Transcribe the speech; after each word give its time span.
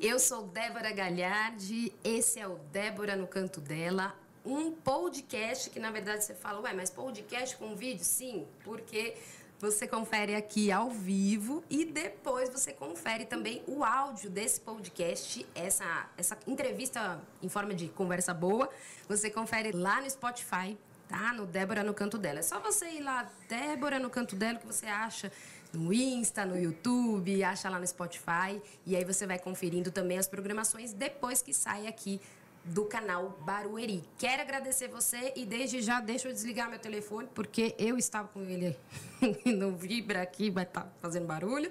Eu 0.00 0.20
sou 0.20 0.46
Débora 0.46 0.92
Galhardi, 0.92 1.92
esse 2.04 2.38
é 2.38 2.46
o 2.46 2.54
Débora 2.70 3.16
no 3.16 3.26
Canto 3.26 3.60
Dela, 3.60 4.14
um 4.44 4.70
podcast 4.70 5.68
que 5.70 5.80
na 5.80 5.90
verdade 5.90 6.22
você 6.24 6.34
fala, 6.34 6.60
ué, 6.60 6.72
mas 6.72 6.88
podcast 6.88 7.56
com 7.56 7.74
vídeo? 7.74 8.04
Sim, 8.04 8.46
porque 8.62 9.16
você 9.58 9.88
confere 9.88 10.36
aqui 10.36 10.70
ao 10.70 10.88
vivo 10.88 11.64
e 11.68 11.84
depois 11.84 12.48
você 12.48 12.72
confere 12.72 13.24
também 13.24 13.60
o 13.66 13.82
áudio 13.82 14.30
desse 14.30 14.60
podcast, 14.60 15.44
essa, 15.52 16.08
essa 16.16 16.38
entrevista 16.46 17.20
em 17.42 17.48
forma 17.48 17.74
de 17.74 17.88
conversa 17.88 18.32
boa, 18.32 18.70
você 19.08 19.28
confere 19.28 19.72
lá 19.72 20.00
no 20.00 20.08
Spotify, 20.08 20.78
tá? 21.08 21.32
No 21.32 21.44
Débora 21.44 21.82
no 21.82 21.92
Canto 21.92 22.16
Dela. 22.16 22.38
É 22.38 22.42
só 22.42 22.60
você 22.60 22.86
ir 22.88 23.00
lá, 23.00 23.28
Débora 23.48 23.98
no 23.98 24.10
Canto 24.10 24.36
Dela, 24.36 24.60
que 24.60 24.66
você 24.66 24.86
acha 24.86 25.32
no 25.72 25.92
Insta, 25.92 26.44
no 26.44 26.58
YouTube, 26.58 27.42
acha 27.42 27.68
lá 27.68 27.78
no 27.78 27.86
Spotify. 27.86 28.60
E 28.86 28.96
aí 28.96 29.04
você 29.04 29.26
vai 29.26 29.38
conferindo 29.38 29.90
também 29.90 30.18
as 30.18 30.26
programações 30.26 30.92
depois 30.92 31.42
que 31.42 31.52
sai 31.52 31.86
aqui 31.86 32.20
do 32.64 32.84
canal 32.84 33.38
Barueri. 33.44 34.04
Quero 34.18 34.42
agradecer 34.42 34.88
você 34.88 35.32
e 35.36 35.44
desde 35.44 35.80
já 35.80 36.00
deixa 36.00 36.28
eu 36.28 36.32
desligar 36.32 36.68
meu 36.68 36.78
telefone, 36.78 37.28
porque 37.34 37.74
eu 37.78 37.96
estava 37.96 38.28
com 38.28 38.42
ele 38.42 38.76
não 39.46 39.74
vibra 39.74 40.22
aqui, 40.22 40.50
vai 40.50 40.64
estar 40.64 40.82
tá 40.82 40.92
fazendo 41.00 41.26
barulho. 41.26 41.70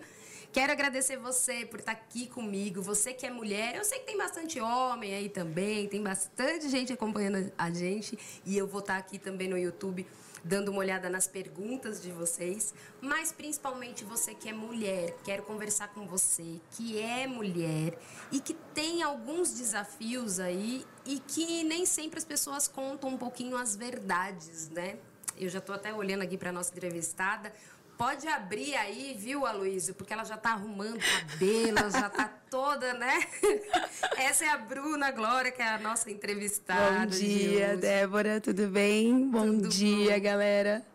Quero 0.51 0.71
agradecer 0.71 1.17
você 1.17 1.65
por 1.65 1.79
estar 1.79 1.93
tá 1.93 2.01
aqui 2.01 2.25
comigo, 2.25 2.81
você 2.81 3.13
que 3.13 3.25
é 3.25 3.29
mulher. 3.29 3.75
Eu 3.75 3.83
sei 3.83 3.99
que 3.99 4.05
tem 4.05 4.17
bastante 4.17 4.59
homem 4.59 5.13
aí 5.13 5.29
também, 5.29 5.87
tem 5.87 6.01
bastante 6.01 6.69
gente 6.69 6.91
acompanhando 6.91 7.51
a 7.57 7.69
gente 7.69 8.17
e 8.45 8.57
eu 8.57 8.65
vou 8.65 8.79
estar 8.79 8.93
tá 8.93 8.99
aqui 8.99 9.19
também 9.19 9.47
no 9.47 9.57
YouTube 9.57 10.05
dando 10.43 10.69
uma 10.69 10.79
olhada 10.79 11.09
nas 11.09 11.27
perguntas 11.27 12.01
de 12.01 12.11
vocês, 12.11 12.73
mas 13.01 13.31
principalmente 13.31 14.03
você 14.03 14.33
que 14.33 14.49
é 14.49 14.53
mulher, 14.53 15.15
quero 15.23 15.43
conversar 15.43 15.89
com 15.89 16.07
você 16.07 16.59
que 16.71 16.99
é 16.99 17.27
mulher 17.27 17.97
e 18.31 18.39
que 18.39 18.53
tem 18.73 19.03
alguns 19.03 19.53
desafios 19.53 20.39
aí 20.39 20.85
e 21.05 21.19
que 21.19 21.63
nem 21.63 21.85
sempre 21.85 22.19
as 22.19 22.25
pessoas 22.25 22.67
contam 22.67 23.09
um 23.09 23.17
pouquinho 23.17 23.57
as 23.57 23.75
verdades, 23.75 24.69
né? 24.69 24.97
Eu 25.39 25.49
já 25.49 25.59
estou 25.59 25.75
até 25.75 25.93
olhando 25.93 26.23
aqui 26.23 26.37
para 26.37 26.51
nossa 26.51 26.71
entrevistada. 26.71 27.53
Pode 27.97 28.27
abrir 28.27 28.75
aí, 28.75 29.15
viu, 29.17 29.43
Aloysio? 29.43 29.95
Porque 29.95 30.13
ela 30.13 30.23
já 30.23 30.35
está 30.35 30.51
arrumando 30.51 30.99
cabelo, 30.99 31.89
já 31.89 32.05
está 32.05 32.31
toda, 32.47 32.93
né? 32.93 33.25
Essa 34.17 34.45
é 34.45 34.49
a 34.49 34.57
Bruna 34.57 35.09
Glória, 35.09 35.51
que 35.51 35.63
é 35.63 35.67
a 35.67 35.79
nossa 35.79 36.11
entrevistada. 36.11 36.99
Bom 36.99 37.05
dia, 37.07 37.69
de 37.69 37.77
Débora, 37.77 38.39
tudo 38.39 38.67
bem? 38.67 39.27
Bom 39.27 39.47
tudo 39.47 39.69
dia, 39.69 40.13
bom. 40.13 40.21
galera. 40.21 40.85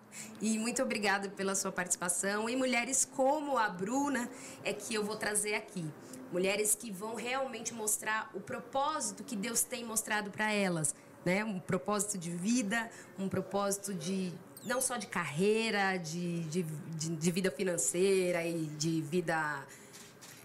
E 0.41 0.57
muito 0.59 0.81
obrigada 0.81 1.29
pela 1.29 1.57
sua 1.57 1.73
participação. 1.73 2.49
E 2.49 2.55
mulheres 2.55 3.05
como 3.05 3.59
a 3.59 3.69
Bruna 3.69 4.31
é 4.63 4.73
que 4.73 4.95
eu 4.95 5.05
vou 5.05 5.17
trazer 5.17 5.55
aqui. 5.55 5.85
Mulheres 6.31 6.77
que 6.77 6.93
vão 6.93 7.17
realmente 7.17 7.75
mostrar 7.75 8.31
o 8.33 8.41
propósito 8.41 9.25
que 9.25 9.35
Deus 9.35 9.65
tem 9.65 9.85
mostrado 9.85 10.31
para 10.31 10.53
elas. 10.53 10.95
Né? 11.25 11.45
Um 11.45 11.59
propósito 11.59 12.17
de 12.17 12.31
vida, 12.31 12.89
um 13.19 13.29
propósito 13.29 13.93
de 13.93 14.33
não 14.65 14.81
só 14.81 14.97
de 14.97 15.07
carreira, 15.07 15.97
de, 15.97 16.45
de, 16.45 16.63
de, 16.63 17.17
de 17.17 17.31
vida 17.31 17.51
financeira 17.51 18.45
e 18.47 18.67
de 18.67 19.01
vida 19.01 19.67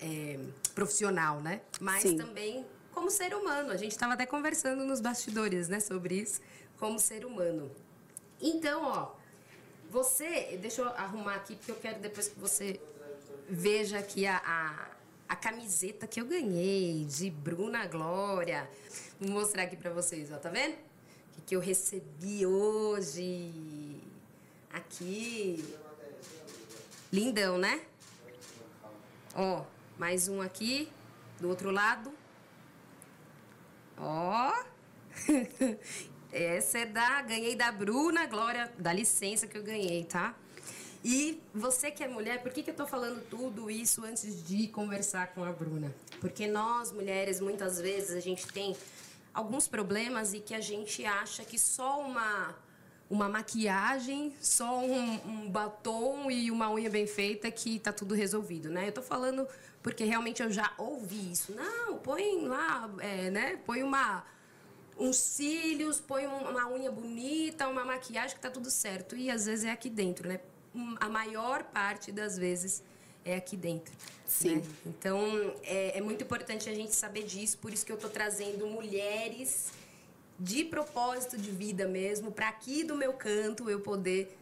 é, 0.01 0.39
profissional, 0.73 1.41
né? 1.41 1.61
Mas 1.79 2.01
Sim. 2.01 2.17
também 2.17 2.65
como 2.97 3.11
ser 3.11 3.35
humano. 3.35 3.71
A 3.71 3.77
gente 3.77 3.91
estava 3.91 4.13
até 4.13 4.25
conversando 4.25 4.83
nos 4.83 4.99
bastidores, 4.99 5.67
né, 5.69 5.79
sobre 5.79 6.15
isso, 6.15 6.41
como 6.79 6.97
ser 6.97 7.25
humano. 7.25 7.69
Então, 8.41 8.83
ó, 8.83 9.11
você, 9.89 10.57
deixa 10.59 10.81
eu 10.81 10.87
arrumar 10.89 11.35
aqui 11.35 11.55
porque 11.55 11.71
eu 11.71 11.75
quero 11.75 11.99
depois 11.99 12.27
que 12.27 12.39
você 12.39 12.79
veja 13.47 13.99
aqui 13.99 14.25
a, 14.25 14.41
a, 14.43 14.87
a 15.29 15.35
camiseta 15.35 16.07
que 16.07 16.19
eu 16.19 16.25
ganhei 16.25 17.05
de 17.05 17.29
Bruna 17.29 17.85
Glória. 17.85 18.67
Vou 19.19 19.29
mostrar 19.29 19.63
aqui 19.63 19.75
para 19.75 19.91
vocês, 19.91 20.31
ó, 20.31 20.37
tá 20.37 20.49
vendo? 20.49 20.75
O 21.37 21.41
que 21.45 21.55
eu 21.55 21.59
recebi 21.59 22.47
hoje 22.47 23.86
aqui. 24.71 25.63
Lindão, 27.11 27.57
né? 27.57 27.81
Ó, 29.35 29.63
mais 29.97 30.27
um 30.27 30.41
aqui, 30.41 30.91
do 31.39 31.49
outro 31.49 31.71
lado. 31.71 32.11
Ó. 33.97 34.53
Essa 36.31 36.79
é 36.79 36.85
da. 36.85 37.21
Ganhei 37.21 37.55
da 37.55 37.71
Bruna 37.71 38.25
Glória, 38.25 38.71
da 38.77 38.91
licença 38.91 39.47
que 39.47 39.57
eu 39.57 39.63
ganhei, 39.63 40.03
tá? 40.03 40.35
E 41.03 41.41
você 41.53 41.89
que 41.89 42.03
é 42.03 42.07
mulher, 42.07 42.41
por 42.41 42.51
que, 42.51 42.63
que 42.63 42.71
eu 42.71 42.75
tô 42.75 42.85
falando 42.85 43.21
tudo 43.29 43.69
isso 43.71 44.03
antes 44.03 44.45
de 44.45 44.67
conversar 44.67 45.27
com 45.27 45.43
a 45.43 45.51
Bruna? 45.51 45.93
Porque 46.19 46.47
nós, 46.47 46.91
mulheres, 46.91 47.39
muitas 47.39 47.79
vezes 47.79 48.15
a 48.15 48.19
gente 48.19 48.47
tem 48.47 48.75
alguns 49.33 49.67
problemas 49.67 50.33
e 50.33 50.39
que 50.39 50.53
a 50.53 50.59
gente 50.59 51.05
acha 51.05 51.45
que 51.45 51.57
só 51.57 52.01
uma 52.01 52.55
uma 53.09 53.29
maquiagem, 53.29 54.33
só 54.41 54.79
um, 54.79 55.13
um, 55.25 55.49
batom 55.49 56.29
e 56.29 56.51
uma 56.51 56.69
unha 56.71 56.89
bem 56.89 57.07
feita 57.07 57.49
que 57.49 57.79
tá 57.79 57.93
tudo 57.93 58.13
resolvido, 58.13 58.69
né? 58.69 58.89
Eu 58.89 58.91
tô 58.91 59.01
falando 59.01 59.47
porque 59.81 60.03
realmente 60.03 60.43
eu 60.43 60.51
já 60.51 60.73
ouvi 60.77 61.31
isso. 61.31 61.53
Não, 61.53 61.97
põe 61.97 62.45
lá, 62.45 62.89
é, 62.99 63.29
né? 63.29 63.59
Põe 63.65 63.83
uma 63.83 64.25
uns 64.99 65.17
cílios, 65.17 65.99
põe 66.01 66.25
uma 66.25 66.67
unha 66.69 66.91
bonita, 66.91 67.67
uma 67.67 67.85
maquiagem 67.85 68.35
que 68.35 68.41
tá 68.41 68.49
tudo 68.49 68.69
certo. 68.69 69.15
E 69.15 69.29
às 69.29 69.45
vezes 69.45 69.65
é 69.65 69.71
aqui 69.71 69.89
dentro, 69.89 70.27
né? 70.27 70.39
A 70.99 71.07
maior 71.07 71.63
parte 71.63 72.11
das 72.11 72.37
vezes 72.37 72.83
é 73.23 73.35
aqui 73.35 73.55
dentro. 73.55 73.93
Sim. 74.25 74.57
Né? 74.57 74.63
Então 74.85 75.19
é, 75.63 75.97
é 75.97 76.01
muito 76.01 76.23
importante 76.23 76.69
a 76.69 76.73
gente 76.73 76.93
saber 76.93 77.23
disso. 77.23 77.57
Por 77.59 77.71
isso 77.71 77.85
que 77.85 77.91
eu 77.91 77.97
tô 77.97 78.09
trazendo 78.09 78.67
mulheres 78.67 79.71
de 80.39 80.63
propósito 80.63 81.37
de 81.37 81.49
vida 81.51 81.87
mesmo, 81.87 82.31
para 82.31 82.47
aqui 82.47 82.83
do 82.83 82.95
meu 82.95 83.13
canto 83.13 83.69
eu 83.69 83.79
poder 83.79 84.37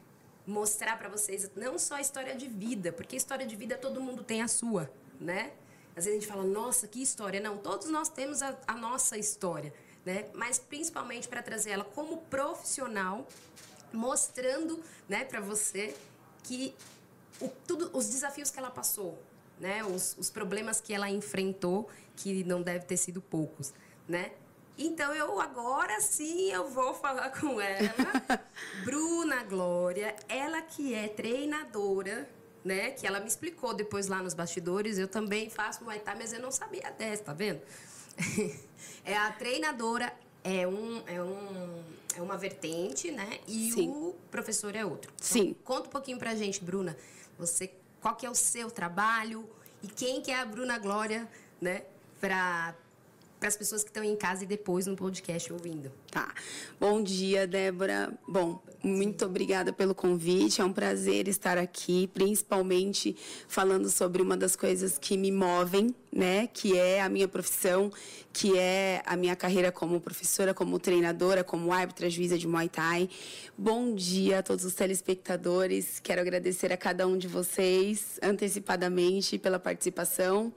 mostrar 0.46 0.98
para 0.98 1.10
vocês 1.10 1.50
não 1.56 1.80
só 1.80 1.96
a 1.96 2.02
história 2.02 2.36
de 2.36 2.48
vida, 2.48 2.92
porque 2.92 3.16
história 3.16 3.46
de 3.46 3.56
vida 3.56 3.78
todo 3.78 4.02
mundo 4.02 4.24
tem 4.24 4.42
a 4.42 4.48
sua, 4.48 4.92
né? 5.20 5.52
Às 5.96 6.04
vezes 6.06 6.10
a 6.10 6.22
gente 6.22 6.28
fala, 6.28 6.44
nossa, 6.44 6.88
que 6.88 7.02
história. 7.02 7.40
Não, 7.40 7.58
todos 7.58 7.90
nós 7.90 8.10
temos 8.10 8.42
a, 8.42 8.58
a 8.68 8.76
nossa 8.76 9.18
história, 9.18 9.74
né? 10.06 10.26
Mas 10.34 10.60
principalmente 10.60 11.28
para 11.28 11.42
trazer 11.42 11.72
ela 11.72 11.86
como 11.86 12.18
profissional, 12.24 13.26
mostrando, 13.94 14.84
né, 15.08 15.24
para 15.24 15.40
você 15.40 15.96
que 16.44 16.76
o, 17.40 17.48
tudo, 17.66 17.90
os 17.94 18.10
desafios 18.10 18.52
que 18.52 18.60
ela 18.60 18.70
passou, 18.70 19.18
né? 19.60 19.84
Os, 19.86 20.16
os 20.18 20.30
problemas 20.30 20.82
que 20.82 20.94
ela 20.94 21.10
enfrentou, 21.10 21.90
que 22.18 22.44
não 22.44 22.62
deve 22.62 22.86
ter 22.86 22.98
sido 22.98 23.22
poucos, 23.22 23.74
né? 24.08 24.34
Então 24.78 25.14
eu 25.14 25.40
agora 25.40 26.02
sim 26.02 26.52
eu 26.52 26.68
vou 26.70 26.94
falar 26.94 27.30
com 27.30 27.62
ela, 27.62 27.94
Bruna 28.84 29.44
Glória, 29.44 30.16
ela 30.28 30.62
que 30.62 30.94
é 30.94 31.08
treinadora, 31.08 32.28
né? 32.64 32.92
Que 32.92 33.08
ela 33.08 33.20
me 33.20 33.28
explicou 33.28 33.74
depois 33.74 34.08
lá 34.08 34.22
nos 34.22 34.34
bastidores. 34.34 34.98
Eu 34.98 35.08
também 35.08 35.50
faço 35.50 35.84
Muay 35.84 36.00
Thai, 36.00 36.16
mas 36.16 36.34
eu 36.34 36.42
não 36.42 36.52
sabia 36.52 36.92
dessa, 36.92 37.24
tá 37.24 37.34
vendo? 37.34 37.62
é 39.06 39.16
a 39.16 39.32
treinadora 39.32 40.12
é 40.44 40.68
um 40.68 41.04
é 41.08 41.22
um 41.22 41.84
é 42.18 42.22
uma 42.22 42.38
vertente, 42.38 43.12
né? 43.12 43.40
E 43.48 43.72
sim. 43.72 43.90
o 43.90 44.16
professor 44.30 44.76
é 44.76 44.86
outro. 44.86 45.12
Então, 45.16 45.28
sim. 45.28 45.56
Conta 45.64 45.88
um 45.88 45.92
pouquinho 45.92 46.18
pra 46.18 46.36
gente, 46.36 46.64
Bruna. 46.64 46.98
Você 47.38 47.72
qual 48.02 48.16
que 48.16 48.26
é 48.26 48.30
o 48.30 48.36
seu 48.36 48.70
trabalho 48.70 49.50
e 49.82 49.88
quem 49.88 50.22
que 50.22 50.32
é 50.32 50.40
a 50.40 50.46
Bruna 50.46 50.78
Glória, 50.78 51.28
né? 51.62 51.84
Para 52.20 52.76
para 53.46 53.50
as 53.50 53.58
pessoas 53.58 53.84
que 53.84 53.92
estão 53.92 54.04
em 54.04 54.16
casa 54.16 54.44
e 54.44 54.48
depois 54.48 54.88
no 54.88 54.96
podcast 54.96 55.54
ouvindo. 55.54 55.92
Tá. 56.10 56.34
Bom 56.80 57.04
dia, 57.04 57.46
Débora. 57.46 58.12
Bom, 58.28 58.60
muito 58.82 59.24
obrigada 59.24 59.72
pelo 59.72 59.94
convite. 59.94 60.62
É 60.62 60.66
um 60.66 60.74
prazer 60.74 61.28
estar 61.28 61.56
aqui, 61.56 62.08
principalmente 62.08 63.16
falando 63.48 63.88
sobre 63.88 64.20
uma 64.24 64.36
das 64.36 64.56
coisas 64.56 64.98
que 64.98 65.16
me 65.16 65.32
movem, 65.32 65.94
né? 66.16 66.48
Que 66.48 66.80
é 66.80 67.02
a 67.02 67.10
minha 67.10 67.28
profissão, 67.28 67.92
que 68.32 68.58
é 68.58 69.04
a 69.06 69.18
minha 69.18 69.36
carreira 69.36 69.70
como 69.70 70.00
professora, 70.00 70.54
como 70.54 70.80
treinadora, 70.80 71.44
como 71.44 71.74
árbitra 71.74 72.10
juíza 72.10 72.38
de 72.38 72.48
Muay 72.48 72.70
Thai. 72.70 73.10
Bom 73.58 73.94
dia 73.94 74.40
a 74.40 74.44
todos 74.44 74.64
os 74.64 74.74
telespectadores. 74.74 76.00
Quero 76.00 76.22
agradecer 76.22 76.72
a 76.72 76.78
cada 76.78 77.06
um 77.06 77.18
de 77.18 77.28
vocês 77.28 78.18
antecipadamente 78.24 79.38
pela 79.38 79.60
participação. 79.60 80.54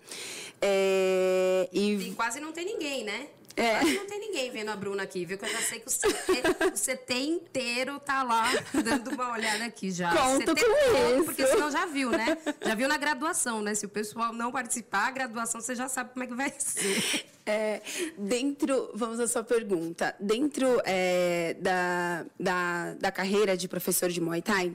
É, 0.63 1.69
e... 1.73 1.95
e 1.95 2.15
quase 2.15 2.39
não 2.39 2.53
tem 2.53 2.65
ninguém, 2.65 3.03
né? 3.03 3.27
É. 3.59 3.83
Não 3.83 4.07
tem 4.07 4.21
ninguém 4.21 4.51
vendo 4.51 4.71
a 4.71 4.77
Bruna 4.77 5.03
aqui, 5.03 5.25
viu? 5.25 5.37
Que 5.37 5.45
eu 5.45 5.49
já 5.49 5.59
sei 5.59 5.81
que 5.81 5.89
o 5.89 5.91
CT, 5.91 6.67
o 6.67 6.97
CT 6.97 7.15
inteiro 7.15 7.99
tá 7.99 8.23
lá 8.23 8.45
dando 8.73 9.11
uma 9.11 9.33
olhada 9.33 9.65
aqui 9.65 9.91
já. 9.91 10.15
Conto 10.17 10.55
CT 10.55 10.65
com 10.65 10.71
todo, 10.71 11.15
isso. 11.17 11.25
Porque 11.25 11.47
senão 11.47 11.71
já 11.71 11.87
viu, 11.87 12.11
né? 12.11 12.39
Já 12.65 12.75
viu 12.75 12.87
na 12.87 12.97
graduação, 12.97 13.61
né? 13.61 13.75
Se 13.75 13.85
o 13.85 13.89
pessoal 13.89 14.33
não 14.33 14.53
participar, 14.53 15.09
a 15.09 15.11
graduação 15.11 15.61
você 15.61 15.75
já 15.75 15.89
sabe 15.89 16.11
como 16.11 16.23
é 16.23 16.27
que 16.29 16.35
vai 16.35 16.53
ser. 16.57 17.27
É, 17.45 17.81
dentro, 18.17 18.91
vamos 18.95 19.19
à 19.19 19.27
sua 19.27 19.43
pergunta. 19.43 20.15
Dentro 20.21 20.81
é, 20.85 21.57
da, 21.59 22.27
da, 22.39 22.95
da 22.95 23.11
carreira 23.11 23.57
de 23.57 23.67
professor 23.67 24.11
de 24.11 24.21
Muay 24.21 24.43
Thai, 24.43 24.73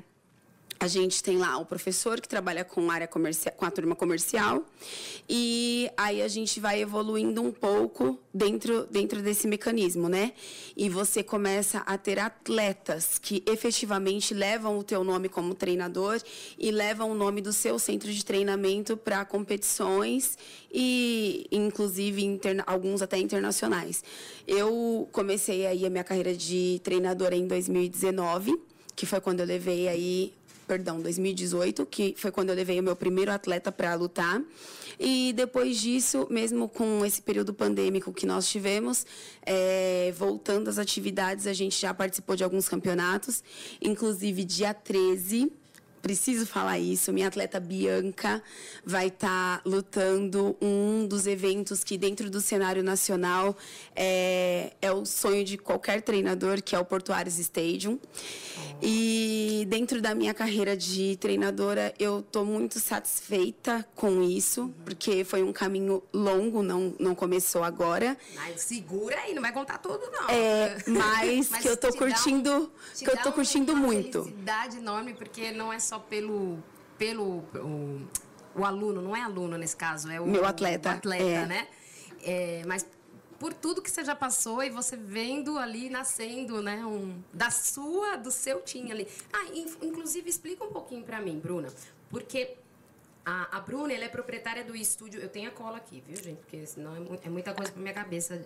a 0.83 0.87
gente 0.87 1.23
tem 1.23 1.37
lá 1.37 1.57
o 1.57 1.65
professor 1.65 2.19
que 2.19 2.27
trabalha 2.27 2.65
com 2.65 2.91
área 2.91 3.07
comercial, 3.07 3.55
com 3.55 3.63
a 3.63 3.71
turma 3.71 3.95
comercial, 3.95 4.65
e 5.29 5.89
aí 5.95 6.21
a 6.21 6.27
gente 6.27 6.59
vai 6.59 6.81
evoluindo 6.81 7.41
um 7.41 7.53
pouco 7.53 8.19
dentro, 8.33 8.85
dentro 8.91 9.21
desse 9.21 9.47
mecanismo, 9.47 10.09
né? 10.09 10.33
E 10.75 10.89
você 10.89 11.23
começa 11.23 11.77
a 11.85 11.97
ter 11.97 12.19
atletas 12.19 13.17
que 13.17 13.41
efetivamente 13.45 14.33
levam 14.33 14.77
o 14.77 14.83
teu 14.83 15.05
nome 15.05 15.29
como 15.29 15.55
treinador 15.55 16.21
e 16.59 16.69
levam 16.69 17.11
o 17.11 17.15
nome 17.15 17.39
do 17.39 17.53
seu 17.53 17.79
centro 17.79 18.11
de 18.11 18.25
treinamento 18.25 18.97
para 18.97 19.23
competições 19.23 20.37
e 20.69 21.47
inclusive 21.49 22.25
interna, 22.25 22.61
alguns 22.67 23.01
até 23.01 23.17
internacionais. 23.17 24.03
Eu 24.45 25.07
comecei 25.13 25.65
aí 25.65 25.85
a 25.85 25.89
minha 25.89 26.03
carreira 26.03 26.35
de 26.35 26.81
treinadora 26.83 27.37
em 27.37 27.47
2019, 27.47 28.59
que 28.97 29.05
foi 29.05 29.21
quando 29.21 29.39
eu 29.39 29.45
levei 29.45 29.87
aí 29.87 30.33
perdão, 30.73 30.99
2018, 30.99 31.85
que 31.85 32.15
foi 32.17 32.31
quando 32.31 32.49
eu 32.49 32.55
levei 32.55 32.79
o 32.79 32.83
meu 32.83 32.95
primeiro 32.95 33.31
atleta 33.31 33.71
para 33.71 33.93
lutar. 33.93 34.41
E 34.99 35.31
depois 35.33 35.79
disso, 35.79 36.25
mesmo 36.31 36.67
com 36.67 37.05
esse 37.05 37.21
período 37.21 37.53
pandêmico 37.53 38.11
que 38.11 38.25
nós 38.25 38.47
tivemos, 38.47 39.05
é, 39.45 40.11
voltando 40.17 40.69
às 40.69 40.79
atividades, 40.79 41.45
a 41.45 41.53
gente 41.53 41.79
já 41.79 41.93
participou 41.93 42.35
de 42.35 42.43
alguns 42.43 42.67
campeonatos, 42.67 43.43
inclusive 43.79 44.43
dia 44.43 44.73
13 44.73 45.51
preciso 46.03 46.45
falar 46.45 46.77
isso. 46.77 47.13
Minha 47.13 47.29
atleta 47.29 47.61
Bianca 47.61 48.43
vai 48.85 49.07
estar 49.07 49.57
tá 49.57 49.61
lutando 49.65 50.55
um 50.61 51.07
dos 51.07 51.25
eventos 51.25 51.81
que, 51.81 51.97
dentro 51.97 52.29
do 52.29 52.41
cenário 52.41 52.83
nacional, 52.83 53.55
é, 53.95 54.73
é 54.81 54.91
o 54.91 55.05
sonho 55.05 55.45
de 55.45 55.57
qualquer 55.57 56.01
treinador, 56.01 56.61
que 56.61 56.75
é 56.75 56.79
o 56.79 56.83
Portuários 56.83 57.39
Stadium. 57.39 57.97
E 58.81 59.65
dentro 59.69 60.01
da 60.01 60.13
minha 60.13 60.33
carreira 60.33 60.75
de 60.75 61.15
treinadora, 61.15 61.93
eu 61.97 62.19
estou 62.19 62.45
muito 62.45 62.81
satisfeita 62.81 63.87
com 63.95 64.21
isso, 64.21 64.73
porque 64.83 65.23
foi 65.23 65.41
um 65.41 65.53
caminho 65.53 66.03
longo, 66.13 66.61
não, 66.61 66.93
não 66.99 67.15
começou 67.15 67.63
agora. 67.63 68.17
Mas 68.35 68.61
segura 68.61 69.17
aí, 69.21 69.33
não 69.33 69.41
vai 69.41 69.53
contar 69.53 69.77
tudo, 69.77 70.01
não. 70.11 70.29
É, 70.29 70.75
mas, 70.85 71.47
mas 71.49 71.61
que 71.61 71.69
eu 71.69 71.75
estou 71.75 71.93
curtindo, 71.95 72.51
um, 72.51 72.97
que 72.97 73.09
eu 73.09 73.17
tô 73.17 73.31
curtindo 73.31 73.71
uma 73.71 73.87
muito. 73.87 74.23
Felicidade 74.23 74.77
enorme, 74.79 75.13
porque 75.13 75.51
não 75.53 75.71
é 75.71 75.79
só 75.79 75.92
pelo 75.99 76.57
pelo 76.97 77.43
o, 77.55 78.01
o 78.55 78.65
aluno, 78.65 79.01
não 79.01 79.15
é 79.15 79.21
aluno 79.21 79.57
nesse 79.57 79.75
caso, 79.75 80.09
é 80.09 80.21
o 80.21 80.27
meu 80.27 80.45
atleta, 80.45 80.89
o 80.89 80.91
atleta, 80.93 81.23
é. 81.23 81.45
né? 81.45 81.67
É, 82.21 82.61
mas 82.65 82.85
por 83.39 83.53
tudo 83.53 83.81
que 83.81 83.91
você 83.91 84.05
já 84.05 84.15
passou 84.15 84.63
e 84.63 84.69
você 84.69 84.95
vendo 84.95 85.57
ali 85.57 85.89
nascendo, 85.89 86.61
né, 86.61 86.85
um, 86.85 87.21
da 87.33 87.49
sua, 87.49 88.15
do 88.15 88.31
seu 88.31 88.61
time 88.61 88.89
ali. 88.89 89.07
Ah, 89.33 89.47
inclusive 89.81 90.29
explica 90.29 90.63
um 90.63 90.71
pouquinho 90.71 91.03
para 91.03 91.19
mim, 91.19 91.39
Bruna, 91.39 91.67
porque 92.09 92.55
a, 93.25 93.57
a 93.57 93.59
Bruna, 93.61 93.93
ela 93.93 94.05
é 94.05 94.09
proprietária 94.09 94.63
do 94.63 94.75
estúdio. 94.75 95.21
Eu 95.21 95.29
tenho 95.29 95.49
a 95.49 95.51
cola 95.51 95.77
aqui, 95.77 96.03
viu, 96.05 96.21
gente? 96.21 96.39
Porque 96.39 96.65
senão 96.65 96.95
é, 96.95 97.27
é 97.27 97.29
muita 97.29 97.53
coisa 97.53 97.71
pra 97.71 97.81
minha 97.81 97.93
cabeça. 97.93 98.45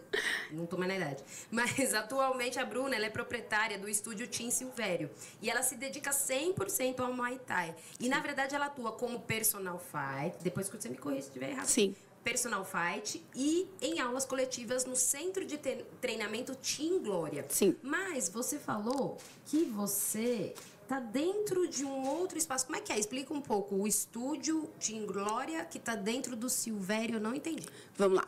Não 0.51 0.65
tô 0.65 0.77
mais 0.77 0.89
na 0.89 0.97
idade. 0.97 1.23
Mas 1.49 1.93
atualmente 1.95 2.59
a 2.59 2.65
Bruna, 2.65 2.95
ela 2.95 3.05
é 3.05 3.09
proprietária 3.09 3.77
do 3.77 3.89
estúdio 3.89 4.27
Tim 4.27 4.51
Silvério. 4.51 5.09
E 5.41 5.49
ela 5.49 5.63
se 5.63 5.75
dedica 5.75 6.11
100% 6.11 6.99
ao 6.99 7.13
Muay 7.13 7.39
Thai. 7.39 7.75
E 7.99 8.07
na 8.07 8.19
verdade 8.19 8.55
ela 8.55 8.67
atua 8.67 8.91
como 8.91 9.19
personal 9.21 9.79
fight. 9.79 10.37
Depois 10.43 10.69
que 10.69 10.79
você 10.79 10.89
me 10.89 10.97
corrija 10.97 11.23
se 11.23 11.27
estiver 11.29 11.49
errado. 11.51 11.67
Sim 11.67 11.95
personal 12.23 12.65
fight 12.65 13.23
e 13.33 13.69
em 13.81 14.01
aulas 14.01 14.25
coletivas 14.25 14.83
no 14.83 14.97
centro 14.97 15.45
de 15.45 15.57
treinamento 16.01 16.53
Team 16.55 16.99
Glória. 16.99 17.45
Sim. 17.47 17.73
Mas 17.81 18.27
você 18.27 18.59
falou 18.59 19.17
que 19.45 19.63
você 19.63 20.53
tá 20.87 20.99
dentro 20.99 21.67
de 21.67 21.83
um 21.83 22.07
outro 22.07 22.37
espaço. 22.37 22.65
Como 22.65 22.77
é 22.77 22.81
que 22.81 22.93
é? 22.93 22.99
Explica 22.99 23.33
um 23.33 23.41
pouco. 23.41 23.75
O 23.75 23.87
estúdio 23.87 24.69
Team 24.79 25.05
Glória 25.05 25.65
que 25.65 25.77
tá 25.77 25.95
dentro 25.95 26.35
do 26.35 26.49
Silvério, 26.49 27.15
eu 27.15 27.19
não 27.19 27.35
entendi. 27.35 27.67
Vamos 27.97 28.17
lá. 28.17 28.25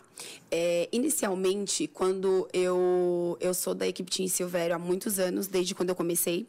É, 0.52 0.90
inicialmente, 0.92 1.88
quando 1.88 2.48
eu, 2.52 3.38
eu 3.40 3.54
sou 3.54 3.74
da 3.74 3.88
equipe 3.88 4.12
Team 4.12 4.28
Silvério 4.28 4.76
há 4.76 4.80
muitos 4.80 5.20
anos, 5.20 5.48
desde 5.48 5.74
quando 5.74 5.90
eu 5.90 5.96
comecei, 5.96 6.46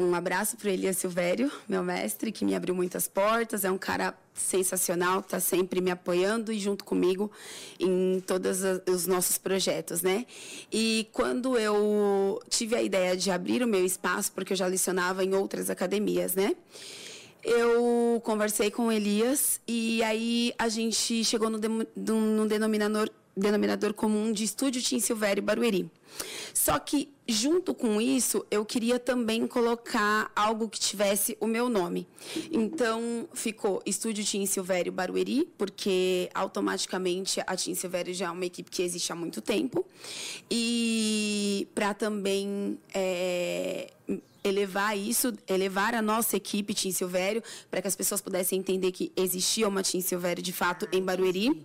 um 0.00 0.14
abraço 0.14 0.56
para 0.56 0.70
Elias 0.70 0.96
Silvério, 0.96 1.50
meu 1.68 1.82
mestre, 1.82 2.32
que 2.32 2.44
me 2.44 2.54
abriu 2.54 2.74
muitas 2.74 3.06
portas. 3.06 3.64
É 3.64 3.70
um 3.70 3.78
cara 3.78 4.14
sensacional, 4.34 5.20
está 5.20 5.40
sempre 5.40 5.80
me 5.80 5.90
apoiando 5.90 6.52
e 6.52 6.58
junto 6.58 6.84
comigo 6.84 7.30
em 7.78 8.22
todos 8.26 8.60
os 8.86 9.06
nossos 9.06 9.36
projetos, 9.36 10.00
né? 10.00 10.26
E 10.72 11.08
quando 11.12 11.58
eu 11.58 12.40
tive 12.48 12.76
a 12.76 12.82
ideia 12.82 13.16
de 13.16 13.30
abrir 13.30 13.62
o 13.62 13.66
meu 13.66 13.84
espaço, 13.84 14.32
porque 14.32 14.52
eu 14.52 14.56
já 14.56 14.66
lecionava 14.66 15.24
em 15.24 15.34
outras 15.34 15.70
academias, 15.70 16.34
né? 16.34 16.54
Eu 17.42 18.20
conversei 18.24 18.70
com 18.70 18.86
o 18.86 18.92
Elias 18.92 19.60
e 19.66 20.02
aí 20.02 20.52
a 20.58 20.68
gente 20.68 21.24
chegou 21.24 21.48
no, 21.48 21.58
de, 21.58 21.68
no 21.68 22.46
denominador 22.46 23.10
denominador 23.38 23.94
comum 23.94 24.32
de 24.32 24.44
Estúdio 24.44 24.82
Tim 24.82 25.00
Silvério 25.00 25.42
Barueri. 25.42 25.90
Só 26.52 26.78
que, 26.78 27.08
junto 27.28 27.74
com 27.74 28.00
isso, 28.00 28.44
eu 28.50 28.64
queria 28.64 28.98
também 28.98 29.46
colocar 29.46 30.30
algo 30.34 30.68
que 30.68 30.80
tivesse 30.80 31.36
o 31.40 31.46
meu 31.46 31.68
nome. 31.68 32.06
Então, 32.50 33.28
ficou 33.32 33.82
Estúdio 33.86 34.24
Tim 34.24 34.44
Silvério 34.46 34.90
Barueri, 34.90 35.48
porque 35.56 36.28
automaticamente 36.34 37.40
a 37.46 37.56
Tim 37.56 37.74
Silvério 37.74 38.12
já 38.12 38.26
é 38.26 38.30
uma 38.30 38.46
equipe 38.46 38.70
que 38.70 38.82
existe 38.82 39.12
há 39.12 39.14
muito 39.14 39.40
tempo. 39.40 39.86
E 40.50 41.68
para 41.74 41.94
também 41.94 42.78
é, 42.92 43.92
elevar 44.48 44.96
isso, 44.96 45.32
elevar 45.46 45.94
a 45.94 46.02
nossa 46.02 46.36
equipe 46.36 46.74
Tim 46.74 46.90
Silvério, 46.90 47.42
para 47.70 47.82
que 47.82 47.88
as 47.88 47.94
pessoas 47.94 48.20
pudessem 48.20 48.58
entender 48.58 48.92
que 48.92 49.12
existia 49.16 49.68
uma 49.68 49.82
Tim 49.82 50.00
Silvério 50.00 50.42
de 50.42 50.52
fato 50.52 50.88
em 50.90 51.02
Barueri. 51.02 51.64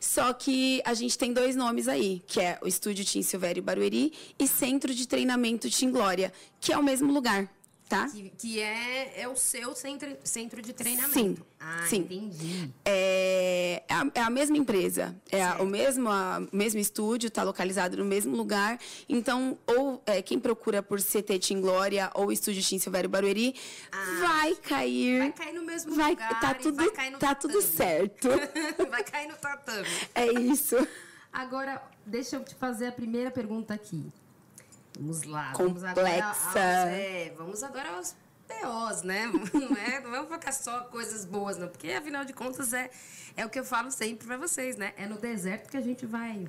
Só 0.00 0.32
que 0.32 0.82
a 0.84 0.94
gente 0.94 1.16
tem 1.16 1.32
dois 1.32 1.54
nomes 1.54 1.88
aí, 1.88 2.22
que 2.26 2.40
é 2.40 2.58
o 2.62 2.66
Estúdio 2.66 3.04
Tim 3.04 3.22
Silvério 3.22 3.62
Barueri 3.62 4.12
e 4.38 4.46
Centro 4.46 4.94
de 4.94 5.06
Treinamento 5.06 5.70
Tim 5.70 5.90
Glória, 5.90 6.32
que 6.60 6.72
é 6.72 6.78
o 6.78 6.82
mesmo 6.82 7.12
lugar. 7.12 7.48
Tá? 7.88 8.08
Que, 8.08 8.30
que, 8.30 8.60
é, 8.60 9.20
é 9.20 9.28
o 9.28 9.36
seu 9.36 9.74
centro, 9.74 10.16
centro 10.24 10.62
de 10.62 10.72
treinamento. 10.72 11.12
Sim. 11.12 11.36
Ah, 11.60 11.84
sim. 11.86 11.98
entendi. 11.98 12.70
É, 12.84 13.82
é, 13.86 13.94
a, 13.94 14.10
é 14.14 14.20
a 14.22 14.30
mesma 14.30 14.56
empresa. 14.56 15.14
É 15.30 15.42
a, 15.42 15.62
o 15.62 15.66
mesmo, 15.66 16.08
a, 16.08 16.42
mesmo 16.50 16.80
estúdio, 16.80 17.28
está 17.28 17.42
localizado 17.42 17.98
no 17.98 18.04
mesmo 18.04 18.34
lugar. 18.34 18.78
Então, 19.08 19.58
ou 19.66 20.02
é, 20.06 20.22
quem 20.22 20.40
procura 20.40 20.82
por 20.82 20.98
CT 20.98 21.38
Team 21.38 21.60
Glória 21.60 22.10
ou 22.14 22.32
Estúdio 22.32 22.66
Team 22.66 22.78
Silvério 22.78 23.08
Barueri 23.08 23.54
ah, 23.92 24.18
vai 24.20 24.54
cair. 24.56 25.18
Vai 25.18 25.32
cair 25.32 25.52
no 25.52 25.62
mesmo 25.62 25.94
vai, 25.94 26.10
lugar. 26.10 26.40
Tá 26.40 26.54
tudo, 26.54 26.76
vai 26.76 26.90
cair 26.90 27.10
no 27.10 27.18
tá 27.18 27.34
tudo 27.34 27.60
certo. 27.60 28.28
vai 28.90 29.04
cair 29.04 29.28
no 29.28 29.36
tatame. 29.36 29.86
É 30.14 30.32
isso. 30.32 30.76
Agora, 31.30 31.82
deixa 32.06 32.36
eu 32.36 32.44
te 32.44 32.54
fazer 32.54 32.86
a 32.86 32.92
primeira 32.92 33.30
pergunta 33.30 33.74
aqui. 33.74 34.10
Vamos 34.98 35.22
lá. 35.24 35.52
Complexa. 35.52 35.94
Vamos 35.94 36.12
agora, 36.12 36.28
aos, 36.28 36.56
é, 36.56 37.34
vamos 37.36 37.62
agora 37.62 37.96
aos 37.96 38.16
POs, 38.46 39.02
né? 39.02 39.26
Não, 39.52 39.76
é, 39.76 40.00
não 40.00 40.10
vamos 40.10 40.28
focar 40.28 40.52
só 40.52 40.80
coisas 40.84 41.24
boas, 41.24 41.56
não. 41.56 41.68
Porque, 41.68 41.90
afinal 41.90 42.24
de 42.24 42.32
contas, 42.32 42.72
é, 42.72 42.90
é 43.36 43.44
o 43.44 43.50
que 43.50 43.58
eu 43.58 43.64
falo 43.64 43.90
sempre 43.90 44.26
para 44.26 44.36
vocês, 44.36 44.76
né? 44.76 44.92
É 44.96 45.06
no 45.06 45.16
deserto 45.16 45.70
que 45.70 45.76
a 45.76 45.80
gente 45.80 46.04
vai 46.06 46.46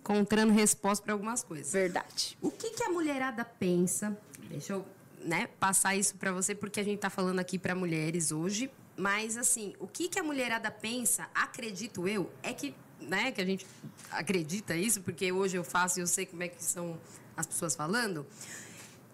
encontrando 0.00 0.52
resposta 0.52 1.04
para 1.04 1.12
algumas 1.12 1.42
coisas. 1.42 1.72
Verdade. 1.72 2.36
O 2.40 2.50
que, 2.50 2.70
que 2.70 2.82
a 2.84 2.90
mulherada 2.90 3.44
pensa? 3.44 4.16
Deixa 4.48 4.74
eu 4.74 4.86
né, 5.20 5.48
passar 5.58 5.96
isso 5.96 6.16
para 6.16 6.32
você, 6.32 6.54
porque 6.54 6.78
a 6.78 6.84
gente 6.84 6.96
está 6.96 7.10
falando 7.10 7.40
aqui 7.40 7.58
para 7.58 7.74
mulheres 7.74 8.30
hoje. 8.30 8.70
Mas, 8.96 9.36
assim, 9.36 9.74
o 9.78 9.86
que, 9.86 10.08
que 10.08 10.18
a 10.18 10.22
mulherada 10.22 10.70
pensa, 10.70 11.28
acredito 11.34 12.08
eu, 12.08 12.30
é 12.42 12.52
que, 12.52 12.74
né, 13.00 13.30
que 13.30 13.40
a 13.40 13.44
gente 13.44 13.66
acredita 14.10 14.74
isso, 14.74 15.02
porque 15.02 15.30
hoje 15.30 15.56
eu 15.56 15.64
faço 15.64 15.98
e 15.98 16.02
eu 16.02 16.06
sei 16.06 16.24
como 16.24 16.42
é 16.42 16.48
que 16.48 16.62
são 16.62 16.98
as 17.36 17.46
pessoas 17.46 17.76
falando, 17.76 18.26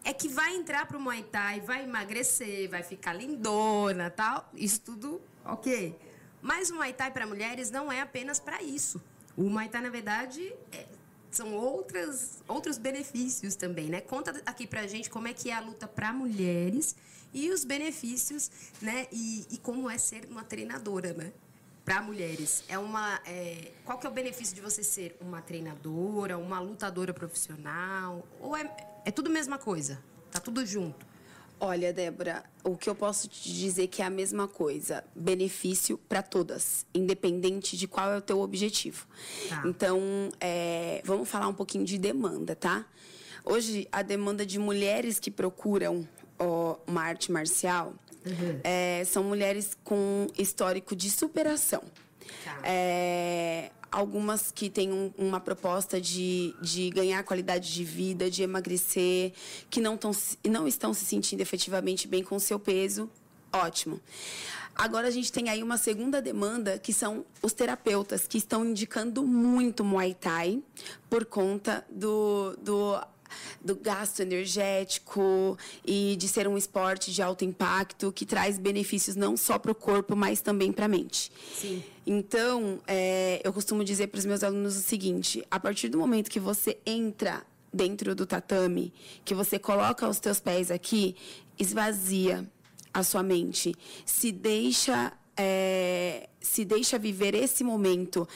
é 0.05 0.13
que 0.13 0.29
vai 0.29 0.55
entrar 0.57 0.87
para 0.87 0.97
o 0.97 1.01
Muay 1.01 1.23
Thai, 1.23 1.61
vai 1.61 1.85
emagrecer, 1.85 2.69
vai 2.69 2.83
ficar 2.83 3.13
lindona, 3.13 4.11
tal. 4.11 4.49
Isso 4.55 4.81
tudo 4.81 5.21
ok. 5.45 5.97
Mas 6.41 6.71
o 6.71 6.75
Muay 6.75 6.93
Thai 6.93 7.11
para 7.11 7.27
mulheres 7.27 7.71
não 7.71 7.91
é 7.91 8.01
apenas 8.01 8.41
para 8.41 8.63
isso. 8.63 9.01
O 9.37 9.49
Muay 9.49 9.69
Thai, 9.69 9.81
na 9.81 9.91
verdade, 9.91 10.53
é, 10.73 10.87
são 11.31 11.55
outras, 11.55 12.43
outros 12.49 12.79
benefícios 12.79 13.55
também, 13.55 13.89
né? 13.89 14.01
Conta 14.01 14.43
aqui 14.45 14.67
pra 14.67 14.87
gente 14.87 15.09
como 15.09 15.29
é 15.29 15.33
que 15.33 15.51
é 15.51 15.55
a 15.55 15.61
luta 15.61 15.87
para 15.87 16.13
mulheres 16.13 16.97
e 17.33 17.51
os 17.51 17.65
benefícios, 17.65 18.51
né? 18.81 19.07
E, 19.13 19.47
e 19.51 19.59
como 19.59 19.89
é 19.89 19.97
ser 19.99 20.27
uma 20.31 20.45
treinadora, 20.45 21.13
né? 21.15 21.33
Para 21.85 22.01
mulheres 22.01 22.63
é 22.69 22.79
uma 22.79 23.21
é, 23.27 23.73
qual 23.85 23.99
que 23.99 24.07
é 24.07 24.11
o 24.11 24.13
benefício 24.13 24.55
de 24.55 24.61
você 24.61 24.83
ser 24.83 25.17
uma 25.21 25.41
treinadora 25.43 26.39
uma 26.39 26.61
lutadora 26.61 27.13
profissional? 27.13 28.27
Ou 28.41 28.57
é, 28.57 28.71
é 29.05 29.11
tudo 29.11 29.29
a 29.29 29.33
mesma 29.33 29.59
coisa? 29.59 30.03
Tá 30.31 30.39
tudo 30.41 30.65
junto? 30.65 31.05
Olha 31.59 31.93
Débora 31.93 32.45
o 32.65 32.77
que 32.77 32.89
eu 32.89 32.95
posso 32.95 33.29
te 33.29 33.53
dizer 33.53 33.87
que 33.89 34.03
é 34.03 34.05
a 34.05 34.11
mesma 34.11 34.49
coisa. 34.49 35.05
Benefício 35.15 35.99
para 35.99 36.23
todas 36.23 36.87
independente 36.95 37.77
de 37.77 37.87
qual 37.87 38.13
é 38.13 38.19
o 38.19 38.23
teu 38.23 38.41
objetivo. 38.41 39.07
Tá. 39.49 39.63
então 39.67 40.01
é, 40.41 41.03
vamos 41.05 41.29
falar 41.29 41.49
um 41.49 41.55
pouquinho 41.55 41.85
de 41.85 41.99
demanda 41.99 42.55
tá? 42.55 42.85
Hoje 43.45 43.89
a 43.91 44.03
demanda 44.03 44.47
de 44.47 44.59
mulheres 44.59 45.19
que 45.19 45.31
procuram 45.31 46.09
ó, 46.39 46.77
uma 46.87 47.03
arte 47.03 47.33
marcial 47.33 47.95
Uhum. 48.25 48.61
É, 48.63 49.05
são 49.05 49.25
mulheres 49.25 49.77
com 49.85 50.27
histórico 50.39 50.95
de 50.95 51.11
superação. 51.11 51.83
Tá. 52.45 52.61
É, 52.65 53.71
algumas 53.91 54.51
que 54.51 54.71
têm 54.71 54.91
um, 54.93 55.13
uma 55.19 55.39
proposta 55.39 56.01
de, 56.01 56.55
de 56.61 56.91
ganhar 56.91 57.23
qualidade 57.25 57.73
de 57.73 57.85
vida, 57.85 58.31
de 58.31 58.43
emagrecer, 58.43 59.33
que 59.69 59.81
não, 59.81 59.97
tão, 59.97 60.13
não 60.49 60.67
estão 60.67 60.95
se 60.95 61.05
sentindo 61.05 61.41
efetivamente 61.43 62.09
bem 62.09 62.25
com 62.25 62.37
o 62.37 62.41
seu 62.41 62.59
peso. 62.59 63.11
Ótimo. 63.53 64.01
Agora 64.75 65.09
a 65.09 65.11
gente 65.11 65.31
tem 65.31 65.51
aí 65.51 65.63
uma 65.63 65.77
segunda 65.77 66.23
demanda, 66.23 66.79
que 66.79 66.95
são 66.95 67.27
os 67.43 67.53
terapeutas, 67.53 68.27
que 68.27 68.39
estão 68.39 68.65
indicando 68.65 69.23
muito 69.23 69.85
Muay 69.85 70.15
Thai 70.15 70.63
por 71.11 71.27
conta 71.27 71.85
do, 71.91 72.57
do 72.57 72.99
do 73.61 73.75
gasto 73.75 74.21
energético 74.21 75.57
e 75.85 76.17
de 76.17 76.29
ser 76.29 76.49
um 76.49 76.57
esporte 76.57 77.13
de 77.13 77.23
alto 77.23 77.45
impacto 77.45 78.13
que 78.13 78.25
traz 78.25 78.59
benefícios 78.59 79.17
não 79.17 79.37
só 79.37 79.59
para 79.59 79.73
o 79.73 79.75
corpo, 79.75 80.17
mas 80.17 80.41
também 80.41 80.73
para 80.73 80.87
a 80.87 80.89
mente. 80.89 81.33
Sim. 81.55 81.83
Então, 82.07 82.81
é, 82.87 83.41
eu 83.45 83.53
costumo 83.53 83.85
dizer 83.85 84.09
para 84.09 84.19
os 84.19 84.25
meus 84.25 84.43
alunos 84.43 84.77
o 84.77 84.81
seguinte: 84.81 85.45
a 85.51 85.61
partir 85.61 85.89
do 85.89 85.99
momento 85.99 86.31
que 86.31 86.41
você 86.41 86.79
entra 86.85 87.45
dentro 87.73 88.15
do 88.15 88.27
tatame, 88.27 88.93
que 89.25 89.35
você 89.35 89.59
coloca 89.59 90.07
os 90.09 90.19
teus 90.19 90.41
pés 90.41 90.71
aqui, 90.71 91.17
esvazia 91.59 92.47
a 92.93 93.03
sua 93.03 93.23
mente, 93.23 93.75
se 94.05 94.31
deixa 94.31 95.13
é, 95.37 96.29
se 96.41 96.65
deixa 96.65 96.99
viver 96.99 97.35
esse 97.35 97.65
momento, 97.65 98.29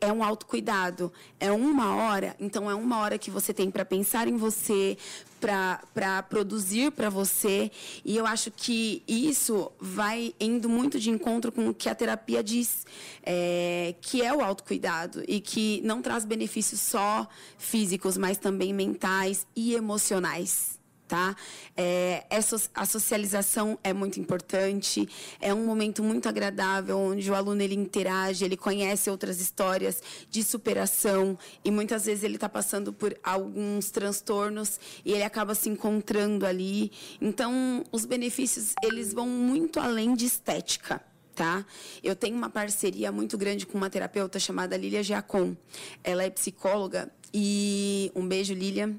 é 0.00 0.12
um 0.12 0.24
autocuidado, 0.24 1.12
é 1.38 1.52
uma 1.52 1.94
hora, 1.94 2.34
então 2.40 2.70
é 2.70 2.74
uma 2.74 2.98
hora 2.98 3.18
que 3.18 3.30
você 3.30 3.54
tem 3.54 3.70
para 3.70 3.84
pensar 3.84 4.26
em 4.26 4.36
você, 4.36 4.96
para 5.40 6.22
produzir 6.24 6.90
para 6.90 7.08
você, 7.08 7.70
e 8.04 8.16
eu 8.16 8.26
acho 8.26 8.50
que 8.50 9.02
isso 9.06 9.70
vai 9.78 10.34
indo 10.40 10.68
muito 10.68 10.98
de 10.98 11.10
encontro 11.10 11.52
com 11.52 11.68
o 11.68 11.74
que 11.74 11.88
a 11.88 11.94
terapia 11.94 12.42
diz, 12.42 12.84
é, 13.22 13.94
que 14.00 14.22
é 14.22 14.34
o 14.34 14.40
autocuidado, 14.40 15.22
e 15.28 15.40
que 15.40 15.80
não 15.84 16.02
traz 16.02 16.24
benefícios 16.24 16.80
só 16.80 17.28
físicos, 17.56 18.16
mas 18.16 18.38
também 18.38 18.72
mentais 18.72 19.46
e 19.54 19.74
emocionais 19.74 20.79
tá? 21.10 21.34
É, 21.76 22.24
a 22.72 22.86
socialização 22.86 23.76
é 23.82 23.92
muito 23.92 24.20
importante, 24.20 25.08
é 25.40 25.52
um 25.52 25.66
momento 25.66 26.04
muito 26.04 26.28
agradável, 26.28 26.96
onde 26.96 27.28
o 27.28 27.34
aluno 27.34 27.60
ele 27.60 27.74
interage, 27.74 28.44
ele 28.44 28.56
conhece 28.56 29.10
outras 29.10 29.40
histórias 29.40 30.00
de 30.30 30.44
superação 30.44 31.36
e 31.64 31.70
muitas 31.72 32.06
vezes 32.06 32.22
ele 32.22 32.36
está 32.36 32.48
passando 32.48 32.92
por 32.92 33.18
alguns 33.24 33.90
transtornos 33.90 34.78
e 35.04 35.12
ele 35.12 35.24
acaba 35.24 35.52
se 35.52 35.68
encontrando 35.68 36.46
ali. 36.46 36.92
Então, 37.20 37.84
os 37.90 38.04
benefícios 38.04 38.72
eles 38.80 39.12
vão 39.12 39.26
muito 39.26 39.80
além 39.80 40.14
de 40.14 40.26
estética. 40.26 41.02
Tá? 41.34 41.64
Eu 42.02 42.14
tenho 42.14 42.36
uma 42.36 42.50
parceria 42.50 43.10
muito 43.10 43.38
grande 43.38 43.64
com 43.64 43.78
uma 43.78 43.88
terapeuta 43.88 44.38
chamada 44.38 44.76
Lilia 44.76 45.02
Giacom. 45.02 45.56
Ela 46.04 46.24
é 46.24 46.28
psicóloga 46.28 47.10
e 47.32 48.10
um 48.14 48.26
beijo, 48.26 48.52
Lilian. 48.54 48.94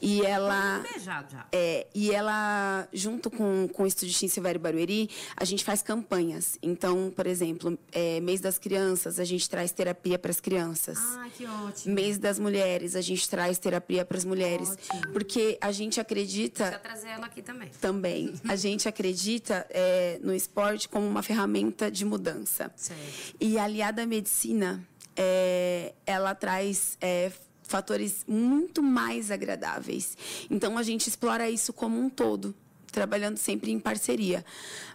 E 0.00 0.22
ela. 0.22 0.80
Beijado 0.80 1.32
já. 1.32 1.46
É, 1.52 1.86
e 1.94 2.10
ela, 2.10 2.88
junto 2.92 3.30
com, 3.30 3.68
com 3.68 3.82
o 3.82 3.86
Estúdio 3.86 4.14
Tim 4.14 4.28
Silvério 4.28 4.60
Barueri, 4.60 5.10
a 5.36 5.44
gente 5.44 5.64
faz 5.64 5.82
campanhas. 5.82 6.58
Então, 6.62 7.12
por 7.14 7.26
exemplo, 7.26 7.78
é, 7.92 8.20
mês 8.20 8.40
das 8.40 8.58
crianças, 8.58 9.18
a 9.18 9.24
gente 9.24 9.48
traz 9.48 9.72
terapia 9.72 10.18
para 10.18 10.30
as 10.30 10.40
crianças. 10.40 10.98
Ah, 10.98 11.28
que 11.36 11.46
ótimo. 11.46 11.94
Mês 11.94 12.18
das 12.18 12.38
mulheres, 12.38 12.96
a 12.96 13.00
gente 13.00 13.28
traz 13.28 13.58
terapia 13.58 14.04
para 14.04 14.16
as 14.16 14.24
mulheres. 14.24 14.70
Ótimo. 14.70 15.12
Porque 15.12 15.58
a 15.60 15.70
gente 15.70 16.00
acredita. 16.00 16.64
Precisa 16.64 16.78
trazer 16.78 17.08
ela 17.08 17.26
aqui 17.26 17.42
também. 17.42 17.68
Também. 17.80 18.34
a 18.48 18.56
gente 18.56 18.88
acredita 18.88 19.66
é, 19.70 20.18
no 20.22 20.34
esporte 20.34 20.88
como 20.88 21.06
uma 21.06 21.22
ferramenta 21.22 21.90
de 21.90 22.04
mudança. 22.04 22.70
Certo. 22.76 23.36
E 23.40 23.58
aliada 23.58 24.02
à 24.02 24.06
medicina, 24.06 24.86
é, 25.16 25.92
ela 26.06 26.34
traz 26.34 26.96
é, 27.00 27.30
fatores 27.64 28.24
muito 28.26 28.82
mais 28.82 29.30
agradáveis. 29.30 30.16
Então 30.50 30.78
a 30.78 30.82
gente 30.82 31.08
explora 31.08 31.50
isso 31.50 31.72
como 31.72 31.98
um 31.98 32.08
todo, 32.08 32.54
trabalhando 32.92 33.36
sempre 33.36 33.72
em 33.72 33.80
parceria. 33.80 34.44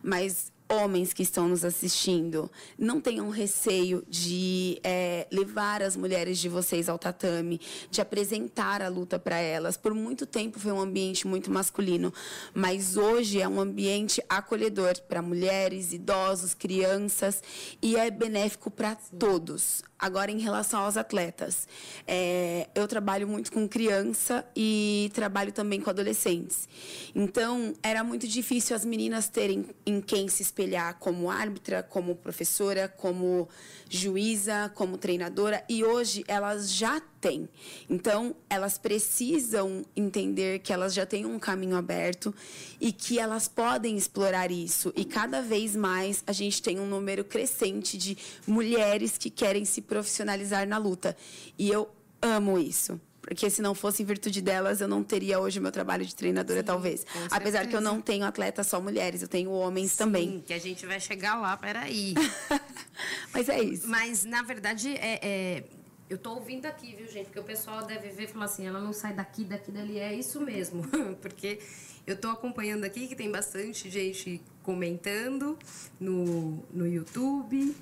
Mas 0.01 0.51
homens 0.69 1.11
que 1.11 1.23
estão 1.23 1.47
nos 1.47 1.65
assistindo, 1.65 2.49
não 2.77 3.01
tenham 3.01 3.29
receio 3.29 4.05
de 4.07 4.79
é, 4.83 5.27
levar 5.31 5.81
as 5.81 5.97
mulheres 5.97 6.37
de 6.37 6.47
vocês 6.47 6.87
ao 6.87 6.99
tatame, 6.99 7.59
de 7.89 7.99
apresentar 7.99 8.81
a 8.81 8.87
luta 8.87 9.17
para 9.17 9.37
elas. 9.37 9.75
Por 9.75 9.95
muito 9.95 10.27
tempo 10.27 10.59
foi 10.59 10.71
um 10.71 10.79
ambiente 10.79 11.27
muito 11.27 11.49
masculino, 11.51 12.13
mas 12.53 12.95
hoje 12.95 13.41
é 13.41 13.47
um 13.47 13.59
ambiente 13.59 14.23
acolhedor 14.29 15.01
para 15.07 15.23
mulheres, 15.23 15.91
idosos, 15.91 16.53
crianças 16.53 17.41
e 17.81 17.95
é 17.95 18.11
benéfico 18.11 18.69
para 18.69 18.95
todos. 19.17 19.81
Agora, 19.99 20.31
em 20.31 20.39
relação 20.39 20.79
aos 20.79 20.95
atletas, 20.95 21.67
é, 22.07 22.69
eu 22.73 22.87
trabalho 22.87 23.27
muito 23.27 23.51
com 23.51 23.67
criança 23.67 24.45
e 24.55 25.11
trabalho 25.13 25.51
também 25.51 25.81
com 25.81 25.89
adolescentes. 25.89 26.69
Então, 27.13 27.73
era 27.83 28.01
muito 28.01 28.25
difícil 28.25 28.73
as 28.77 28.85
meninas 28.85 29.27
terem 29.27 29.65
em 29.85 29.99
quem 29.99 30.29
se 30.29 30.41
espelhar 30.41 30.97
como 30.99 31.29
árbitra, 31.29 31.83
como 31.83 32.15
professora, 32.15 32.87
como 32.87 33.49
juíza, 33.89 34.71
como 34.73 34.97
treinadora, 34.97 35.63
e 35.67 35.83
hoje 35.83 36.23
elas 36.29 36.71
já 36.71 37.01
têm. 37.19 37.47
Então, 37.89 38.35
elas 38.49 38.77
precisam 38.77 39.85
entender 39.95 40.59
que 40.59 40.73
elas 40.73 40.93
já 40.93 41.05
têm 41.05 41.25
um 41.25 41.39
caminho 41.39 41.75
aberto 41.75 42.33
e 42.79 42.91
que 42.91 43.19
elas 43.19 43.47
podem 43.47 43.97
explorar 43.97 44.51
isso. 44.51 44.91
E 44.95 45.05
cada 45.05 45.41
vez 45.41 45.75
mais 45.75 46.23
a 46.25 46.31
gente 46.31 46.61
tem 46.61 46.79
um 46.79 46.85
número 46.87 47.23
crescente 47.23 47.97
de 47.97 48.17
mulheres 48.47 49.17
que 49.17 49.29
querem 49.29 49.65
se 49.65 49.81
profissionalizar 49.81 50.67
na 50.67 50.77
luta. 50.77 51.15
E 51.57 51.69
eu 51.69 51.89
amo 52.21 52.57
isso. 52.57 52.99
Porque 53.21 53.47
se 53.49 53.61
não 53.61 53.75
fosse 53.75 54.01
em 54.01 54.05
virtude 54.05 54.41
delas, 54.41 54.81
eu 54.81 54.87
não 54.87 55.03
teria 55.03 55.39
hoje 55.39 55.59
o 55.59 55.61
meu 55.61 55.71
trabalho 55.71 56.05
de 56.05 56.15
treinadora, 56.15 56.61
Sim, 56.61 56.65
talvez. 56.65 57.05
Apesar 57.29 57.67
que 57.67 57.75
eu 57.75 57.81
não 57.81 58.01
tenho 58.01 58.25
atletas 58.25 58.65
só 58.65 58.81
mulheres, 58.81 59.21
eu 59.21 59.27
tenho 59.27 59.51
homens 59.51 59.91
Sim, 59.91 59.97
também. 59.97 60.43
que 60.45 60.53
a 60.53 60.57
gente 60.57 60.83
vai 60.85 60.99
chegar 60.99 61.39
lá, 61.39 61.55
peraí. 61.55 62.15
Mas 63.31 63.47
é 63.49 63.61
isso. 63.61 63.87
Mas, 63.87 64.23
na 64.23 64.41
verdade, 64.41 64.95
é, 64.95 65.19
é, 65.21 65.63
eu 66.09 66.17
tô 66.17 66.33
ouvindo 66.33 66.65
aqui, 66.65 66.95
viu, 66.95 67.07
gente? 67.07 67.25
Porque 67.25 67.39
o 67.39 67.43
pessoal 67.43 67.85
deve 67.85 68.09
ver 68.09 68.23
e 68.23 68.27
falar 68.27 68.45
assim, 68.45 68.65
ela 68.65 68.79
não 68.79 68.93
sai 68.93 69.13
daqui, 69.13 69.43
daqui, 69.43 69.71
dali. 69.71 69.99
É 69.99 70.13
isso 70.13 70.41
mesmo. 70.41 70.83
Porque 71.21 71.59
eu 72.07 72.17
tô 72.17 72.29
acompanhando 72.29 72.83
aqui 72.83 73.07
que 73.07 73.15
tem 73.15 73.31
bastante 73.31 73.89
gente 73.89 74.41
comentando 74.63 75.57
no, 75.99 76.63
no 76.73 76.87
YouTube 76.87 77.75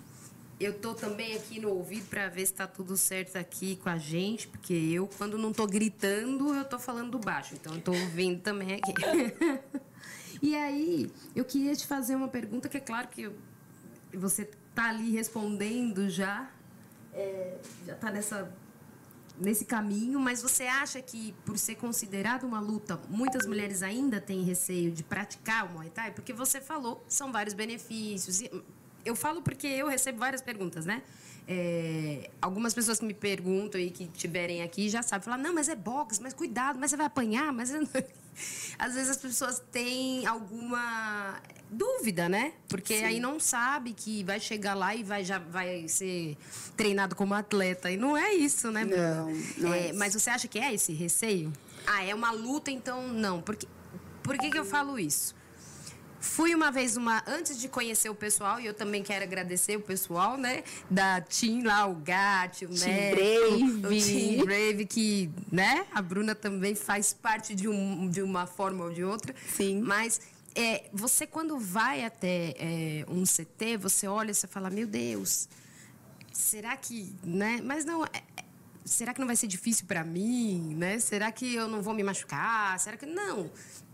eu 0.60 0.74
tô 0.74 0.94
também 0.96 1.36
aqui 1.36 1.60
no 1.60 1.70
ouvido 1.70 2.08
para 2.10 2.28
ver 2.30 2.46
se 2.46 2.54
tá 2.54 2.66
tudo 2.66 2.98
certo 2.98 3.36
aqui 3.36 3.76
com 3.76 3.90
a 3.90 3.98
gente, 3.98 4.48
porque 4.48 4.74
eu, 4.74 5.08
quando 5.18 5.38
não 5.38 5.54
tô 5.54 5.68
gritando, 5.68 6.54
eu 6.54 6.66
tô 6.66 6.80
falando 6.80 7.20
baixo. 7.20 7.54
Então, 7.54 7.76
eu 7.76 7.82
tô 7.82 7.92
ouvindo 7.92 8.42
também 8.42 8.74
aqui. 8.74 8.92
e 10.42 10.56
aí, 10.56 11.12
eu 11.36 11.46
queria 11.46 11.76
te 11.76 11.86
fazer 11.86 12.16
uma 12.16 12.28
pergunta 12.28 12.68
que 12.68 12.78
é 12.78 12.80
claro 12.80 13.08
que 13.08 13.30
você 14.12 14.50
tá 14.74 14.90
ali 14.90 15.12
respondendo 15.12 16.10
já, 16.10 16.50
é, 17.18 17.58
já 17.86 17.96
tá 17.96 18.12
nessa 18.12 18.52
nesse 19.40 19.66
caminho, 19.66 20.20
mas 20.20 20.42
você 20.42 20.64
acha 20.64 21.00
que 21.00 21.32
por 21.46 21.60
ser 21.60 21.76
considerado 21.76 22.44
uma 22.44 22.60
luta, 22.60 23.00
muitas 23.08 23.46
mulheres 23.46 23.84
ainda 23.84 24.20
têm 24.20 24.42
receio 24.42 24.92
de 24.92 25.04
praticar 25.04 25.68
o 25.68 25.74
Muay 25.74 25.92
Thai? 25.92 26.10
Porque 26.10 26.34
você 26.34 26.60
falou, 26.60 27.06
são 27.08 27.32
vários 27.32 27.54
benefícios 27.54 28.42
eu 29.08 29.16
falo 29.16 29.42
porque 29.42 29.68
eu 29.68 29.88
recebo 29.88 30.20
várias 30.20 30.42
perguntas, 30.42 30.86
né? 30.86 31.02
É, 31.48 32.30
algumas 32.42 32.74
pessoas 32.74 33.00
que 33.00 33.06
me 33.06 33.14
perguntam 33.14 33.80
e 33.80 33.90
que 33.90 34.04
estiverem 34.04 34.62
aqui 34.62 34.90
já 34.90 35.02
sabem 35.02 35.24
falar, 35.24 35.38
não, 35.38 35.54
mas 35.54 35.70
é 35.70 35.76
boxe, 35.76 36.22
mas 36.22 36.34
cuidado, 36.34 36.78
mas 36.78 36.92
você 36.92 36.98
vai 36.98 37.06
apanhar, 37.06 37.54
mas 37.54 37.72
às 38.78 38.94
vezes 38.94 39.10
as 39.10 39.18
pessoas 39.18 39.64
têm 39.72 40.26
alguma 40.26 41.40
dúvida, 41.70 42.30
né? 42.30 42.54
Porque 42.70 42.98
Sim. 42.98 43.04
aí 43.04 43.20
não 43.20 43.40
sabe 43.40 43.94
que 43.94 44.24
vai 44.24 44.40
chegar 44.40 44.74
lá 44.74 44.96
e 44.96 45.04
vai 45.04 45.24
já 45.24 45.40
vai 45.40 45.88
ser 45.88 46.38
treinado 46.76 47.16
como 47.16 47.34
atleta 47.34 47.92
e 47.92 47.98
não 47.98 48.16
é 48.16 48.34
isso, 48.34 48.72
né? 48.72 48.86
Não, 48.86 49.34
não 49.58 49.74
é, 49.74 49.90
é 49.90 49.94
Mas 49.94 50.14
você 50.14 50.30
acha 50.30 50.48
que 50.48 50.60
é 50.60 50.74
esse 50.74 50.94
receio? 50.94 51.52
Ah, 51.86 52.04
é 52.04 52.14
uma 52.14 52.32
luta, 52.32 52.72
então 52.72 53.08
não. 53.08 53.42
Porque 53.42 53.68
por 54.24 54.38
que, 54.38 54.50
que 54.50 54.58
eu 54.58 54.66
falo 54.66 55.00
isso? 55.00 55.36
Fui 56.20 56.54
uma 56.54 56.72
vez 56.72 56.98
uma 56.98 57.24
antes 57.28 57.58
de 57.60 57.70
conhecer 57.70 58.10
o 58.10 58.16
pessoal 58.16 58.60
e 58.60 58.66
eu 58.66 58.74
também 58.74 59.04
quero 59.04 59.24
agradecer 59.24 59.78
o 59.78 59.82
pessoal, 59.82 60.36
né, 60.36 60.64
da 60.90 61.22
Team 61.22 61.64
lá, 61.64 61.86
o 61.86 61.96
Gat, 61.96 62.66
o 62.66 62.70
Neto, 62.70 63.16
Brave, 63.16 63.64
o 63.64 63.90
Team 63.90 64.46
Brave 64.46 64.86
que, 64.86 65.30
né, 65.52 65.86
a 65.94 66.02
Bruna 66.02 66.36
também 66.36 66.76
faz 66.76 67.14
parte 67.14 67.56
de, 67.56 67.70
um, 67.70 68.10
de 68.10 68.22
uma 68.22 68.46
forma 68.46 68.84
ou 68.84 68.92
de 68.92 69.04
outra. 69.04 69.34
Sim. 69.48 69.80
Mas 69.82 70.20
é, 70.58 70.90
você 70.92 71.28
quando 71.28 71.60
vai 71.60 72.04
até 72.04 72.56
é, 72.58 73.06
um 73.08 73.24
CT, 73.24 73.78
você 73.78 74.08
olha 74.08 74.32
e 74.32 74.34
você 74.34 74.48
fala, 74.48 74.72
meu 74.72 74.88
Deus, 74.88 75.48
será 76.34 76.76
que, 76.76 77.16
né? 77.24 77.62
Mas 77.64 77.86
não, 77.86 78.04
é, 78.04 78.24
será 78.84 79.14
que 79.14 79.20
não 79.20 79.28
vai 79.28 79.36
ser 79.36 79.46
difícil 79.46 79.86
para 79.86 80.04
mim, 80.04 80.74
né? 80.76 80.98
Será 80.98 81.32
que 81.32 81.54
eu 81.54 81.68
não 81.68 81.84
vou 81.84 81.94
me 81.94 82.02
machucar? 82.02 82.80
Será 82.80 82.98
que 82.98 83.06
não? 83.06 83.52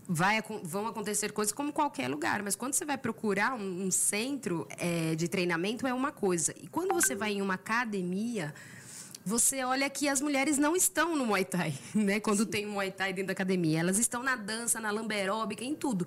Vai, 0.08 0.42
vão 0.62 0.86
acontecer 0.86 1.32
coisas 1.32 1.52
como 1.52 1.70
qualquer 1.70 2.08
lugar, 2.08 2.42
mas 2.42 2.56
quando 2.56 2.72
você 2.72 2.86
vai 2.86 2.96
procurar 2.96 3.54
um, 3.54 3.86
um 3.86 3.90
centro 3.90 4.66
é, 4.78 5.14
de 5.14 5.28
treinamento 5.28 5.86
é 5.86 5.92
uma 5.92 6.12
coisa. 6.12 6.54
E 6.62 6.66
quando 6.66 6.94
você 6.94 7.14
vai 7.14 7.32
em 7.32 7.42
uma 7.42 7.54
academia, 7.54 8.54
você 9.22 9.62
olha 9.64 9.88
que 9.90 10.08
as 10.08 10.22
mulheres 10.22 10.56
não 10.56 10.74
estão 10.74 11.14
no 11.14 11.26
Muay 11.26 11.44
Thai, 11.44 11.74
né? 11.94 12.20
Quando 12.20 12.44
Sim. 12.44 12.50
tem 12.50 12.66
Muay 12.66 12.90
Thai 12.90 13.12
dentro 13.12 13.28
da 13.28 13.32
academia. 13.32 13.80
Elas 13.80 13.98
estão 13.98 14.22
na 14.22 14.34
dança, 14.34 14.80
na 14.80 14.90
lamberóbica, 14.90 15.62
em 15.62 15.74
tudo. 15.74 16.06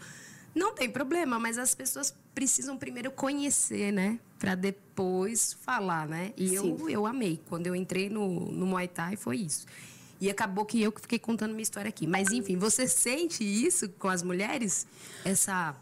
Não 0.55 0.73
tem 0.73 0.89
problema, 0.89 1.39
mas 1.39 1.57
as 1.57 1.75
pessoas 1.75 2.15
precisam 2.33 2.77
primeiro 2.77 3.11
conhecer, 3.11 3.91
né? 3.91 4.19
Para 4.39 4.55
depois 4.55 5.53
falar, 5.61 6.07
né? 6.07 6.33
E 6.35 6.53
eu, 6.53 6.89
eu 6.89 7.05
amei. 7.05 7.39
Quando 7.47 7.67
eu 7.67 7.75
entrei 7.75 8.09
no, 8.09 8.51
no 8.51 8.65
Muay 8.65 8.87
Thai, 8.87 9.15
foi 9.15 9.37
isso. 9.37 9.65
E 10.19 10.29
acabou 10.29 10.65
que 10.65 10.81
eu 10.81 10.91
que 10.91 11.01
fiquei 11.01 11.19
contando 11.19 11.51
minha 11.51 11.61
história 11.63 11.89
aqui. 11.89 12.07
Mas, 12.07 12.31
enfim, 12.31 12.57
você 12.57 12.87
sente 12.87 13.43
isso 13.43 13.87
com 13.89 14.07
as 14.07 14.23
mulheres? 14.23 14.87
Essa, 15.23 15.75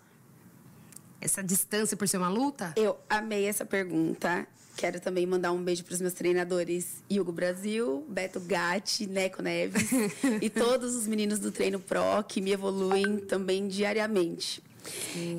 essa 1.22 1.42
distância 1.42 1.96
por 1.96 2.08
ser 2.08 2.18
uma 2.18 2.30
luta? 2.30 2.74
Eu 2.76 3.00
amei 3.10 3.46
essa 3.46 3.66
pergunta. 3.66 4.46
Quero 4.76 5.00
também 5.00 5.26
mandar 5.26 5.52
um 5.52 5.64
beijo 5.64 5.84
para 5.84 5.94
os 5.94 6.02
meus 6.02 6.14
treinadores 6.14 7.02
Hugo 7.10 7.32
Brasil, 7.32 8.06
Beto 8.10 8.40
Gatti, 8.40 9.08
Neco 9.08 9.42
Neves 9.42 9.90
e 10.42 10.50
todos 10.50 10.96
os 10.96 11.08
meninos 11.08 11.40
do 11.40 11.52
Treino 11.52 11.80
Pro 11.80 12.24
que 12.28 12.42
me 12.42 12.52
evoluem 12.52 13.18
também 13.20 13.68
diariamente. 13.68 14.62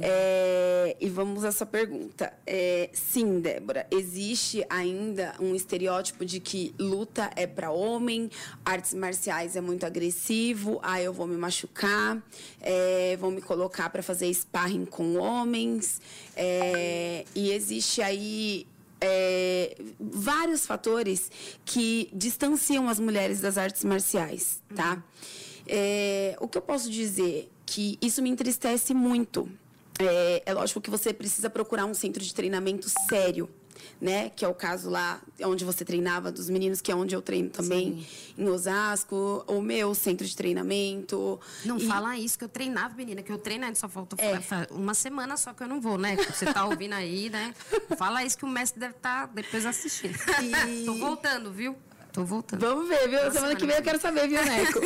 É, 0.01 0.97
e 1.01 1.09
vamos 1.09 1.45
à 1.45 1.53
sua 1.53 1.67
pergunta. 1.67 2.33
É, 2.47 2.91
sim, 2.93 3.41
Débora, 3.41 3.87
existe 3.91 4.65
ainda 4.69 5.35
um 5.41 5.55
estereótipo 5.55 6.25
de 6.25 6.41
que 6.41 6.75
luta 6.79 7.31
é 7.37 7.47
para 7.47 7.71
homem, 7.71 8.31
artes 8.65 8.95
marciais 8.95 9.57
é 9.57 9.61
muito 9.61 9.87
agressivo, 9.87 10.81
ah, 10.83 11.01
eu 11.01 11.13
vou 11.13 11.27
me 11.27 11.37
machucar, 11.37 12.21
é, 12.61 13.17
vão 13.19 13.31
me 13.31 13.41
colocar 13.41 13.91
para 13.91 14.03
fazer 14.03 14.33
sparring 14.33 14.85
com 14.85 15.17
homens. 15.17 16.01
É, 16.35 17.25
e 17.35 17.53
existe 17.53 18.03
aí 18.03 18.67
é, 19.01 19.77
vários 19.99 20.67
fatores 20.67 21.31
que 21.65 22.11
distanciam 22.13 22.89
as 22.89 22.99
mulheres 22.99 23.41
das 23.41 23.59
artes 23.59 23.85
marciais, 23.85 24.63
tá? 24.75 24.95
Uhum. 24.95 25.03
É, 25.69 26.37
o 26.41 26.49
que 26.49 26.57
eu 26.57 26.63
posso 26.63 26.91
dizer 26.91 27.51
que 27.65 27.99
isso 28.01 28.23
me 28.23 28.31
entristece 28.31 28.95
muito. 28.95 29.49
É, 29.99 30.43
é 30.47 30.55
lógico 30.55 30.81
que 30.81 30.91
você 30.91 31.13
precisa 31.13 31.51
procurar 31.51 31.85
um 31.87 31.95
centro 31.95 32.23
de 32.23 32.33
treinamento 32.33 32.89
sério, 33.09 33.49
né? 34.01 34.31
Que 34.31 34.45
é 34.45 34.49
o 34.49 34.55
caso 34.55 34.91
lá 34.91 35.21
onde 35.43 35.65
você 35.65 35.85
treinava 35.85 36.31
dos 36.31 36.49
meninos, 36.49 36.81
que 36.81 36.91
é 36.91 36.95
onde 36.95 37.15
eu 37.15 37.23
treino 37.23 37.51
também, 37.51 38.07
Sim. 38.07 38.43
em 38.43 38.49
Osasco, 38.49 39.45
o 39.47 39.61
meu 39.61 39.95
centro 39.95 40.27
de 40.27 40.37
treinamento. 40.37 41.41
Não 41.65 41.79
e... 41.79 41.87
fala 41.87 42.17
isso, 42.19 42.39
que 42.39 42.45
eu 42.45 42.49
treinava, 42.49 42.95
menina, 42.95 43.23
que 43.23 43.33
eu 43.33 43.39
treino 43.39 43.67
só 43.75 43.89
falta 43.89 44.17
é. 44.23 44.39
uma 44.71 44.95
semana 44.95 45.37
só 45.37 45.53
que 45.53 45.63
eu 45.63 45.69
não 45.69 45.81
vou, 45.81 45.99
né? 45.99 46.17
Você 46.17 46.47
tá 46.47 46.65
ouvindo 46.65 46.95
aí, 46.95 47.29
né? 47.31 47.55
Fala 47.97 48.25
isso 48.25 48.39
que 48.39 48.45
o 48.45 48.49
mestre 48.49 48.79
deve 48.79 48.95
estar 48.95 49.27
tá 49.27 49.33
depois 49.33 49.67
assistindo. 49.67 50.17
E... 50.67 50.85
Tô 50.85 50.95
voltando, 50.95 51.51
viu? 51.51 51.77
Tô 52.17 52.25
voltando. 52.25 52.61
Vamos 52.61 52.89
ver, 52.89 53.11
viu? 53.11 53.19
Semana, 53.19 53.31
semana 53.31 53.57
que 53.57 53.67
vem 53.67 53.77
eu 53.77 53.83
quero 53.83 54.01
saber, 54.01 54.27
viu, 54.27 54.43
Neco? 54.43 54.81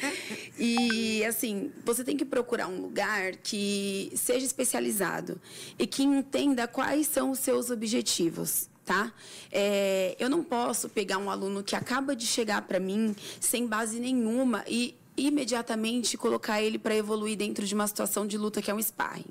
e, 0.58 1.22
assim, 1.26 1.70
você 1.84 2.02
tem 2.02 2.16
que 2.16 2.24
procurar 2.24 2.68
um 2.68 2.80
lugar 2.80 3.36
que 3.36 4.10
seja 4.16 4.46
especializado 4.46 5.38
e 5.78 5.86
que 5.86 6.02
entenda 6.02 6.66
quais 6.66 7.06
são 7.06 7.32
os 7.32 7.38
seus 7.38 7.68
objetivos. 7.68 8.70
Tá? 8.82 9.12
É, 9.52 10.16
eu 10.18 10.30
não 10.30 10.42
posso 10.42 10.88
pegar 10.88 11.18
um 11.18 11.30
aluno 11.30 11.62
que 11.62 11.76
acaba 11.76 12.16
de 12.16 12.26
chegar 12.26 12.62
para 12.62 12.80
mim 12.80 13.14
sem 13.38 13.66
base 13.66 14.00
nenhuma 14.00 14.64
e 14.66 14.96
imediatamente 15.26 16.16
colocar 16.16 16.62
ele 16.62 16.78
para 16.78 16.94
evoluir 16.94 17.36
dentro 17.36 17.64
de 17.66 17.74
uma 17.74 17.86
situação 17.86 18.26
de 18.26 18.36
luta 18.38 18.60
que 18.62 18.70
é 18.70 18.74
um 18.74 18.82
sparring. 18.82 19.24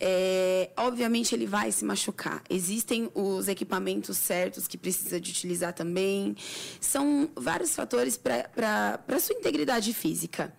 É, 0.00 0.70
obviamente 0.76 1.34
ele 1.34 1.46
vai 1.46 1.70
se 1.70 1.84
machucar. 1.84 2.42
Existem 2.50 3.10
os 3.14 3.48
equipamentos 3.48 4.16
certos 4.16 4.66
que 4.66 4.76
precisa 4.76 5.20
de 5.20 5.30
utilizar 5.30 5.72
também. 5.72 6.36
São 6.80 7.30
vários 7.36 7.74
fatores 7.74 8.16
para 8.16 9.00
a 9.08 9.20
sua 9.20 9.36
integridade 9.36 9.92
física. 9.92 10.52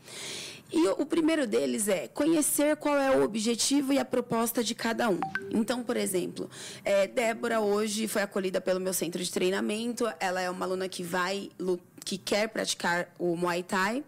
E 0.76 0.88
o 0.88 1.06
primeiro 1.06 1.46
deles 1.46 1.88
é 1.88 2.08
conhecer 2.08 2.76
qual 2.78 2.98
é 2.98 3.16
o 3.16 3.24
objetivo 3.24 3.94
e 3.94 4.00
a 4.00 4.04
proposta 4.04 4.64
de 4.64 4.74
cada 4.74 5.08
um. 5.08 5.20
Então, 5.52 5.84
por 5.84 5.96
exemplo, 5.96 6.50
é, 6.84 7.06
Débora 7.06 7.60
hoje 7.60 8.08
foi 8.08 8.24
acolhida 8.24 8.60
pelo 8.60 8.80
meu 8.80 8.92
centro 8.92 9.24
de 9.24 9.32
treinamento. 9.32 10.12
Ela 10.20 10.42
é 10.42 10.50
uma 10.50 10.66
aluna 10.66 10.90
que 10.90 11.04
vai 11.04 11.52
que 12.04 12.18
quer 12.18 12.50
praticar 12.50 13.08
o 13.20 13.36
Muay 13.36 13.62
Thai. 13.62 14.04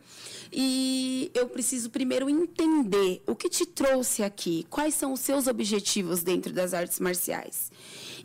E 0.52 1.32
eu 1.34 1.48
preciso 1.48 1.90
primeiro 1.90 2.30
entender 2.30 3.22
o 3.28 3.36
que 3.36 3.48
te 3.48 3.66
trouxe 3.66 4.24
aqui, 4.24 4.66
quais 4.70 4.96
são 4.96 5.14
os 5.14 5.20
seus 5.20 5.48
objetivos 5.48 6.24
dentro 6.24 6.52
das 6.52 6.74
artes 6.74 7.00
marciais. 7.00 7.72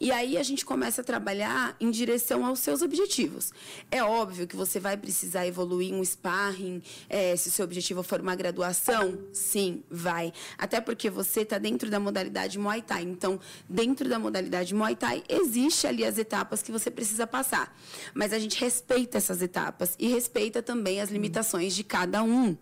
E 0.01 0.11
aí 0.11 0.39
a 0.39 0.43
gente 0.43 0.65
começa 0.65 1.03
a 1.03 1.05
trabalhar 1.05 1.77
em 1.79 1.91
direção 1.91 2.47
aos 2.47 2.61
seus 2.61 2.81
objetivos. 2.81 3.53
É 3.91 4.03
óbvio 4.03 4.47
que 4.47 4.57
você 4.57 4.81
vai 4.81 4.97
precisar 4.97 5.47
evoluir 5.47 5.93
um 5.93 6.03
sparring, 6.03 6.83
é, 7.07 7.37
se 7.37 7.51
o 7.51 7.53
seu 7.53 7.67
objetivo 7.67 8.03
for 8.03 8.19
uma 8.19 8.35
graduação, 8.35 9.19
sim, 9.31 9.83
vai. 9.91 10.33
Até 10.57 10.81
porque 10.81 11.11
você 11.11 11.43
está 11.43 11.59
dentro 11.59 11.91
da 11.91 12.01
modalidade 12.01 12.59
Muay 12.59 12.81
Thai. 12.81 13.03
Então, 13.03 13.39
dentro 13.69 14.09
da 14.09 14.19
modalidade 14.19 14.75
Muay 14.75 14.97
Thai, 14.97 15.23
existe 15.29 15.87
ali 15.87 16.03
as 16.03 16.17
etapas 16.17 16.63
que 16.63 16.73
você 16.73 16.91
precisa 16.91 17.27
passar. 17.27 17.77
Mas 18.15 18.33
a 18.33 18.39
gente 18.39 18.59
respeita 18.59 19.19
essas 19.19 19.43
etapas 19.43 19.97
e 19.99 20.09
respeita 20.09 20.63
também 20.63 21.03
as 21.03 21.11
limitações 21.11 21.75
de 21.75 21.85
cada 21.85 22.23
um. 22.23 22.57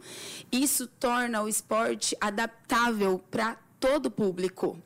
Isso 0.51 0.88
torna 0.88 1.40
o 1.40 1.48
esporte 1.48 2.16
adaptável 2.20 3.22
para 3.31 3.57
todo 3.79 4.11
público. 4.11 4.77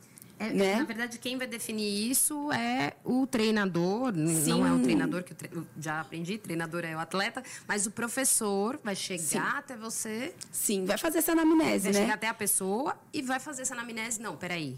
É, 0.42 0.52
né? 0.52 0.76
Na 0.76 0.84
verdade, 0.84 1.18
quem 1.18 1.38
vai 1.38 1.46
definir 1.46 2.10
isso 2.10 2.50
é 2.52 2.94
o 3.04 3.26
treinador. 3.26 4.12
Sim. 4.14 4.50
Não 4.50 4.66
é 4.66 4.72
o 4.72 4.82
treinador 4.82 5.22
que 5.22 5.32
eu 5.54 5.64
já 5.78 6.00
aprendi, 6.00 6.38
treinador 6.38 6.84
é 6.84 6.96
o 6.96 6.98
atleta, 6.98 7.42
mas 7.66 7.86
o 7.86 7.90
professor 7.90 8.80
vai 8.82 8.96
chegar 8.96 9.22
Sim. 9.22 9.38
até 9.38 9.76
você. 9.76 10.34
Sim, 10.50 10.84
vai 10.84 10.98
fazer 10.98 11.18
essa 11.18 11.32
anamnese, 11.32 11.84
vai 11.84 11.92
né? 11.92 12.00
chegar 12.00 12.14
até 12.14 12.28
a 12.28 12.34
pessoa 12.34 12.96
e 13.12 13.22
vai 13.22 13.38
fazer 13.38 13.62
essa 13.62 13.74
anamnese. 13.74 14.20
Não, 14.20 14.36
peraí. 14.36 14.76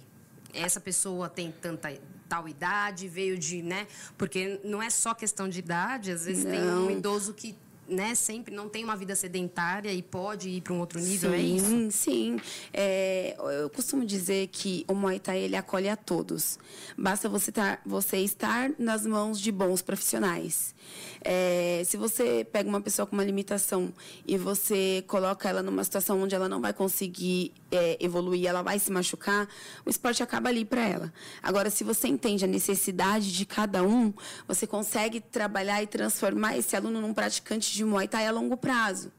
Essa 0.52 0.80
pessoa 0.80 1.28
tem 1.28 1.50
tanta 1.50 1.92
tal 2.28 2.48
idade, 2.48 3.08
veio 3.08 3.38
de, 3.38 3.62
né? 3.62 3.86
Porque 4.16 4.60
não 4.64 4.82
é 4.82 4.90
só 4.90 5.14
questão 5.14 5.48
de 5.48 5.58
idade, 5.58 6.12
às 6.12 6.26
vezes 6.26 6.44
não. 6.44 6.50
tem 6.50 6.60
um 6.62 6.90
idoso 6.90 7.34
que 7.34 7.56
né, 7.88 8.14
sempre 8.14 8.54
não 8.54 8.68
tem 8.68 8.84
uma 8.84 8.96
vida 8.96 9.14
sedentária 9.14 9.92
e 9.92 10.02
pode 10.02 10.48
ir 10.48 10.60
para 10.60 10.72
um 10.72 10.80
outro 10.80 11.00
nível, 11.00 11.30
sim, 11.30 11.36
é 11.36 11.40
isso? 11.40 11.90
Sim, 11.90 12.40
é, 12.72 13.36
eu 13.62 13.70
costumo 13.70 14.04
dizer 14.04 14.48
que 14.48 14.84
o 14.88 14.94
Muay 14.94 15.18
Thai 15.18 15.38
ele 15.38 15.56
acolhe 15.56 15.88
a 15.88 15.96
todos. 15.96 16.58
Basta 16.96 17.28
você, 17.28 17.52
tar, 17.52 17.80
você 17.84 18.18
estar 18.18 18.70
nas 18.78 19.06
mãos 19.06 19.40
de 19.40 19.50
bons 19.52 19.82
profissionais. 19.82 20.74
É, 21.22 21.82
se 21.86 21.96
você 21.96 22.46
pega 22.50 22.68
uma 22.68 22.80
pessoa 22.80 23.06
com 23.06 23.16
uma 23.16 23.24
limitação 23.24 23.92
e 24.26 24.36
você 24.36 25.02
coloca 25.06 25.48
ela 25.48 25.62
numa 25.62 25.82
situação 25.82 26.20
onde 26.20 26.34
ela 26.34 26.48
não 26.48 26.60
vai 26.60 26.72
conseguir 26.72 27.52
é, 27.70 27.96
evoluir, 27.98 28.46
ela 28.46 28.62
vai 28.62 28.78
se 28.78 28.92
machucar, 28.92 29.48
o 29.84 29.90
esporte 29.90 30.22
acaba 30.22 30.48
ali 30.48 30.64
para 30.64 30.86
ela. 30.86 31.12
Agora, 31.42 31.70
se 31.70 31.82
você 31.82 32.08
entende 32.08 32.44
a 32.44 32.48
necessidade 32.48 33.32
de 33.32 33.46
cada 33.46 33.82
um, 33.82 34.12
você 34.46 34.66
consegue 34.66 35.20
trabalhar 35.20 35.82
e 35.82 35.86
transformar 35.86 36.56
esse 36.56 36.76
aluno 36.76 37.00
num 37.00 37.14
praticante 37.14 37.73
de 37.74 37.84
Muay 37.84 38.08
Thai 38.08 38.26
a 38.26 38.30
longo 38.30 38.56
prazo. 38.56 39.12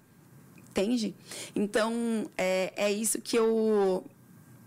Entende? 0.69 1.15
Então, 1.55 2.29
é, 2.37 2.73
é 2.75 2.91
isso 2.91 3.21
que 3.21 3.37
eu 3.37 4.03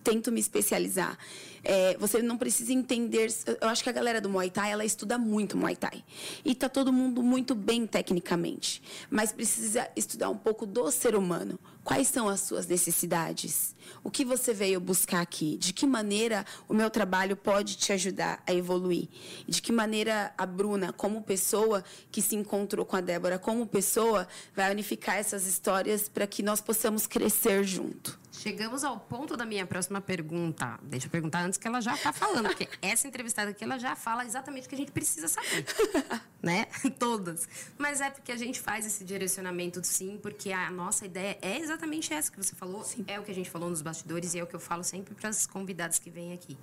tento 0.02 0.32
me 0.32 0.40
especializar. 0.40 1.18
É, 1.64 1.96
você 1.98 2.22
não 2.22 2.36
precisa 2.36 2.72
entender. 2.72 3.32
Eu 3.60 3.68
acho 3.68 3.82
que 3.82 3.90
a 3.90 3.92
galera 3.92 4.20
do 4.20 4.28
Muay 4.28 4.50
Thai 4.50 4.72
ela 4.72 4.84
estuda 4.84 5.18
muito 5.18 5.56
Muay 5.56 5.76
Thai. 5.76 6.04
E 6.44 6.52
está 6.52 6.68
todo 6.68 6.92
mundo 6.92 7.22
muito 7.22 7.54
bem 7.54 7.86
tecnicamente. 7.86 8.82
Mas 9.10 9.32
precisa 9.32 9.88
estudar 9.96 10.30
um 10.30 10.36
pouco 10.36 10.66
do 10.66 10.90
ser 10.90 11.14
humano. 11.14 11.58
Quais 11.88 12.08
são 12.08 12.28
as 12.28 12.40
suas 12.40 12.66
necessidades? 12.66 13.74
O 14.04 14.10
que 14.10 14.22
você 14.22 14.52
veio 14.52 14.78
buscar 14.78 15.22
aqui? 15.22 15.56
De 15.56 15.72
que 15.72 15.86
maneira 15.86 16.44
o 16.68 16.74
meu 16.74 16.90
trabalho 16.90 17.34
pode 17.34 17.78
te 17.78 17.94
ajudar 17.94 18.42
a 18.46 18.52
evoluir? 18.52 19.08
De 19.46 19.62
que 19.62 19.72
maneira 19.72 20.34
a 20.36 20.44
Bruna, 20.44 20.92
como 20.92 21.22
pessoa 21.22 21.82
que 22.10 22.20
se 22.20 22.36
encontrou 22.36 22.84
com 22.84 22.94
a 22.94 23.00
Débora, 23.00 23.38
como 23.38 23.66
pessoa, 23.66 24.28
vai 24.54 24.70
unificar 24.70 25.16
essas 25.16 25.46
histórias 25.46 26.10
para 26.10 26.26
que 26.26 26.42
nós 26.42 26.60
possamos 26.60 27.06
crescer 27.06 27.64
junto? 27.64 28.18
Chegamos 28.38 28.84
ao 28.84 29.00
ponto 29.00 29.36
da 29.36 29.44
minha 29.44 29.66
próxima 29.66 30.00
pergunta. 30.00 30.78
Deixa 30.84 31.06
eu 31.06 31.10
perguntar 31.10 31.40
antes 31.40 31.58
que 31.58 31.66
ela 31.66 31.80
já 31.80 31.94
está 31.94 32.12
falando, 32.12 32.46
porque 32.46 32.68
essa 32.80 33.08
entrevistada 33.08 33.50
aqui 33.50 33.64
ela 33.64 33.78
já 33.78 33.96
fala 33.96 34.24
exatamente 34.24 34.66
o 34.66 34.68
que 34.68 34.76
a 34.76 34.78
gente 34.78 34.92
precisa 34.92 35.26
saber, 35.26 35.66
né? 36.40 36.66
Todas. 37.00 37.48
Mas 37.76 38.00
é 38.00 38.08
porque 38.10 38.30
a 38.30 38.36
gente 38.36 38.60
faz 38.60 38.86
esse 38.86 39.04
direcionamento, 39.04 39.84
sim, 39.84 40.20
porque 40.22 40.52
a 40.52 40.70
nossa 40.70 41.04
ideia 41.04 41.36
é 41.42 41.58
exatamente 41.58 42.14
essa 42.14 42.30
que 42.30 42.36
você 42.36 42.54
falou, 42.54 42.84
sim. 42.84 43.04
é 43.08 43.18
o 43.18 43.24
que 43.24 43.32
a 43.32 43.34
gente 43.34 43.50
falou 43.50 43.68
nos 43.68 43.82
bastidores 43.82 44.34
e 44.34 44.38
é 44.38 44.44
o 44.44 44.46
que 44.46 44.54
eu 44.54 44.60
falo 44.60 44.84
sempre 44.84 45.16
para 45.16 45.30
as 45.30 45.44
convidadas 45.44 45.98
que 45.98 46.08
vêm 46.08 46.32
aqui. 46.32 46.56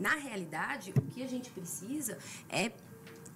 Na 0.00 0.16
realidade, 0.16 0.92
o 0.96 1.02
que 1.02 1.22
a 1.22 1.28
gente 1.28 1.50
precisa 1.50 2.18
é 2.50 2.72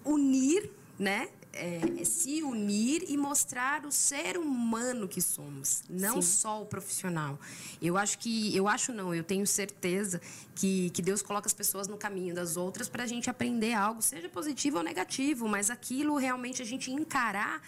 unir, 0.05 0.73
né? 0.99 1.29
É, 1.53 2.05
se 2.05 2.43
unir 2.43 3.05
e 3.09 3.17
mostrar 3.17 3.85
o 3.85 3.91
ser 3.91 4.39
humano 4.39 5.09
que 5.09 5.21
somos, 5.21 5.83
não 5.89 6.21
Sim. 6.21 6.29
só 6.29 6.63
o 6.63 6.67
profissional. 6.67 7.39
Eu 7.81 7.97
acho 7.97 8.19
que, 8.19 8.55
eu 8.55 8.69
acho 8.69 8.93
não, 8.93 9.15
eu 9.15 9.25
tenho 9.25 9.47
certeza 9.47 10.21
que, 10.55 10.91
que 10.91 11.03
Deus 11.03 11.23
coloca 11.23 11.47
as 11.47 11.53
pessoas 11.53 11.89
no 11.89 11.97
caminho 11.97 12.35
das 12.35 12.57
outras 12.57 12.89
para 12.89 13.05
a 13.05 13.07
gente 13.07 13.29
aprender 13.29 13.73
algo, 13.73 14.01
seja 14.01 14.29
positivo 14.29 14.79
ou 14.79 14.83
negativo, 14.83 15.49
mas 15.49 15.71
aquilo 15.71 16.17
realmente 16.17 16.63
a 16.63 16.65
gente 16.65 16.91
encarar 16.91 17.61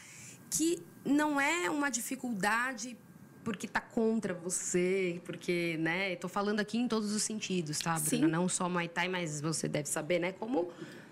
que 0.51 0.83
não 1.05 1.41
é 1.41 1.69
uma 1.71 1.91
dificuldade 1.91 2.97
porque 3.43 3.67
tá 3.67 3.81
contra 3.81 4.33
você, 4.33 5.21
porque, 5.25 5.77
né, 5.81 6.15
tô 6.15 6.29
falando 6.29 6.61
aqui 6.61 6.79
em 6.79 6.87
todos 6.87 7.13
os 7.13 7.25
sentidos, 7.25 7.81
tá, 7.81 7.95
Bruna? 7.95 8.09
Sim. 8.09 8.27
Não 8.27 8.49
só 8.49 8.69
Muay 8.69 8.89
Thai, 8.89 9.09
mas 9.09 9.41
você 9.41 9.67
deve 9.67 9.89
saber, 9.89 10.21
né, 10.21 10.31
como 10.31 10.71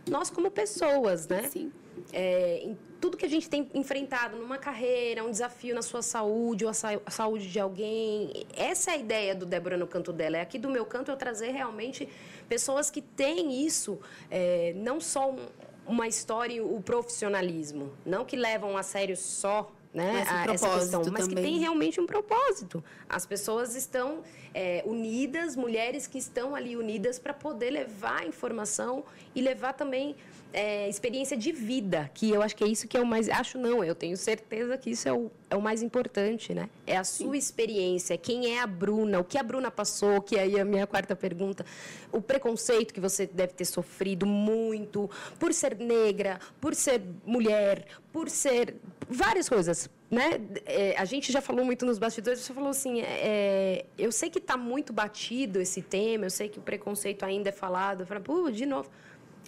nós 0.08 0.30
como 0.30 0.48
pessoas, 0.50 1.26
né? 1.26 1.48
Sim. 1.48 1.72
É, 2.12 2.60
em 2.64 2.76
tudo 3.00 3.16
que 3.16 3.24
a 3.24 3.28
gente 3.28 3.48
tem 3.48 3.68
enfrentado 3.72 4.36
numa 4.36 4.58
carreira, 4.58 5.24
um 5.24 5.30
desafio 5.30 5.74
na 5.74 5.82
sua 5.82 6.02
saúde 6.02 6.64
ou 6.64 6.70
a, 6.70 6.74
sa 6.74 7.00
a 7.04 7.10
saúde 7.10 7.50
de 7.50 7.58
alguém. 7.58 8.46
Essa 8.54 8.90
é 8.90 8.94
a 8.94 8.96
ideia 8.96 9.34
do 9.34 9.46
Débora 9.46 9.76
no 9.76 9.86
canto 9.86 10.12
dela. 10.12 10.36
É 10.36 10.40
aqui 10.40 10.58
do 10.58 10.68
meu 10.68 10.84
canto 10.84 11.10
eu 11.10 11.16
trazer 11.16 11.50
realmente 11.50 12.08
pessoas 12.48 12.90
que 12.90 13.00
têm 13.00 13.64
isso, 13.64 13.98
é, 14.30 14.72
não 14.76 15.00
só 15.00 15.30
um, 15.30 15.38
uma 15.86 16.06
história 16.06 16.54
e 16.54 16.60
o 16.60 16.80
profissionalismo, 16.80 17.92
não 18.04 18.24
que 18.24 18.36
levam 18.36 18.76
a 18.76 18.82
sério 18.82 19.16
só 19.16 19.72
né, 19.92 20.24
a, 20.28 20.52
essa 20.52 20.68
questão, 20.70 21.02
mas 21.10 21.26
também. 21.26 21.28
que 21.28 21.50
tem 21.50 21.58
realmente 21.58 22.00
um 22.00 22.06
propósito. 22.06 22.82
As 23.08 23.26
pessoas 23.26 23.74
estão 23.74 24.22
é, 24.54 24.82
unidas, 24.86 25.56
mulheres 25.56 26.06
que 26.06 26.18
estão 26.18 26.54
ali 26.54 26.76
unidas 26.76 27.18
para 27.18 27.34
poder 27.34 27.70
levar 27.70 28.26
informação 28.26 29.04
e 29.34 29.40
levar 29.40 29.72
também 29.72 30.16
é, 30.52 30.88
experiência 30.88 31.36
de 31.36 31.52
vida, 31.52 32.10
que 32.12 32.30
eu 32.30 32.42
acho 32.42 32.56
que 32.56 32.64
é 32.64 32.66
isso 32.66 32.88
que 32.88 32.96
é 32.96 33.00
o 33.00 33.06
mais. 33.06 33.28
Acho 33.28 33.58
não, 33.58 33.84
eu 33.84 33.94
tenho 33.94 34.16
certeza 34.16 34.76
que 34.76 34.90
isso 34.90 35.08
é 35.08 35.12
o, 35.12 35.30
é 35.48 35.56
o 35.56 35.62
mais 35.62 35.82
importante, 35.82 36.52
né? 36.52 36.68
É 36.86 36.96
a 36.96 37.04
sua 37.04 37.32
Sim. 37.32 37.38
experiência, 37.38 38.16
quem 38.18 38.54
é 38.54 38.60
a 38.60 38.66
Bruna, 38.66 39.20
o 39.20 39.24
que 39.24 39.38
a 39.38 39.42
Bruna 39.42 39.70
passou, 39.70 40.20
que 40.20 40.38
aí 40.38 40.56
é 40.56 40.60
a 40.60 40.64
minha 40.64 40.86
quarta 40.86 41.14
pergunta. 41.14 41.64
O 42.12 42.20
preconceito 42.20 42.92
que 42.92 43.00
você 43.00 43.26
deve 43.26 43.52
ter 43.52 43.64
sofrido 43.64 44.26
muito 44.26 45.08
por 45.38 45.52
ser 45.52 45.76
negra, 45.76 46.40
por 46.60 46.74
ser 46.74 47.02
mulher, 47.24 47.86
por 48.12 48.28
ser. 48.28 48.76
várias 49.08 49.48
coisas. 49.48 49.88
Né? 50.10 50.40
É, 50.66 50.96
a 50.98 51.04
gente 51.04 51.30
já 51.30 51.40
falou 51.40 51.64
muito 51.64 51.86
nos 51.86 51.96
bastidores, 51.96 52.40
você 52.40 52.52
falou 52.52 52.70
assim, 52.70 53.00
é, 53.00 53.84
eu 53.96 54.10
sei 54.10 54.28
que 54.28 54.38
está 54.38 54.56
muito 54.56 54.92
batido 54.92 55.60
esse 55.60 55.82
tema, 55.82 56.26
eu 56.26 56.30
sei 56.30 56.48
que 56.48 56.58
o 56.58 56.62
preconceito 56.62 57.24
ainda 57.24 57.50
é 57.50 57.52
falado, 57.52 58.00
eu 58.00 58.06
falo, 58.06 58.50
de 58.50 58.66
novo 58.66 58.90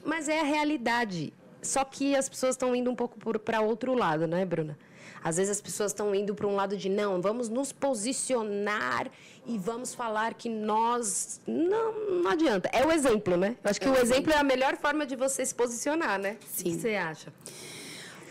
mas 0.04 0.28
é 0.28 0.40
a 0.40 0.44
realidade. 0.44 1.32
Só 1.60 1.84
que 1.84 2.16
as 2.16 2.28
pessoas 2.28 2.54
estão 2.54 2.74
indo 2.74 2.90
um 2.90 2.94
pouco 2.94 3.18
para 3.38 3.60
outro 3.60 3.94
lado, 3.94 4.26
né, 4.26 4.44
Bruna? 4.44 4.76
Às 5.22 5.36
vezes 5.36 5.52
as 5.52 5.60
pessoas 5.60 5.92
estão 5.92 6.12
indo 6.14 6.34
para 6.34 6.46
um 6.46 6.56
lado 6.56 6.76
de 6.76 6.88
não, 6.88 7.22
vamos 7.22 7.48
nos 7.48 7.70
posicionar 7.70 9.08
e 9.46 9.56
vamos 9.56 9.94
falar 9.94 10.34
que 10.34 10.48
nós. 10.48 11.40
Não, 11.46 12.22
não 12.22 12.30
adianta. 12.30 12.68
É 12.72 12.84
o 12.84 12.90
exemplo, 12.90 13.36
né? 13.36 13.56
Eu 13.62 13.70
acho 13.70 13.80
que 13.80 13.86
é 13.86 13.90
o 13.90 13.96
exemplo 13.96 14.32
é 14.32 14.36
a 14.36 14.42
melhor 14.42 14.76
forma 14.76 15.06
de 15.06 15.14
você 15.14 15.46
se 15.46 15.54
posicionar, 15.54 16.18
né? 16.18 16.36
Sim. 16.48 16.70
O 16.70 16.74
que 16.74 16.80
você 16.80 16.94
acha? 16.96 17.32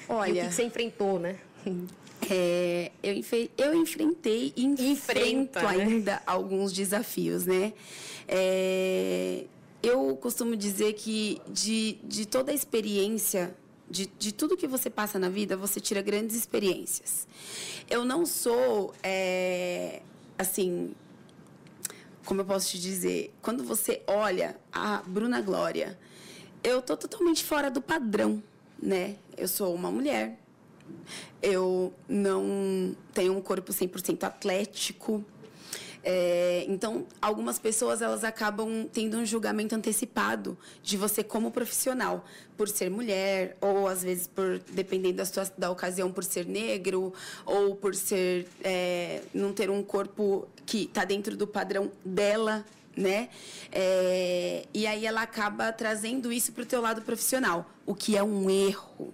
Olha. 0.09 0.41
E 0.41 0.45
o 0.45 0.49
que 0.49 0.53
você 0.53 0.63
enfrentou, 0.63 1.19
né? 1.19 1.37
É, 2.29 2.91
eu, 3.01 3.15
eu 3.57 3.73
enfrentei 3.73 4.53
e 4.55 4.63
enfrento 4.63 4.83
Enfrenta, 4.83 5.61
né? 5.63 5.67
ainda 5.69 6.11
né? 6.13 6.21
alguns 6.25 6.71
desafios, 6.71 7.47
né? 7.47 7.73
É, 8.27 9.45
eu 9.83 10.15
costumo 10.17 10.55
dizer 10.55 10.93
que 10.93 11.41
de, 11.47 11.97
de 12.03 12.25
toda 12.25 12.51
a 12.51 12.55
experiência, 12.55 13.55
de, 13.89 14.05
de 14.17 14.31
tudo 14.31 14.55
que 14.55 14.67
você 14.67 14.89
passa 14.89 15.17
na 15.17 15.29
vida, 15.29 15.57
você 15.57 15.79
tira 15.79 16.01
grandes 16.01 16.35
experiências. 16.35 17.27
Eu 17.89 18.05
não 18.05 18.25
sou, 18.25 18.93
é, 19.03 20.01
assim, 20.37 20.93
como 22.25 22.41
eu 22.41 22.45
posso 22.45 22.69
te 22.69 22.79
dizer, 22.79 23.33
quando 23.41 23.63
você 23.63 24.01
olha 24.07 24.55
a 24.71 25.01
Bruna 25.05 25.41
Glória, 25.41 25.97
eu 26.63 26.81
tô 26.81 26.95
totalmente 26.95 27.43
fora 27.43 27.71
do 27.71 27.81
padrão, 27.81 28.41
né? 28.81 29.15
Eu 29.35 29.47
sou 29.47 29.73
uma 29.73 29.91
mulher, 29.91 30.37
eu 31.41 31.93
não 32.07 32.95
tenho 33.13 33.35
um 33.35 33.41
corpo 33.41 33.73
100% 33.73 34.23
atlético, 34.23 35.25
é, 36.03 36.65
então, 36.67 37.05
algumas 37.21 37.59
pessoas 37.59 38.01
elas 38.01 38.23
acabam 38.23 38.87
tendo 38.91 39.17
um 39.17 39.25
julgamento 39.25 39.75
antecipado 39.75 40.57
de 40.81 40.97
você 40.97 41.23
como 41.23 41.51
profissional, 41.51 42.25
por 42.57 42.67
ser 42.67 42.89
mulher, 42.89 43.55
ou 43.61 43.87
às 43.87 44.03
vezes 44.03 44.27
por, 44.27 44.59
dependendo 44.71 45.17
da, 45.17 45.25
situação, 45.25 45.53
da 45.57 45.69
ocasião, 45.69 46.11
por 46.11 46.23
ser 46.23 46.45
negro, 46.45 47.13
ou 47.45 47.75
por 47.75 47.93
ser 47.95 48.47
é, 48.63 49.21
não 49.33 49.53
ter 49.53 49.69
um 49.69 49.83
corpo 49.83 50.47
que 50.65 50.83
está 50.83 51.05
dentro 51.05 51.37
do 51.37 51.45
padrão 51.45 51.91
dela, 52.03 52.65
né? 52.95 53.29
É, 53.71 54.65
e 54.73 54.85
aí 54.87 55.05
ela 55.05 55.21
acaba 55.21 55.71
trazendo 55.71 56.31
isso 56.31 56.51
para 56.51 56.63
o 56.63 56.65
teu 56.65 56.81
lado 56.81 57.01
profissional, 57.01 57.69
o 57.85 57.95
que 57.95 58.17
é 58.17 58.23
um 58.23 58.49
erro 58.49 59.13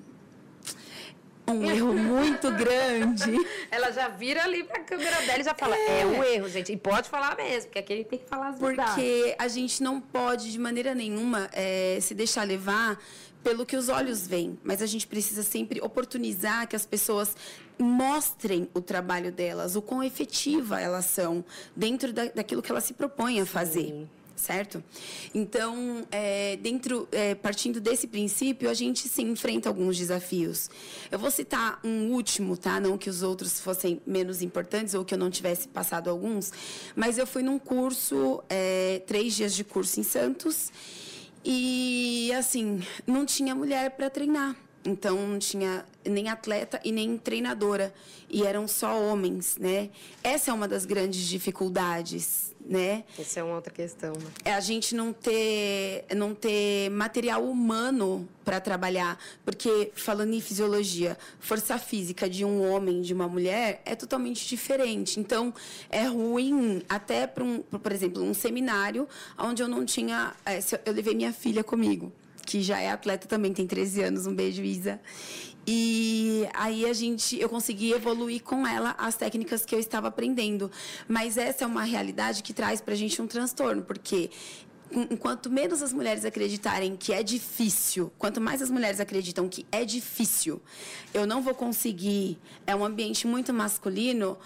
um 1.52 1.70
erro 1.70 1.94
muito 1.94 2.52
grande. 2.52 3.38
Ela 3.72 3.92
já 3.92 4.08
vira 4.08 4.44
ali 4.44 4.64
para 4.64 4.78
a 4.78 4.84
câmera 4.84 5.22
dela 5.22 5.40
e 5.40 5.44
já 5.44 5.54
fala: 5.54 5.76
é. 5.76 6.02
é 6.02 6.06
um 6.06 6.24
erro, 6.24 6.50
gente. 6.50 6.72
E 6.72 6.78
pode 6.78 7.10
falar 7.10 7.36
mesmo, 7.36 7.70
porque 7.70 7.80
aqui 7.80 7.96
gente 7.98 8.08
tem 8.08 8.20
que 8.20 8.28
falar 8.28 8.50
as. 8.50 8.60
Porque 8.60 9.36
a 9.38 9.48
gente 9.48 9.82
não 9.82 10.00
pode, 10.02 10.52
de 10.52 10.60
maneira 10.60 10.94
nenhuma, 10.94 11.50
é, 11.54 11.98
se 12.02 12.14
deixar 12.14 12.44
levar 12.44 13.00
pelo 13.44 13.66
que 13.66 13.78
os 13.78 13.88
olhos 13.88 14.28
veem, 14.28 14.60
mas 14.64 14.82
a 14.82 14.86
gente 14.86 15.08
precisa 15.08 15.42
sempre 15.42 15.80
oportunizar 15.80 16.68
que 16.68 16.76
as 16.76 16.86
pessoas 16.86 17.34
mostrem 17.80 18.68
o 18.74 18.82
trabalho 18.82 19.32
delas, 19.32 19.76
o 19.76 19.82
quão 19.82 20.04
efetiva 20.04 20.82
elas 20.82 21.06
são 21.06 21.46
dentro 21.74 22.12
da, 22.12 22.26
daquilo 22.26 22.62
que 22.62 22.70
elas 22.70 22.84
se 22.84 22.94
propõem 22.94 23.40
a 23.40 23.46
fazer. 23.46 23.86
Sim 23.86 24.10
certo? 24.38 24.82
Então, 25.34 26.08
é, 26.12 26.56
dentro, 26.58 27.08
é, 27.12 27.36
partindo 27.36 27.82
desse 27.82 28.08
princípio, 28.08 28.70
a 28.70 28.74
gente 28.74 29.10
se 29.10 29.22
enfrenta 29.22 29.68
alguns 29.68 29.98
desafios. 29.98 30.70
Eu 31.12 31.20
vou 31.20 31.30
citar 31.30 31.80
um 31.84 32.12
último, 32.12 32.56
tá? 32.56 32.80
Não 32.80 32.98
que 32.98 33.10
os 33.10 33.24
outros 33.24 33.60
fossem 33.60 34.02
menos 34.06 34.42
importantes 34.42 34.94
ou 34.94 35.04
que 35.04 35.14
eu 35.14 35.18
não 35.18 35.30
tivesse 35.30 35.68
passado 35.68 36.10
alguns, 36.10 36.54
mas 36.96 37.18
eu 37.18 37.28
fui 37.28 37.44
num 37.44 37.60
curso, 37.60 38.42
é, 38.48 39.02
três 39.06 39.36
dias 39.36 39.54
de 39.54 39.64
curso 39.64 40.00
em 40.00 40.04
Santos, 40.04 40.72
e 41.44 42.32
assim, 42.34 42.82
não 43.06 43.26
tinha 43.26 43.56
mulher 43.56 43.92
para 43.92 44.10
treinar. 44.10 44.56
Então 44.86 45.28
não 45.28 45.38
tinha 45.38 45.86
nem 46.06 46.30
atleta 46.30 46.80
e 46.84 46.94
nem 46.94 47.18
treinadora 47.18 47.94
e 48.30 48.44
eram 48.44 48.68
só 48.68 48.98
homens, 49.02 49.58
né? 49.58 49.90
Essa 50.24 50.52
é 50.52 50.54
uma 50.54 50.68
das 50.68 50.86
grandes 50.86 51.28
dificuldades 51.28 52.56
né? 52.68 53.04
Isso 53.18 53.40
é 53.40 53.44
uma 53.44 53.56
outra 53.56 53.74
questão. 53.74 54.14
Né? 54.14 54.32
É 54.46 54.54
a 54.54 54.60
gente 54.60 54.94
não 54.94 55.14
ter, 55.14 56.06
não 56.16 56.36
ter 56.36 56.90
material 56.90 57.44
humano 57.44 58.28
para 58.44 58.60
trabalhar, 58.60 59.18
porque 59.44 59.92
falando 59.96 60.34
em 60.34 60.42
fisiologia, 60.42 61.18
força 61.40 61.78
física 61.78 62.30
de 62.30 62.46
um 62.46 62.70
homem, 62.70 63.02
de 63.02 63.14
uma 63.14 63.28
mulher 63.28 63.82
é 63.86 63.96
totalmente 63.96 64.48
diferente. 64.48 65.20
Então 65.20 65.54
é 65.90 66.06
ruim 66.06 66.82
até 66.88 67.26
para 67.26 67.44
um, 67.44 67.62
por 67.62 67.92
exemplo, 67.92 68.24
um 68.24 68.34
seminário 68.34 69.08
onde 69.38 69.62
eu 69.62 69.68
não 69.68 69.86
tinha, 69.86 70.34
é, 70.46 70.60
eu 70.86 70.94
levei 70.94 71.16
minha 71.16 71.34
filha 71.34 71.64
comigo 71.64 72.12
que 72.46 72.62
já 72.62 72.80
é 72.80 72.90
atleta 72.90 73.28
também, 73.28 73.52
tem 73.52 73.68
13 73.68 74.04
anos, 74.04 74.26
um 74.26 74.34
beijo, 74.34 74.64
Isa. 74.64 75.02
E 75.70 76.48
aí 76.54 76.86
a 76.86 76.94
gente, 76.94 77.38
eu 77.38 77.50
consegui 77.50 77.92
evoluir 77.92 78.42
com 78.42 78.66
ela 78.66 78.96
as 78.98 79.16
técnicas 79.16 79.66
que 79.66 79.76
eu 79.76 79.80
estava 79.80 80.08
aprendendo. 80.08 80.72
Mas 81.10 81.36
essa 81.38 81.66
é 81.66 81.68
uma 81.68 81.84
realidade 81.84 82.42
que 82.42 82.54
traz 82.54 82.80
para 82.80 82.94
a 82.94 82.98
gente 82.98 83.22
um 83.22 83.28
transtorno, 83.28 83.82
porque 83.82 84.30
enquanto 84.92 85.50
menos 85.50 85.82
as 85.82 85.94
mulheres 85.94 86.26
acreditarem 86.26 86.96
que 86.96 87.14
é 87.14 87.24
difícil, 87.24 88.12
quanto 88.18 88.40
mais 88.40 88.62
as 88.62 88.70
mulheres 88.70 89.00
acreditam 89.00 89.48
que 89.50 89.66
é 89.72 89.84
difícil, 89.86 90.62
eu 91.14 91.26
não 91.26 91.42
vou 91.42 91.54
conseguir, 91.54 92.40
é 92.66 92.76
um 92.76 92.84
ambiente 92.84 93.28
muito 93.28 93.54
masculino, 93.54 94.38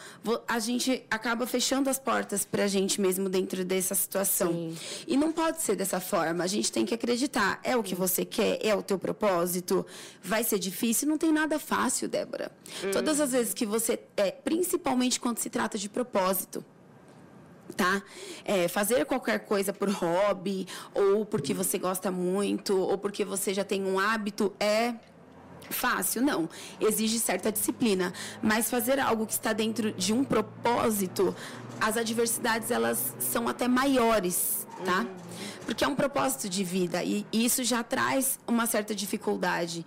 a 0.48 0.60
gente 0.60 1.04
acaba 1.10 1.46
fechando 1.46 1.90
as 1.90 2.00
portas 2.00 2.46
para 2.46 2.64
a 2.64 2.68
gente 2.68 3.02
mesmo 3.02 3.30
dentro 3.30 3.64
dessa 3.66 3.96
situação. 3.96 4.52
Sim. 4.52 4.78
E 5.08 5.18
não 5.18 5.32
pode 5.32 5.62
ser 5.62 5.76
dessa 5.76 6.00
forma. 6.00 6.44
A 6.44 6.48
gente 6.48 6.72
tem 6.72 6.86
que 6.86 6.94
acreditar. 6.94 7.60
É 7.64 7.76
o 7.76 7.84
que 7.84 7.96
você 7.96 8.26
quer? 8.26 8.60
É 8.62 8.76
o 8.76 8.82
teu 8.82 8.98
propósito? 8.98 9.86
Vai 10.24 10.44
ser 10.44 10.60
difícil? 10.60 11.08
Não 11.08 11.18
tem 11.18 11.32
nada 11.32 11.60
fácil, 11.60 12.08
Débora. 12.08 12.52
Hum. 12.84 12.92
Todas 12.92 13.20
as 13.20 13.32
vezes 13.32 13.54
que 13.54 13.66
você, 13.66 14.00
é, 14.18 14.32
principalmente 14.32 15.20
quando 15.20 15.40
se 15.40 15.50
trata 15.50 15.78
de 15.78 15.90
propósito, 15.90 16.64
tá? 17.76 18.02
É, 18.44 18.68
fazer 18.68 19.06
qualquer 19.06 19.40
coisa 19.40 19.72
por 19.74 19.90
hobby, 19.90 20.68
ou 20.94 21.26
porque 21.26 21.54
você 21.54 21.78
gosta 21.78 22.12
muito, 22.12 22.78
ou 22.78 22.98
porque 22.98 23.24
você 23.24 23.54
já 23.54 23.64
tem 23.64 23.86
um 23.86 24.00
hábito, 24.00 24.54
é 24.60 24.94
fácil, 25.70 26.22
não. 26.22 26.50
Exige 26.80 27.20
certa 27.20 27.52
disciplina. 27.52 28.14
Mas 28.42 28.70
fazer 28.70 29.00
algo 29.00 29.26
que 29.26 29.34
está 29.34 29.54
dentro 29.54 29.92
de 29.92 30.14
um 30.14 30.24
propósito, 30.24 31.36
as 31.80 31.98
adversidades, 31.98 32.70
elas 32.72 33.16
são 33.20 33.48
até 33.48 33.68
maiores, 33.68 34.68
tá? 34.86 35.06
Porque 35.66 35.84
é 35.84 35.88
um 35.88 35.96
propósito 35.96 36.50
de 36.50 36.64
vida 36.64 37.04
e 37.04 37.26
isso 37.32 37.64
já 37.64 37.84
traz 37.84 38.40
uma 38.48 38.66
certa 38.66 38.94
dificuldade. 38.94 39.86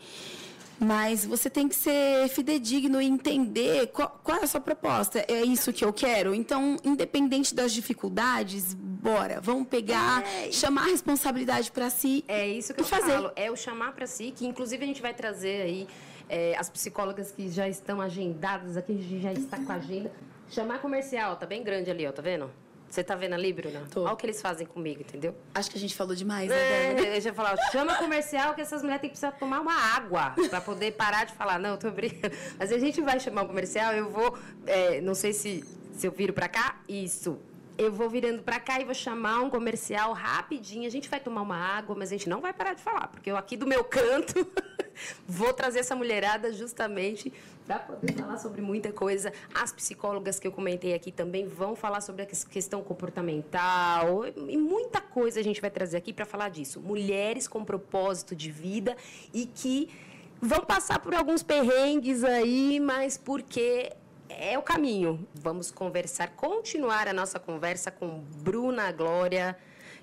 Mas 0.78 1.24
você 1.24 1.48
tem 1.48 1.68
que 1.68 1.74
ser 1.74 2.28
fidedigno 2.28 3.00
e 3.00 3.06
entender 3.06 3.86
qual, 3.88 4.20
qual, 4.22 4.38
é 4.38 4.44
a 4.44 4.46
sua 4.46 4.60
proposta. 4.60 5.24
É 5.28 5.42
isso 5.42 5.72
que 5.72 5.84
eu 5.84 5.92
quero? 5.92 6.34
Então, 6.34 6.76
independente 6.84 7.54
das 7.54 7.72
dificuldades, 7.72 8.74
bora. 8.74 9.40
Vamos 9.40 9.68
pegar, 9.68 10.22
é, 10.26 10.50
chamar 10.50 10.82
a 10.82 10.86
responsabilidade 10.86 11.70
para 11.70 11.90
si. 11.90 12.24
É 12.26 12.46
isso 12.46 12.74
que 12.74 12.80
eu 12.80 12.84
fazer. 12.84 13.12
falo. 13.12 13.32
É 13.36 13.50
o 13.50 13.56
chamar 13.56 13.92
para 13.92 14.06
si, 14.06 14.32
que 14.32 14.46
inclusive 14.46 14.82
a 14.82 14.86
gente 14.86 15.00
vai 15.00 15.14
trazer 15.14 15.62
aí 15.62 15.86
é, 16.28 16.56
as 16.56 16.68
psicólogas 16.68 17.30
que 17.30 17.48
já 17.48 17.68
estão 17.68 18.00
agendadas 18.00 18.76
aqui, 18.76 18.92
a 18.92 18.96
gente 18.96 19.20
já 19.20 19.32
está 19.32 19.58
com 19.58 19.72
a 19.72 19.76
agenda. 19.76 20.12
Chamar 20.50 20.80
comercial, 20.80 21.36
tá 21.36 21.46
bem 21.46 21.62
grande 21.62 21.90
ali, 21.90 22.06
ó, 22.06 22.12
tá 22.12 22.22
vendo? 22.22 22.50
Você 22.94 23.02
tá 23.02 23.16
vendo 23.16 23.32
ali, 23.32 23.52
Bruna? 23.52 23.82
Tô. 23.90 24.04
Olha 24.04 24.12
o 24.12 24.16
que 24.16 24.24
eles 24.24 24.40
fazem 24.40 24.64
comigo, 24.64 25.00
entendeu? 25.00 25.34
Acho 25.52 25.68
que 25.68 25.76
a 25.76 25.80
gente 25.80 25.96
falou 25.96 26.14
demais, 26.14 26.48
né? 26.48 26.92
É, 26.92 26.94
deixa 26.94 27.30
eu 27.30 27.34
falar, 27.34 27.56
chama 27.72 27.96
comercial 27.96 28.54
que 28.54 28.60
essas 28.60 28.82
mulheres 28.82 29.00
têm 29.00 29.10
que 29.10 29.18
precisar 29.18 29.32
tomar 29.32 29.58
uma 29.58 29.74
água 29.74 30.32
para 30.48 30.60
poder 30.60 30.92
parar 30.92 31.24
de 31.24 31.32
falar. 31.32 31.58
Não, 31.58 31.76
tô 31.76 31.90
brincando. 31.90 32.32
Mas 32.56 32.70
a 32.70 32.78
gente 32.78 33.00
vai 33.00 33.18
chamar 33.18 33.42
o 33.42 33.46
comercial, 33.48 33.92
eu 33.94 34.08
vou. 34.08 34.38
É, 34.64 35.00
não 35.00 35.12
sei 35.12 35.32
se, 35.32 35.64
se 35.92 36.06
eu 36.06 36.12
viro 36.12 36.32
para 36.32 36.48
cá. 36.48 36.76
Isso 36.88 37.36
eu 37.76 37.92
vou 37.92 38.08
virando 38.08 38.42
para 38.42 38.60
cá 38.60 38.80
e 38.80 38.84
vou 38.84 38.94
chamar 38.94 39.40
um 39.40 39.50
comercial 39.50 40.12
rapidinho. 40.12 40.86
A 40.86 40.90
gente 40.90 41.08
vai 41.08 41.18
tomar 41.18 41.42
uma 41.42 41.56
água, 41.56 41.96
mas 41.98 42.10
a 42.10 42.12
gente 42.12 42.28
não 42.28 42.40
vai 42.40 42.52
parar 42.52 42.74
de 42.74 42.82
falar, 42.82 43.08
porque 43.08 43.28
eu 43.28 43.36
aqui 43.36 43.56
do 43.56 43.66
meu 43.66 43.82
canto 43.82 44.46
vou 45.26 45.52
trazer 45.52 45.80
essa 45.80 45.96
mulherada 45.96 46.52
justamente 46.52 47.32
para 47.66 47.78
poder 47.78 48.12
falar 48.12 48.38
sobre 48.38 48.60
muita 48.60 48.92
coisa. 48.92 49.32
As 49.54 49.72
psicólogas 49.72 50.38
que 50.38 50.46
eu 50.46 50.52
comentei 50.52 50.94
aqui 50.94 51.10
também 51.10 51.46
vão 51.46 51.74
falar 51.74 52.00
sobre 52.00 52.22
a 52.22 52.26
questão 52.26 52.82
comportamental 52.82 54.24
e 54.26 54.56
muita 54.56 55.00
coisa 55.00 55.40
a 55.40 55.42
gente 55.42 55.60
vai 55.60 55.70
trazer 55.70 55.96
aqui 55.96 56.12
para 56.12 56.26
falar 56.26 56.50
disso. 56.50 56.80
Mulheres 56.80 57.48
com 57.48 57.64
propósito 57.64 58.36
de 58.36 58.50
vida 58.50 58.96
e 59.32 59.46
que 59.46 59.88
vão 60.40 60.60
passar 60.60 60.98
por 60.98 61.14
alguns 61.14 61.42
perrengues 61.42 62.22
aí, 62.22 62.78
mas 62.80 63.16
porque 63.16 63.92
é 64.28 64.58
o 64.58 64.62
caminho. 64.62 65.26
Vamos 65.34 65.70
conversar, 65.70 66.28
continuar 66.36 67.08
a 67.08 67.12
nossa 67.12 67.38
conversa 67.38 67.90
com 67.90 68.20
Bruna 68.42 68.92
Glória, 68.92 69.56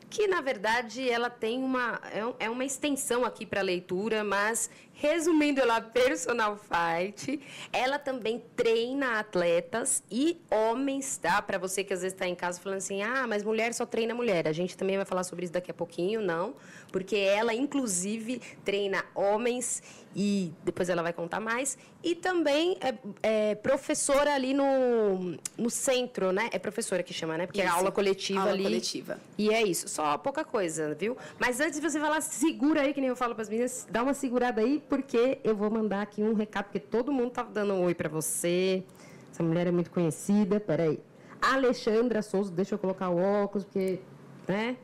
que 0.09 0.27
na 0.27 0.41
verdade 0.41 1.09
ela 1.09 1.29
tem 1.29 1.63
uma 1.63 2.01
é, 2.11 2.45
é 2.45 2.49
uma 2.49 2.65
extensão 2.65 3.23
aqui 3.23 3.45
para 3.45 3.61
leitura, 3.61 4.23
mas 4.23 4.69
Resumindo, 5.01 5.59
ela 5.59 5.77
é 5.77 5.81
personal 5.81 6.55
fight. 6.55 7.41
Ela 7.73 7.97
também 7.97 8.43
treina 8.55 9.17
atletas 9.17 10.03
e 10.11 10.39
homens, 10.51 11.17
tá? 11.17 11.41
Para 11.41 11.57
você 11.57 11.83
que 11.83 11.91
às 11.91 12.03
vezes 12.03 12.13
está 12.13 12.27
em 12.27 12.35
casa 12.35 12.61
falando 12.61 12.77
assim, 12.77 13.01
ah, 13.01 13.25
mas 13.27 13.43
mulher 13.43 13.73
só 13.73 13.83
treina 13.83 14.13
mulher. 14.13 14.47
A 14.47 14.51
gente 14.51 14.77
também 14.77 14.97
vai 14.97 15.05
falar 15.05 15.23
sobre 15.23 15.45
isso 15.45 15.53
daqui 15.53 15.71
a 15.71 15.73
pouquinho, 15.73 16.21
não? 16.21 16.53
Porque 16.91 17.15
ela, 17.15 17.51
inclusive, 17.51 18.43
treina 18.63 19.03
homens 19.15 19.81
e 20.15 20.53
depois 20.63 20.89
ela 20.89 21.01
vai 21.01 21.13
contar 21.13 21.39
mais. 21.39 21.77
E 22.03 22.15
também 22.15 22.77
é, 22.81 22.93
é, 23.21 23.55
professora 23.55 24.33
ali 24.33 24.53
no, 24.53 25.37
no 25.57 25.69
centro, 25.69 26.31
né? 26.31 26.49
É 26.51 26.59
professora 26.59 27.03
que 27.03 27.13
chama, 27.13 27.37
né? 27.37 27.45
Porque 27.45 27.61
isso. 27.61 27.69
é 27.69 27.71
aula 27.71 27.91
coletiva 27.91 28.41
aula 28.41 28.53
ali. 28.53 28.63
coletiva. 28.63 29.19
E 29.37 29.49
é 29.49 29.63
isso, 29.63 29.87
só 29.87 30.17
pouca 30.17 30.43
coisa, 30.43 30.95
viu? 30.95 31.17
Mas 31.39 31.59
antes 31.59 31.79
de 31.79 31.89
você 31.89 31.99
falar, 31.99 32.21
segura 32.21 32.81
aí, 32.81 32.93
que 32.93 32.99
nem 32.99 33.09
eu 33.09 33.15
falo 33.15 33.33
para 33.33 33.43
as 33.43 33.49
meninas, 33.49 33.87
dá 33.89 34.03
uma 34.03 34.13
segurada 34.13 34.61
aí, 34.61 34.81
porque 34.91 35.39
eu 35.41 35.55
vou 35.55 35.71
mandar 35.71 36.01
aqui 36.01 36.21
um 36.21 36.33
recado, 36.33 36.65
porque 36.65 36.79
todo 36.81 37.13
mundo 37.13 37.31
tá 37.31 37.43
dando 37.43 37.75
um 37.75 37.85
oi 37.85 37.95
para 37.95 38.09
você. 38.09 38.83
Essa 39.31 39.41
mulher 39.41 39.65
é 39.65 39.71
muito 39.71 39.89
conhecida. 39.89 40.59
Peraí. 40.59 40.99
Alexandra 41.41 42.21
Souza, 42.21 42.51
deixa 42.51 42.75
eu 42.75 42.79
colocar 42.79 43.09
o 43.09 43.17
óculos, 43.17 43.63
porque, 43.63 44.01
né? 44.45 44.75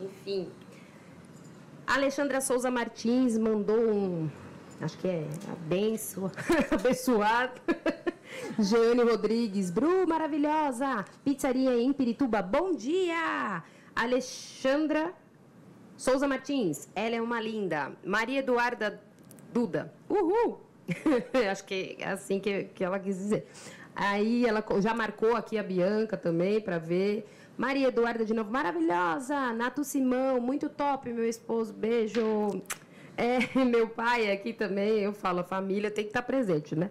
Enfim. 0.00 0.48
Alexandra 1.86 2.40
Souza 2.40 2.70
Martins 2.70 3.36
mandou 3.36 3.78
um. 3.78 4.30
Acho 4.80 4.96
que 4.96 5.06
é 5.06 5.28
abençoa, 5.52 6.32
abençoado. 6.72 7.60
Jeane 8.58 9.02
Rodrigues, 9.02 9.70
Bru, 9.70 10.08
maravilhosa. 10.08 11.04
Pizzaria 11.22 11.76
em 11.76 11.92
Pirituba, 11.92 12.40
bom 12.40 12.74
dia. 12.74 13.62
Alexandra 13.94 15.12
Souza 15.94 16.26
Martins, 16.26 16.88
ela 16.94 17.16
é 17.16 17.20
uma 17.20 17.40
linda. 17.40 17.92
Maria 18.02 18.40
Eduarda 18.40 19.05
Duda. 19.56 19.90
Uhul! 20.06 20.60
Acho 21.50 21.64
que 21.64 21.96
é 21.98 22.08
assim 22.08 22.38
que, 22.38 22.64
que 22.74 22.84
ela 22.84 22.98
quis 22.98 23.16
dizer. 23.16 23.46
Aí 23.94 24.44
ela 24.44 24.62
já 24.80 24.92
marcou 24.92 25.34
aqui 25.34 25.56
a 25.56 25.62
Bianca 25.62 26.14
também 26.14 26.60
para 26.60 26.76
ver. 26.76 27.26
Maria 27.56 27.88
Eduarda 27.88 28.22
de 28.22 28.34
novo, 28.34 28.50
maravilhosa! 28.50 29.54
Nato 29.54 29.82
Simão, 29.82 30.38
muito 30.42 30.68
top, 30.68 31.10
meu 31.10 31.26
esposo, 31.26 31.72
beijo. 31.72 32.60
É, 33.16 33.38
meu 33.64 33.88
pai 33.88 34.30
aqui 34.30 34.52
também, 34.52 34.98
eu 34.98 35.14
falo, 35.14 35.40
a 35.40 35.44
família 35.44 35.90
tem 35.90 36.04
que 36.04 36.10
estar 36.10 36.20
presente, 36.20 36.76
né? 36.76 36.90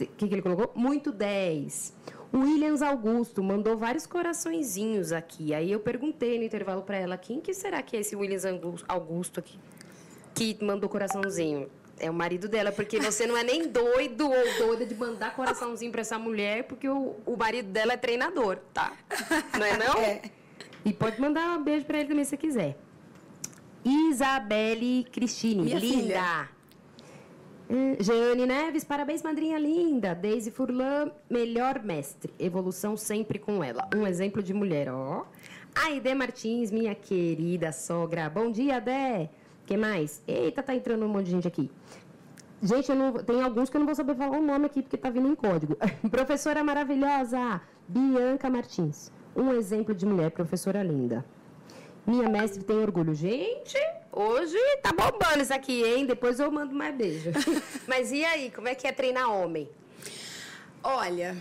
O 0.00 0.06
que, 0.16 0.26
que 0.26 0.34
ele 0.34 0.42
colocou? 0.42 0.72
Muito 0.74 1.12
10. 1.12 1.94
O 2.32 2.38
Williams 2.38 2.82
Augusto 2.82 3.40
mandou 3.40 3.76
vários 3.76 4.04
coraçõezinhos 4.04 5.12
aqui. 5.12 5.54
Aí 5.54 5.70
eu 5.70 5.78
perguntei 5.78 6.38
no 6.38 6.44
intervalo 6.44 6.82
para 6.82 6.96
ela, 6.96 7.16
quem 7.16 7.40
que 7.40 7.54
será 7.54 7.80
que 7.82 7.96
é 7.96 8.00
esse 8.00 8.16
Williams 8.16 8.44
Augusto 8.88 9.38
aqui? 9.38 9.60
Que 10.42 10.64
mandou 10.64 10.88
coraçãozinho. 10.88 11.68
É 11.98 12.10
o 12.10 12.14
marido 12.14 12.48
dela, 12.48 12.72
porque 12.72 12.98
você 12.98 13.26
não 13.26 13.36
é 13.36 13.44
nem 13.44 13.68
doido 13.68 14.28
ou 14.28 14.66
doida 14.66 14.84
de 14.84 14.94
mandar 14.94 15.36
coraçãozinho 15.36 15.92
para 15.92 16.00
essa 16.00 16.18
mulher, 16.18 16.64
porque 16.64 16.88
o, 16.88 17.14
o 17.24 17.36
marido 17.36 17.68
dela 17.68 17.92
é 17.92 17.96
treinador, 17.96 18.58
tá? 18.74 18.92
Não 19.58 19.64
é 19.64 19.76
não? 19.76 19.94
É. 20.02 20.22
E 20.84 20.92
pode 20.92 21.20
mandar 21.20 21.56
um 21.56 21.62
beijo 21.62 21.86
para 21.86 21.98
ele 22.00 22.08
também 22.08 22.24
se 22.24 22.36
quiser. 22.36 22.76
Isabelle 23.84 25.04
Cristine, 25.12 25.62
Minha 25.62 25.78
linda. 25.78 25.96
Filha. 25.96 26.48
Hum, 27.70 27.96
Jeane 28.00 28.46
Neves, 28.46 28.82
parabéns, 28.82 29.22
madrinha 29.22 29.58
linda. 29.60 30.12
Deise 30.12 30.50
Furlan, 30.50 31.12
melhor 31.30 31.80
mestre. 31.84 32.34
Evolução 32.36 32.96
sempre 32.96 33.38
com 33.38 33.62
ela. 33.62 33.88
Um 33.94 34.04
exemplo 34.04 34.42
de 34.42 34.52
mulher, 34.52 34.92
ó. 34.92 35.24
Aide 35.72 36.12
Martins, 36.16 36.72
minha 36.72 36.96
querida 36.96 37.70
sogra. 37.70 38.28
Bom 38.28 38.50
dia, 38.50 38.80
Dé 38.80 39.30
que 39.66 39.76
mais? 39.76 40.22
Eita, 40.26 40.62
tá 40.62 40.74
entrando 40.74 41.04
um 41.04 41.08
monte 41.08 41.26
de 41.26 41.30
gente 41.32 41.48
aqui. 41.48 41.70
Gente, 42.62 42.90
eu 42.90 42.96
não, 42.96 43.12
tem 43.12 43.42
alguns 43.42 43.68
que 43.68 43.76
eu 43.76 43.80
não 43.80 43.86
vou 43.86 43.94
saber 43.94 44.14
falar 44.14 44.38
o 44.38 44.42
nome 44.42 44.66
aqui 44.66 44.82
porque 44.82 44.96
tá 44.96 45.10
vindo 45.10 45.28
em 45.28 45.34
código. 45.34 45.76
professora 46.10 46.62
maravilhosa, 46.62 47.60
Bianca 47.88 48.48
Martins. 48.48 49.10
Um 49.34 49.52
exemplo 49.52 49.94
de 49.94 50.06
mulher, 50.06 50.30
professora 50.30 50.82
linda. 50.82 51.24
Minha 52.06 52.28
mestre 52.28 52.62
tem 52.62 52.76
orgulho. 52.78 53.14
Gente, 53.14 53.78
hoje 54.12 54.58
tá 54.82 54.90
bombando 54.92 55.42
isso 55.42 55.54
aqui, 55.54 55.82
hein? 55.84 56.06
Depois 56.06 56.38
eu 56.40 56.50
mando 56.50 56.74
mais 56.74 56.94
beijo. 56.94 57.30
Mas 57.86 58.12
e 58.12 58.24
aí, 58.24 58.50
como 58.50 58.68
é 58.68 58.74
que 58.74 58.86
é 58.86 58.92
treinar 58.92 59.30
homem? 59.30 59.68
Olha, 60.82 61.36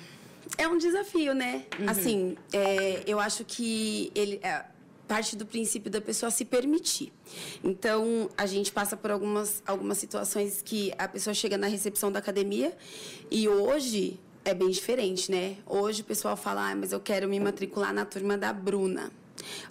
é 0.58 0.68
um 0.68 0.78
desafio, 0.78 1.34
né? 1.34 1.66
Uhum. 1.80 1.90
Assim, 1.90 2.38
é, 2.54 3.04
eu 3.08 3.20
acho 3.20 3.44
que 3.44 4.12
ele. 4.14 4.40
É, 4.44 4.64
parte 5.12 5.36
do 5.36 5.46
princípio 5.46 5.92
da 5.92 6.00
pessoa 6.00 6.32
se 6.32 6.46
permitir. 6.46 7.12
Então, 7.62 8.30
a 8.38 8.46
gente 8.46 8.72
passa 8.72 8.96
por 8.96 9.12
algumas, 9.12 9.62
algumas 9.68 9.98
situações 9.98 10.62
que 10.62 10.94
a 10.98 11.06
pessoa 11.06 11.34
chega 11.34 11.58
na 11.58 11.68
recepção 11.68 12.10
da 12.10 12.20
academia 12.20 12.72
e 13.30 13.46
hoje 13.50 14.18
é 14.46 14.54
bem 14.54 14.70
diferente, 14.70 15.30
né? 15.30 15.58
Hoje 15.66 16.02
o 16.02 16.06
pessoal 16.06 16.38
fala, 16.38 16.72
ah, 16.72 16.76
mas 16.78 16.94
eu 16.94 17.00
quero 17.02 17.28
me 17.28 17.42
matricular 17.42 17.94
na 17.94 18.06
turma 18.06 18.38
da 18.38 18.54
Bruna. 18.54 19.12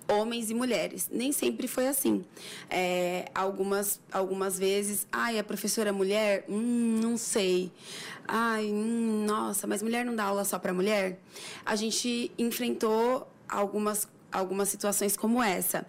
Homens 0.07 0.51
e 0.51 0.55
mulheres. 0.55 1.09
Nem 1.11 1.33
sempre 1.33 1.67
foi 1.67 1.89
assim. 1.89 2.23
É, 2.69 3.31
algumas, 3.35 3.99
algumas 4.13 4.59
vezes, 4.59 5.07
ai, 5.11 5.39
a 5.39 5.45
professora 5.45 5.89
é 5.89 5.93
mulher? 5.93 6.45
Hum, 6.51 7.01
não 7.03 7.17
sei. 7.17 7.73
Ai, 8.29 8.67
hum, 8.67 9.25
nossa, 9.27 9.67
mas 9.67 9.83
mulher 9.83 10.05
não 10.05 10.15
dá 10.15 10.25
aula 10.25 10.45
só 10.45 10.59
para 10.59 10.75
mulher? 10.75 11.19
A 11.65 11.77
gente 11.77 12.31
enfrentou 12.37 13.27
algumas 13.49 14.07
algumas 14.33 14.69
situações 14.69 15.17
como 15.17 15.43
essa. 15.43 15.87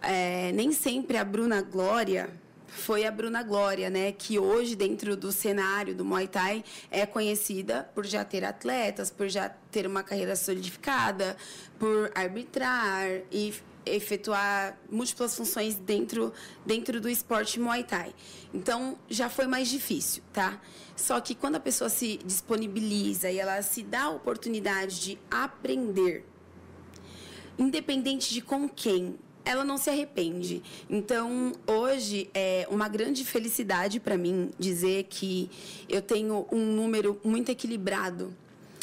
É, 0.00 0.52
nem 0.52 0.72
sempre 0.72 1.16
a 1.16 1.24
Bruna 1.24 1.62
Glória 1.62 2.30
foi 2.72 3.04
a 3.04 3.10
Bruna 3.10 3.42
Glória, 3.42 3.90
né, 3.90 4.12
que 4.12 4.38
hoje 4.38 4.74
dentro 4.74 5.14
do 5.14 5.30
cenário 5.30 5.94
do 5.94 6.04
Muay 6.04 6.26
Thai 6.26 6.64
é 6.90 7.04
conhecida 7.04 7.88
por 7.94 8.06
já 8.06 8.24
ter 8.24 8.44
atletas, 8.44 9.10
por 9.10 9.28
já 9.28 9.50
ter 9.70 9.86
uma 9.86 10.02
carreira 10.02 10.34
solidificada, 10.34 11.36
por 11.78 12.10
arbitrar 12.14 13.06
e 13.30 13.54
efetuar 13.84 14.78
múltiplas 14.90 15.36
funções 15.36 15.74
dentro 15.74 16.32
dentro 16.64 17.00
do 17.00 17.08
esporte 17.08 17.60
Muay 17.60 17.84
Thai. 17.84 18.14
Então 18.54 18.96
já 19.08 19.28
foi 19.28 19.46
mais 19.46 19.68
difícil, 19.68 20.22
tá? 20.32 20.60
Só 20.96 21.20
que 21.20 21.34
quando 21.34 21.56
a 21.56 21.60
pessoa 21.60 21.90
se 21.90 22.18
disponibiliza 22.24 23.30
e 23.30 23.38
ela 23.38 23.60
se 23.60 23.82
dá 23.82 24.04
a 24.04 24.10
oportunidade 24.10 25.00
de 25.00 25.18
aprender 25.30 26.24
independente 27.58 28.32
de 28.32 28.40
com 28.40 28.68
quem, 28.68 29.16
ela 29.44 29.64
não 29.64 29.76
se 29.76 29.90
arrepende. 29.90 30.62
Então, 30.88 31.52
hoje 31.66 32.30
é 32.34 32.66
uma 32.70 32.88
grande 32.88 33.24
felicidade 33.24 33.98
para 33.98 34.16
mim 34.16 34.50
dizer 34.58 35.04
que 35.04 35.50
eu 35.88 36.00
tenho 36.00 36.46
um 36.52 36.64
número 36.74 37.20
muito 37.24 37.50
equilibrado. 37.50 38.32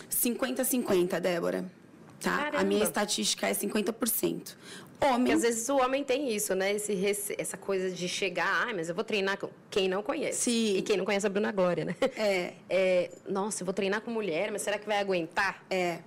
50-50, 0.09 1.19
Débora. 1.19 1.71
Tá? 2.19 2.51
A 2.53 2.63
minha 2.63 2.83
estatística 2.83 3.47
é 3.47 3.53
50%. 3.53 4.55
Homem. 5.01 5.17
Porque 5.19 5.31
às 5.31 5.41
vezes 5.41 5.69
o 5.69 5.77
homem 5.77 6.03
tem 6.03 6.33
isso, 6.33 6.53
né? 6.53 6.73
Esse, 6.73 7.35
essa 7.37 7.55
coisa 7.55 7.89
de 7.89 8.07
chegar, 8.09 8.67
ah, 8.67 8.73
mas 8.73 8.89
eu 8.89 8.95
vou 8.95 9.03
treinar 9.03 9.37
com 9.37 9.49
quem 9.69 9.87
não 9.87 10.03
conhece. 10.03 10.41
Sim. 10.41 10.77
E 10.77 10.81
quem 10.81 10.97
não 10.97 11.05
conhece 11.05 11.25
a 11.25 11.29
Bruna 11.29 11.51
Glória, 11.51 11.85
né? 11.85 11.95
É. 12.17 12.53
é. 12.69 13.11
Nossa, 13.27 13.63
eu 13.63 13.65
vou 13.65 13.73
treinar 13.73 14.01
com 14.01 14.11
mulher, 14.11 14.51
mas 14.51 14.61
será 14.61 14.77
que 14.77 14.85
vai 14.85 14.99
aguentar? 14.99 15.63
É. 15.69 15.99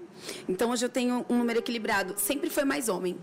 Então 0.48 0.70
hoje 0.70 0.84
eu 0.84 0.90
tenho 0.90 1.24
um 1.28 1.38
número 1.38 1.60
equilibrado. 1.60 2.14
Sempre 2.18 2.50
foi 2.50 2.64
mais 2.64 2.88
homem. 2.88 3.18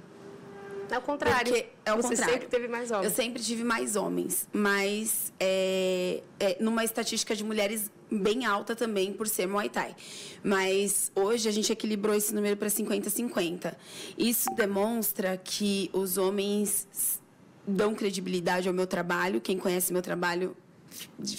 É 0.92 0.98
o 0.98 1.02
contrário. 1.02 1.52
Porque 1.52 1.68
é 1.86 1.94
o 1.94 1.98
Você 1.98 2.10
contrário. 2.10 2.34
sempre 2.34 2.48
teve 2.48 2.68
mais 2.68 2.90
homens. 2.90 3.06
Eu 3.06 3.16
sempre 3.16 3.42
tive 3.42 3.64
mais 3.64 3.96
homens, 3.96 4.48
mas 4.52 5.32
é, 5.40 6.24
é, 6.40 6.58
numa 6.60 6.84
estatística 6.84 7.36
de 7.36 7.44
mulheres 7.44 7.92
bem 8.12 8.46
alta 8.46 8.76
também 8.76 9.14
por 9.14 9.28
ser 9.28 9.48
Muay 9.48 9.70
Thai. 9.70 9.96
Mas 10.44 11.12
hoje 11.16 11.48
a 11.48 11.52
gente 11.52 11.72
equilibrou 11.72 12.16
esse 12.16 12.34
número 12.34 12.58
para 12.58 12.68
50-50. 12.68 13.76
Isso 14.18 14.50
demonstra 14.56 15.38
que 15.38 15.90
os 15.94 16.18
homens 16.18 17.20
dão 17.68 17.94
credibilidade 17.94 18.68
ao 18.68 18.74
meu 18.74 18.88
trabalho. 18.88 19.40
Quem 19.40 19.58
conhece 19.58 19.94
meu 19.94 20.02
trabalho 20.02 20.56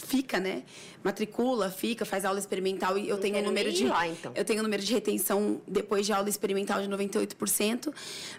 fica, 0.07 0.39
né? 0.39 0.63
Matricula, 1.03 1.71
fica, 1.71 2.05
faz 2.05 2.25
aula 2.25 2.39
experimental 2.39 2.97
e 2.97 3.09
eu 3.09 3.19
tenho 3.19 3.39
um 3.39 3.43
número 3.43 3.73
de 3.73 3.87
lá, 3.87 4.07
então. 4.07 4.33
eu 4.35 4.45
tenho 4.45 4.61
um 4.61 4.63
número 4.63 4.83
de 4.83 4.93
retenção 4.93 5.61
depois 5.67 6.07
de 6.07 6.13
aula 6.13 6.29
experimental 6.29 6.81
de 6.81 6.89
98%, 6.89 7.93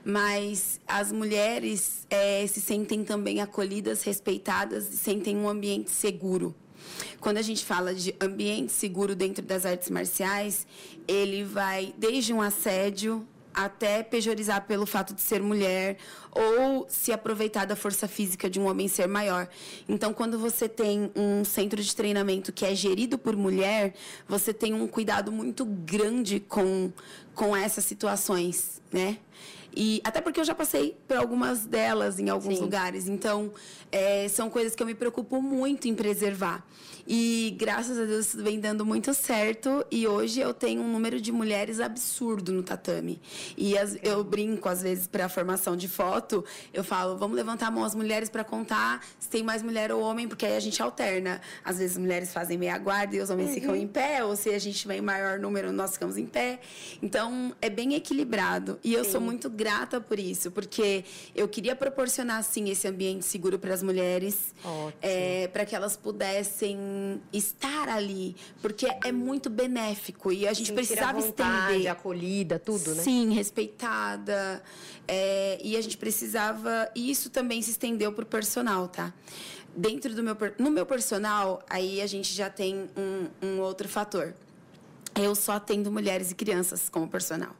mas 0.05 0.79
as 0.87 1.11
mulheres 1.11 2.07
é, 2.09 2.45
se 2.47 2.61
sentem 2.61 3.03
também 3.03 3.41
acolhidas, 3.41 4.03
respeitadas, 4.03 4.85
sentem 4.85 5.35
um 5.35 5.49
ambiente 5.49 5.91
seguro. 5.91 6.55
Quando 7.19 7.37
a 7.37 7.41
gente 7.41 7.65
fala 7.65 7.93
de 7.93 8.15
ambiente 8.19 8.71
seguro 8.71 9.15
dentro 9.15 9.43
das 9.43 9.65
artes 9.65 9.89
marciais, 9.89 10.65
ele 11.07 11.43
vai 11.43 11.93
desde 11.97 12.33
um 12.33 12.41
assédio 12.41 13.27
até 13.53 14.01
pejorizar 14.01 14.65
pelo 14.65 14.85
fato 14.85 15.13
de 15.13 15.21
ser 15.21 15.41
mulher 15.41 15.97
ou 16.31 16.85
se 16.89 17.11
aproveitar 17.11 17.65
da 17.65 17.75
força 17.75 18.07
física 18.07 18.49
de 18.49 18.59
um 18.59 18.67
homem 18.67 18.87
ser 18.87 19.07
maior. 19.07 19.47
Então, 19.87 20.13
quando 20.13 20.39
você 20.39 20.69
tem 20.69 21.11
um 21.15 21.43
centro 21.43 21.81
de 21.81 21.95
treinamento 21.95 22.51
que 22.51 22.65
é 22.65 22.73
gerido 22.73 23.17
por 23.17 23.35
mulher, 23.35 23.93
você 24.27 24.53
tem 24.53 24.73
um 24.73 24.87
cuidado 24.87 25.31
muito 25.31 25.65
grande 25.65 26.39
com, 26.39 26.91
com 27.35 27.55
essas 27.55 27.83
situações, 27.83 28.81
né? 28.91 29.17
E 29.75 30.01
até 30.03 30.21
porque 30.21 30.39
eu 30.39 30.43
já 30.43 30.55
passei 30.55 30.97
por 31.07 31.17
algumas 31.17 31.65
delas 31.65 32.19
em 32.19 32.29
alguns 32.29 32.55
Sim. 32.57 32.61
lugares. 32.61 33.07
Então, 33.07 33.51
é, 33.91 34.27
são 34.27 34.49
coisas 34.49 34.75
que 34.75 34.81
eu 34.81 34.87
me 34.87 34.95
preocupo 34.95 35.41
muito 35.41 35.87
em 35.87 35.95
preservar. 35.95 36.65
E 37.07 37.55
graças 37.57 37.97
a 37.97 38.05
Deus 38.05 38.33
vem 38.33 38.59
dando 38.59 38.85
muito 38.85 39.13
certo. 39.13 39.85
E 39.89 40.07
hoje 40.07 40.39
eu 40.39 40.53
tenho 40.53 40.81
um 40.81 40.91
número 40.91 41.19
de 41.19 41.31
mulheres 41.31 41.79
absurdo 41.79 42.51
no 42.51 42.63
tatame. 42.63 43.19
E 43.57 43.77
as, 43.77 43.97
eu 44.03 44.23
brinco, 44.23 44.69
às 44.69 44.81
vezes, 44.81 45.07
para 45.07 45.25
a 45.25 45.29
formação 45.29 45.75
de 45.75 45.87
foto, 45.87 46.43
eu 46.73 46.83
falo: 46.83 47.17
vamos 47.17 47.35
levantar 47.35 47.67
a 47.67 47.71
mão 47.71 47.83
as 47.83 47.95
mulheres 47.95 48.29
para 48.29 48.43
contar 48.43 49.03
se 49.19 49.29
tem 49.29 49.43
mais 49.43 49.61
mulher 49.61 49.91
ou 49.91 50.01
homem, 50.01 50.27
porque 50.27 50.45
aí 50.45 50.55
a 50.55 50.59
gente 50.59 50.81
alterna. 50.81 51.41
Às 51.63 51.79
vezes 51.79 51.97
as 51.97 52.01
mulheres 52.01 52.31
fazem 52.31 52.57
meia 52.57 52.77
guarda 52.77 53.15
e 53.15 53.19
os 53.19 53.29
homens 53.29 53.49
uhum. 53.49 53.55
ficam 53.55 53.75
em 53.75 53.87
pé, 53.87 54.23
ou 54.23 54.35
se 54.35 54.49
a 54.49 54.59
gente 54.59 54.87
vem 54.87 55.01
maior 55.01 55.39
número, 55.39 55.71
nós 55.71 55.93
ficamos 55.93 56.17
em 56.17 56.25
pé. 56.25 56.59
Então 57.01 57.53
é 57.61 57.69
bem 57.69 57.95
equilibrado. 57.95 58.79
E 58.83 58.93
eu 58.93 59.03
Sim. 59.03 59.11
sou 59.11 59.21
muito 59.21 59.49
grata 59.61 60.01
por 60.01 60.17
isso, 60.17 60.49
porque 60.49 61.05
eu 61.35 61.47
queria 61.47 61.75
proporcionar, 61.75 62.39
assim, 62.39 62.69
esse 62.69 62.87
ambiente 62.87 63.23
seguro 63.23 63.59
para 63.59 63.73
as 63.73 63.83
mulheres, 63.83 64.55
é, 65.01 65.47
para 65.49 65.65
que 65.65 65.75
elas 65.75 65.95
pudessem 65.95 67.21
estar 67.31 67.87
ali, 67.87 68.35
porque 68.59 68.87
é 69.03 69.11
muito 69.11 69.49
benéfico 69.51 70.31
e 70.31 70.47
a 70.47 70.53
gente 70.53 70.69
Sentir 70.69 70.87
precisava 70.87 71.19
a 71.19 71.21
vontade, 71.21 71.71
estender. 71.73 71.91
acolhida, 71.91 72.57
tudo, 72.57 72.95
né? 72.95 73.03
Sim, 73.03 73.33
respeitada. 73.33 74.63
É, 75.07 75.59
e 75.63 75.77
a 75.77 75.81
gente 75.81 75.97
precisava. 75.97 76.89
E 76.95 77.11
isso 77.11 77.29
também 77.29 77.61
se 77.61 77.71
estendeu 77.71 78.11
para 78.13 78.23
o 78.23 78.25
personal, 78.25 78.87
tá? 78.87 79.13
Dentro 79.75 80.15
do 80.15 80.23
meu. 80.23 80.35
No 80.57 80.71
meu 80.71 80.85
personal, 80.85 81.63
aí 81.69 82.01
a 82.01 82.07
gente 82.07 82.33
já 82.33 82.49
tem 82.49 82.89
um, 82.97 83.27
um 83.45 83.59
outro 83.59 83.87
fator. 83.87 84.33
Eu 85.15 85.35
só 85.35 85.53
atendo 85.53 85.91
mulheres 85.91 86.31
e 86.31 86.35
crianças 86.35 86.89
como 86.89 87.07
personal. 87.07 87.53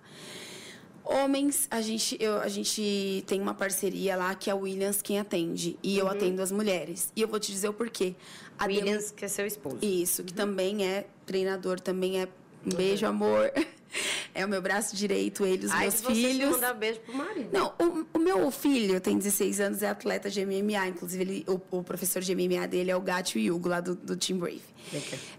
Homens, 1.04 1.68
a 1.70 1.82
gente, 1.82 2.18
eu, 2.20 2.40
a 2.40 2.48
gente 2.48 3.24
tem 3.28 3.42
uma 3.42 3.54
parceria 3.54 4.16
lá 4.16 4.34
que 4.36 4.50
é 4.50 4.54
o 4.54 4.60
Williams 4.60 5.02
quem 5.02 5.20
atende. 5.20 5.78
E 5.82 5.98
eu 5.98 6.06
uhum. 6.06 6.12
atendo 6.12 6.42
as 6.42 6.52
mulheres. 6.52 7.12
E 7.16 7.22
eu 7.22 7.28
vou 7.28 7.40
te 7.40 7.52
dizer 7.52 7.70
o 7.70 7.74
porquê. 7.74 8.16
A 8.58 8.66
Williams, 8.66 9.08
Dem... 9.08 9.16
que 9.16 9.26
é 9.26 9.28
seu 9.28 9.46
esposo. 9.46 9.80
Isso, 9.82 10.24
que 10.24 10.32
uhum. 10.32 10.38
também 10.38 10.86
é 10.86 11.08
treinador, 11.26 11.80
também 11.80 12.22
é. 12.22 12.28
Um 12.66 12.76
beijo, 12.76 13.06
amor. 13.08 13.52
É 14.34 14.46
o 14.46 14.50
meu 14.50 14.62
braço 14.62 14.96
direito, 14.96 15.46
ele, 15.46 15.66
os 15.66 15.72
Ai, 15.72 15.82
meus 15.82 16.02
filhos. 16.02 16.52
mandar 16.52 16.74
beijo 16.74 17.00
pro 17.02 17.14
marido. 17.14 17.50
Não, 17.52 17.74
o, 17.78 18.18
o, 18.18 18.20
meu 18.20 18.50
filho 18.50 19.00
tem 19.02 19.18
16 19.18 19.60
anos, 19.60 19.84
é 19.84 19.90
atleta 19.90 20.30
de 20.30 20.46
MMA. 20.46 20.88
Inclusive, 20.88 21.22
ele, 21.22 21.46
o, 21.48 21.60
o 21.78 21.84
professor 21.84 22.22
de 22.22 22.34
MMA 22.34 22.66
dele 22.68 22.92
é 22.92 22.96
o 22.96 23.02
Gato 23.02 23.38
Yugo, 23.38 23.68
lá 23.68 23.82
do, 23.82 23.94
do 23.94 24.16
Team 24.16 24.40
Brave. 24.40 24.62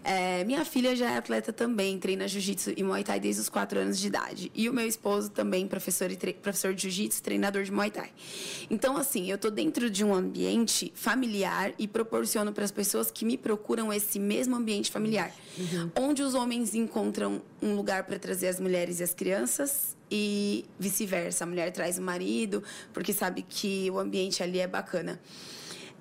É, 0.03 0.43
minha 0.43 0.63
filha 0.65 0.95
já 0.95 1.11
é 1.11 1.17
atleta 1.17 1.51
também, 1.51 1.99
treina 1.99 2.27
jiu-jitsu 2.27 2.73
e 2.75 2.83
muay 2.83 3.03
thai 3.03 3.19
desde 3.19 3.41
os 3.41 3.49
4 3.49 3.79
anos 3.79 3.99
de 3.99 4.07
idade. 4.07 4.51
E 4.55 4.69
o 4.69 4.73
meu 4.73 4.87
esposo 4.87 5.29
também, 5.29 5.67
professor, 5.67 6.11
e 6.11 6.15
professor 6.33 6.73
de 6.73 6.83
jiu-jitsu, 6.83 7.21
treinador 7.21 7.63
de 7.63 7.71
muay 7.71 7.91
thai. 7.91 8.11
Então, 8.69 8.97
assim, 8.97 9.29
eu 9.29 9.37
tô 9.37 9.49
dentro 9.49 9.89
de 9.89 10.03
um 10.03 10.13
ambiente 10.13 10.91
familiar 10.95 11.73
e 11.77 11.87
proporciono 11.87 12.51
para 12.51 12.63
as 12.63 12.71
pessoas 12.71 13.11
que 13.11 13.25
me 13.25 13.37
procuram 13.37 13.91
esse 13.91 14.19
mesmo 14.19 14.55
ambiente 14.55 14.91
familiar. 14.91 15.31
Uhum. 15.57 15.91
Onde 15.95 16.23
os 16.23 16.33
homens 16.33 16.73
encontram 16.73 17.41
um 17.61 17.75
lugar 17.75 18.03
para 18.03 18.17
trazer 18.17 18.42
as 18.47 18.59
mulheres 18.59 18.99
e 18.99 19.03
as 19.03 19.13
crianças 19.13 19.95
e 20.09 20.65
vice-versa. 20.79 21.43
A 21.43 21.47
mulher 21.47 21.71
traz 21.71 21.97
o 21.97 22.01
marido, 22.01 22.63
porque 22.93 23.13
sabe 23.13 23.41
que 23.41 23.89
o 23.91 23.99
ambiente 23.99 24.43
ali 24.43 24.59
é 24.59 24.67
bacana. 24.67 25.19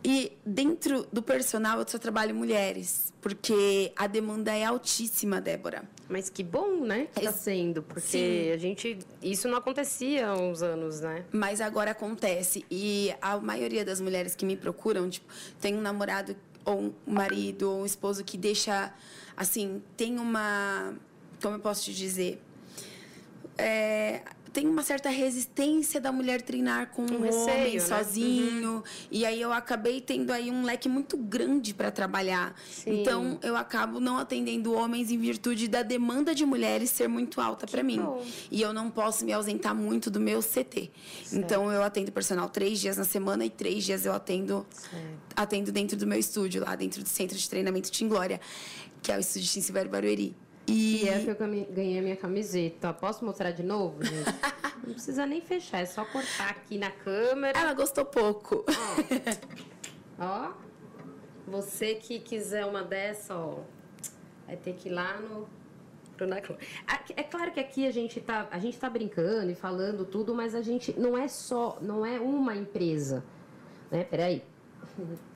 E 0.05 0.33
dentro 0.45 1.07
do 1.13 1.23
personal 1.23 1.79
eu 1.79 1.87
só 1.87 1.97
trabalho 1.97 2.35
mulheres, 2.35 3.13
porque 3.21 3.93
a 3.95 4.09
demanda 4.09 4.53
é 4.53 4.65
altíssima, 4.65 5.41
Débora. 5.41 5.85
Mas 6.09 6.29
que 6.29 6.43
bom, 6.43 6.85
né? 6.85 7.07
Está 7.17 7.33
sendo, 7.33 7.83
porque 7.83 8.01
Sim. 8.01 8.51
a 8.51 8.57
gente 8.57 8.99
isso 9.23 9.49
não 9.49 9.57
acontecia 9.57 10.27
há 10.27 10.37
uns 10.37 10.61
anos, 10.61 11.01
né? 11.01 11.25
Mas 11.33 11.61
agora 11.61 11.93
acontece 11.93 12.67
e 12.69 13.15
a 13.23 13.39
maioria 13.39 13.85
das 13.85 14.01
mulheres 14.01 14.35
que 14.35 14.45
me 14.45 14.57
procuram, 14.57 15.09
tipo, 15.09 15.33
tem 15.61 15.77
um 15.77 15.81
namorado 15.81 16.37
ou 16.65 16.81
um 16.81 16.93
marido 17.07 17.71
ou 17.71 17.83
um 17.83 17.87
esposo 17.87 18.25
que 18.25 18.37
deixa 18.37 18.93
assim, 19.37 19.83
tem 19.97 20.19
uma, 20.19 20.95
como 21.43 21.57
eu 21.57 21.61
posso 21.61 21.85
te 21.85 21.93
dizer, 21.93 22.41
é, 23.59 24.23
tem 24.53 24.67
uma 24.69 24.83
certa 24.83 25.09
resistência 25.09 26.01
da 26.01 26.13
mulher 26.13 26.43
treinar 26.43 26.91
com 26.91 27.03
um, 27.03 27.17
um 27.17 27.23
receio, 27.23 27.51
homem 27.51 27.75
né? 27.75 27.81
sozinho. 27.81 28.71
Uhum. 28.75 28.83
E 29.11 29.25
aí 29.25 29.41
eu 29.41 29.53
acabei 29.53 30.01
tendo 30.01 30.31
aí 30.31 30.51
um 30.51 30.63
leque 30.63 30.89
muito 30.89 31.17
grande 31.17 31.73
para 31.73 31.91
trabalhar. 31.91 32.55
Sim. 32.71 33.01
Então 33.01 33.39
eu 33.43 33.57
acabo 33.57 33.99
não 33.99 34.19
atendendo 34.19 34.75
homens 34.75 35.11
em 35.11 35.19
virtude 35.19 35.69
da 35.69 35.83
demanda 35.83 36.35
de 36.35 36.45
mulheres 36.45 36.91
ser 36.91 37.09
muito 37.09 37.41
alta 37.41 37.67
para 37.67 37.83
mim. 37.83 38.01
Bom. 38.01 38.25
E 38.51 38.61
eu 38.61 38.73
não 38.73 38.91
posso 38.91 39.25
me 39.25 39.33
ausentar 39.33 39.75
muito 39.75 40.11
do 40.11 40.21
meu 40.21 40.41
CT. 40.41 40.91
Certo. 41.25 41.35
Então 41.35 41.73
eu 41.73 41.83
atendo 41.83 42.13
personal 42.13 42.49
três 42.49 42.79
dias 42.79 42.99
na 42.99 43.05
semana 43.05 43.45
e 43.45 43.51
três 43.51 43.85
dias 43.85 44.05
eu 44.05 44.13
atendo 44.13 44.67
atendo 45.35 45.73
dentro 45.73 45.97
do 45.97 46.07
meu 46.07 46.19
estúdio, 46.19 46.63
lá 46.63 46.77
dentro 46.77 47.03
do 47.03 47.09
centro 47.09 47.39
de 47.39 47.49
treinamento 47.49 47.91
Tim 47.91 48.07
Glória, 48.07 48.39
que 49.03 49.11
é 49.11 49.17
o 49.17 49.21
estúdio 49.21 49.49
de 49.49 49.63
Silvério 49.63 49.91
Barueri. 49.91 50.37
E... 50.67 51.05
e 51.05 51.09
é 51.09 51.21
que 51.21 51.31
eu 51.31 51.37
ganhei 51.37 51.99
a 51.99 52.03
minha 52.03 52.17
camiseta. 52.17 52.93
Posso 52.93 53.25
mostrar 53.25 53.51
de 53.51 53.63
novo, 53.63 54.03
gente? 54.05 54.31
Não 54.87 54.95
precisa 54.95 55.25
nem 55.27 55.41
fechar, 55.41 55.81
é 55.81 55.87
só 55.87 56.05
cortar 56.05 56.51
aqui 56.51 56.77
na 56.77 56.91
câmera. 56.91 57.59
Ela 57.59 57.73
gostou 57.73 58.05
pouco. 58.05 58.65
Ó, 60.19 60.25
ó 60.25 60.53
você 61.47 61.95
que 61.95 62.19
quiser 62.19 62.65
uma 62.65 62.83
dessa, 62.83 63.37
ó, 63.37 63.61
vai 64.47 64.57
ter 64.57 64.75
que 64.75 64.89
ir 64.89 64.93
lá 64.93 65.21
no 65.21 65.47
é 67.17 67.23
claro 67.23 67.51
que 67.51 67.59
aqui 67.59 67.87
a 67.87 67.91
gente 67.91 68.21
tá, 68.21 68.47
a 68.51 68.59
gente 68.59 68.79
tá 68.79 68.89
brincando 68.89 69.51
e 69.51 69.55
falando 69.55 70.05
tudo, 70.05 70.35
mas 70.35 70.55
a 70.55 70.63
gente 70.63 70.99
não 70.99 71.19
é 71.19 71.27
só, 71.27 71.79
não 71.81 72.07
é 72.07 72.21
uma 72.21 72.55
empresa, 72.55 73.25
né? 73.91 74.05
Peraí. 74.05 74.43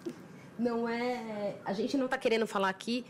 Não 0.59 0.89
é, 0.89 1.57
a 1.67 1.75
gente 1.75 1.99
não 1.99 2.09
tá 2.09 2.17
querendo 2.17 2.47
falar 2.47 2.71
aqui 2.71 3.05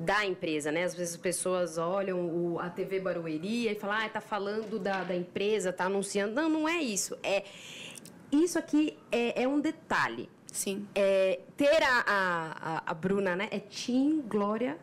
da 0.00 0.24
empresa, 0.24 0.72
né? 0.72 0.84
Às 0.84 0.94
vezes 0.94 1.14
as 1.14 1.20
pessoas 1.20 1.76
olham 1.76 2.18
o, 2.18 2.58
a 2.58 2.70
TV 2.70 2.98
Barueri 3.00 3.68
e 3.68 3.74
falam, 3.74 3.98
ah, 3.98 4.08
tá 4.08 4.20
falando 4.20 4.78
da, 4.78 5.04
da 5.04 5.14
empresa, 5.14 5.72
tá 5.74 5.84
anunciando. 5.84 6.34
Não, 6.34 6.48
não 6.48 6.66
é 6.66 6.78
isso. 6.80 7.16
É, 7.22 7.44
isso 8.32 8.58
aqui 8.58 8.96
é, 9.12 9.42
é 9.42 9.46
um 9.46 9.60
detalhe. 9.60 10.30
Sim. 10.50 10.88
É, 10.94 11.40
ter 11.54 11.82
a, 11.82 12.02
a, 12.06 12.82
a, 12.90 12.94
Bruna, 12.94 13.36
né? 13.36 13.48
É 13.50 13.58
Tim 13.60 14.22
Glória. 14.22 14.78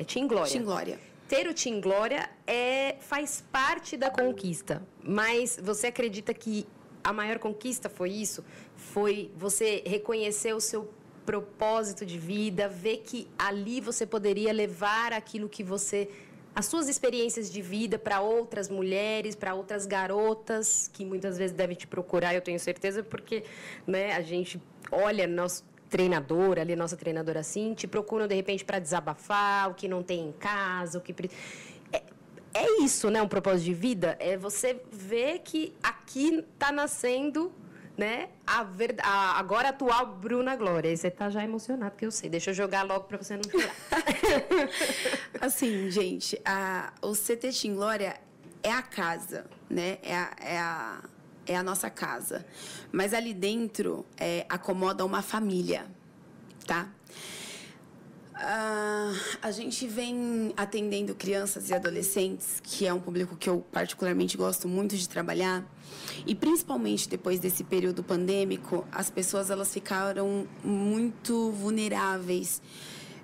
É 0.00 0.02
Tim 0.02 0.26
Glória. 0.26 0.50
Tim 0.50 0.64
Glória. 0.64 0.98
Ter 1.28 1.46
o 1.46 1.52
Tim 1.52 1.80
Glória 1.80 2.28
é, 2.46 2.96
faz 3.00 3.44
parte 3.52 3.98
da 3.98 4.10
conquista. 4.10 4.82
Mas 5.02 5.58
você 5.62 5.88
acredita 5.88 6.32
que 6.32 6.66
a 7.02 7.12
maior 7.12 7.38
conquista 7.38 7.90
foi 7.90 8.10
isso? 8.10 8.42
Foi 8.74 9.30
você 9.36 9.82
reconhecer 9.86 10.54
o 10.54 10.60
seu 10.60 10.90
propósito 11.24 12.04
de 12.04 12.18
vida, 12.18 12.68
ver 12.68 12.98
que 12.98 13.28
ali 13.38 13.80
você 13.80 14.06
poderia 14.06 14.52
levar 14.52 15.12
aquilo 15.12 15.48
que 15.48 15.62
você 15.62 16.08
as 16.54 16.66
suas 16.66 16.88
experiências 16.88 17.50
de 17.50 17.60
vida 17.60 17.98
para 17.98 18.20
outras 18.20 18.68
mulheres, 18.68 19.34
para 19.34 19.54
outras 19.54 19.86
garotas 19.86 20.88
que 20.92 21.04
muitas 21.04 21.36
vezes 21.36 21.56
devem 21.56 21.76
te 21.76 21.86
procurar, 21.86 22.32
eu 22.32 22.40
tenho 22.40 22.60
certeza, 22.60 23.02
porque 23.02 23.42
né, 23.84 24.12
a 24.12 24.22
gente 24.22 24.62
olha 24.92 25.26
nosso 25.26 25.64
treinador, 25.90 26.58
ali 26.58 26.76
nossa 26.76 26.96
treinadora 26.96 27.40
assim, 27.40 27.74
te 27.74 27.88
procuram 27.88 28.28
de 28.28 28.34
repente 28.34 28.64
para 28.64 28.78
desabafar, 28.78 29.70
o 29.70 29.74
que 29.74 29.88
não 29.88 30.02
tem 30.02 30.28
em 30.28 30.32
casa, 30.32 30.98
o 30.98 31.00
que 31.00 31.12
é, 31.92 32.02
é 32.54 32.82
isso, 32.82 33.10
né? 33.10 33.20
Um 33.20 33.28
propósito 33.28 33.64
de 33.64 33.74
vida 33.74 34.16
é 34.20 34.36
você 34.36 34.80
ver 34.92 35.40
que 35.40 35.74
aqui 35.82 36.44
está 36.54 36.70
nascendo 36.70 37.52
né? 37.96 38.28
A, 38.46 38.62
ver, 38.64 38.96
a 39.02 39.38
agora 39.38 39.68
atual 39.68 40.06
Bruna 40.06 40.56
Glória. 40.56 40.94
Você 40.96 41.10
tá 41.10 41.30
já 41.30 41.44
emocionado, 41.44 41.92
porque 41.92 42.06
eu 42.06 42.10
sei. 42.10 42.28
Deixa 42.28 42.50
eu 42.50 42.54
jogar 42.54 42.82
logo 42.82 43.04
para 43.04 43.18
você 43.18 43.36
não 43.36 43.44
chorar. 43.44 43.74
assim, 45.40 45.90
gente, 45.90 46.40
a, 46.44 46.92
o 47.02 47.12
CT 47.12 47.50
Team 47.52 47.74
Glória 47.74 48.20
é 48.62 48.70
a 48.72 48.82
casa, 48.82 49.46
né? 49.70 49.98
É 50.02 50.16
a, 50.16 50.30
é 50.40 50.58
a, 50.58 51.02
é 51.46 51.56
a 51.56 51.62
nossa 51.62 51.88
casa. 51.88 52.44
Mas 52.90 53.14
ali 53.14 53.32
dentro 53.32 54.04
é, 54.16 54.44
acomoda 54.48 55.04
uma 55.04 55.22
família, 55.22 55.86
tá? 56.66 56.88
Uh, 58.34 59.16
a 59.40 59.50
gente 59.52 59.86
vem 59.86 60.52
atendendo 60.56 61.14
crianças 61.14 61.70
e 61.70 61.74
adolescentes, 61.74 62.60
que 62.60 62.84
é 62.84 62.92
um 62.92 62.98
público 62.98 63.36
que 63.36 63.48
eu 63.48 63.64
particularmente 63.70 64.36
gosto 64.36 64.66
muito 64.66 64.96
de 64.96 65.08
trabalhar. 65.08 65.64
E 66.26 66.34
principalmente 66.34 67.08
depois 67.08 67.38
desse 67.38 67.62
período 67.62 68.02
pandêmico, 68.02 68.84
as 68.90 69.08
pessoas 69.08 69.50
elas 69.50 69.72
ficaram 69.72 70.48
muito 70.64 71.52
vulneráveis 71.52 72.60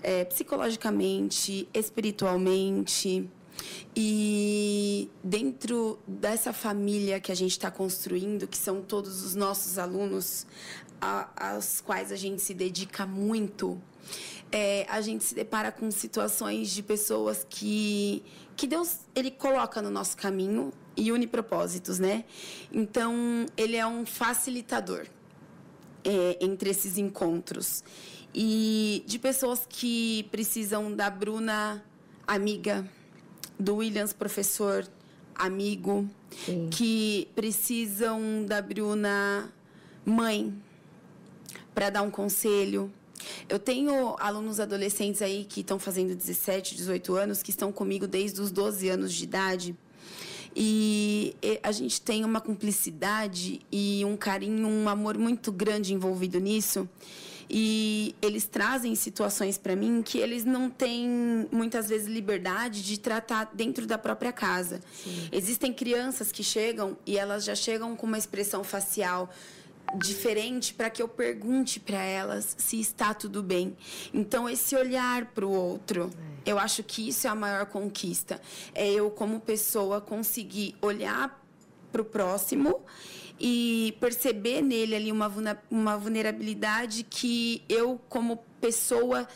é, 0.01 0.25
psicologicamente, 0.25 1.69
espiritualmente. 1.75 3.29
E 3.97 5.11
dentro 5.25 5.99
dessa 6.07 6.53
família 6.53 7.19
que 7.19 7.33
a 7.33 7.35
gente 7.35 7.51
está 7.51 7.71
construindo, 7.71 8.47
que 8.47 8.57
são 8.57 8.81
todos 8.81 9.25
os 9.25 9.35
nossos 9.35 9.77
alunos, 9.77 10.47
aos 11.01 11.81
quais 11.81 12.13
a 12.13 12.17
gente 12.17 12.41
se 12.43 12.55
dedica 12.55 13.07
muito, 13.07 13.81
é, 14.53 14.87
a 14.89 15.01
gente 15.01 15.25
se 15.25 15.35
depara 15.35 15.71
com 15.71 15.91
situações 15.91 16.71
de 16.71 16.83
pessoas 16.83 17.47
que, 17.49 18.23
que 18.57 18.67
Deus 18.67 18.99
ele 19.15 19.31
coloca 19.31 19.81
no 19.81 19.91
nosso 19.91 20.17
caminho 20.17 20.73
e 20.97 21.13
une 21.13 21.27
propósitos, 21.27 21.99
né? 21.99 22.25
Então, 22.73 23.47
ele 23.57 23.77
é 23.77 23.87
um 23.87 24.05
facilitador 24.05 25.07
é, 26.05 26.39
entre 26.41 26.71
esses 26.71 26.99
encontros. 26.99 27.85
E 28.35 29.03
de 29.07 29.19
pessoas 29.19 29.67
que 29.69 30.29
precisam 30.31 30.95
da 30.95 31.11
Bruna 31.11 31.85
amiga, 32.27 32.89
do 33.59 33.77
Williams 33.77 34.13
professor 34.13 34.87
amigo, 35.35 36.09
Sim. 36.45 36.69
que 36.71 37.29
precisam 37.35 38.45
da 38.47 38.63
Bruna 38.63 39.53
mãe 40.05 40.55
para 41.75 41.91
dar 41.91 42.03
um 42.03 42.11
conselho, 42.11 42.93
eu 43.49 43.59
tenho 43.59 44.17
alunos 44.19 44.61
adolescentes 44.61 45.23
aí 45.23 45.45
que 45.45 45.61
estão 45.61 45.79
fazendo 45.79 46.15
17, 46.15 46.75
18 46.77 47.15
anos, 47.15 47.43
que 47.43 47.51
estão 47.51 47.73
comigo 47.73 48.07
desde 48.07 48.41
os 48.41 48.51
12 48.51 48.89
anos 48.89 49.13
de 49.13 49.25
idade. 49.25 49.77
E 50.55 51.37
a 51.63 51.71
gente 51.71 52.01
tem 52.01 52.25
uma 52.25 52.41
cumplicidade 52.41 53.61
e 53.71 54.05
um 54.05 54.17
carinho, 54.17 54.67
um 54.67 54.89
amor 54.89 55.17
muito 55.17 55.53
grande 55.53 55.95
envolvido 55.95 56.41
nisso. 56.41 56.89
E 57.53 58.15
eles 58.23 58.47
trazem 58.47 58.95
situações 58.95 59.59
para 59.59 59.75
mim 59.75 60.03
que 60.03 60.19
eles 60.19 60.45
não 60.45 60.71
têm 60.71 61.49
muitas 61.51 61.89
vezes 61.89 62.07
liberdade 62.07 62.81
de 62.81 62.99
tratar 62.99 63.51
dentro 63.53 63.87
da 63.89 63.99
própria 63.99 64.33
casa. 64.33 64.81
Sim. 65.03 65.29
Existem 65.33 65.73
crianças 65.73 66.31
que 66.31 66.45
chegam 66.45 66.97
e 67.05 67.19
elas 67.19 67.45
já 67.45 67.57
chegam 67.57 67.97
com 67.97 68.07
uma 68.07 68.19
expressão 68.19 68.63
facial 68.63 69.29
diferente 69.97 70.75
para 70.75 70.91
que 70.91 71.03
eu 71.03 71.09
pergunte 71.09 71.81
para 71.81 72.03
elas 72.03 72.55
se 72.59 72.81
está 72.81 73.15
tudo 73.15 73.43
bem. 73.43 73.77
Então, 74.13 74.49
esse 74.49 74.77
olhar 74.77 75.27
para 75.27 75.47
o 75.47 75.51
outro, 75.51 76.11
eu 76.45 76.59
acho 76.59 76.83
que 76.83 77.09
isso 77.09 77.27
é 77.27 77.31
a 77.31 77.35
maior 77.35 77.67
conquista. 77.67 78.41
É 78.75 78.89
eu, 78.91 79.11
como 79.11 79.41
pessoa, 79.41 80.01
conseguir 80.01 80.75
olhar 80.81 81.43
para 81.91 82.03
o 82.03 82.05
próximo 82.05 82.81
e 83.39 83.97
perceber 84.01 84.63
nele 84.63 84.95
ali 84.95 85.13
uma, 85.13 85.33
uma 85.71 85.97
vulnerabilidade 85.97 87.03
que 87.03 87.63
eu, 87.69 88.01
como 88.09 88.39
pessoa, 88.61 89.27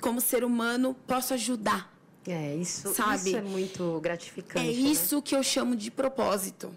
como 0.00 0.20
ser 0.20 0.44
humano, 0.44 0.96
posso 1.06 1.34
ajudar. 1.34 1.92
É, 2.26 2.54
isso, 2.56 2.94
sabe? 2.94 3.30
isso 3.30 3.36
é 3.36 3.42
muito 3.42 4.00
gratificante. 4.00 4.66
É 4.66 4.70
isso 4.70 5.16
né? 5.16 5.22
que 5.22 5.36
eu 5.36 5.42
chamo 5.42 5.76
de 5.76 5.90
propósito 5.90 6.74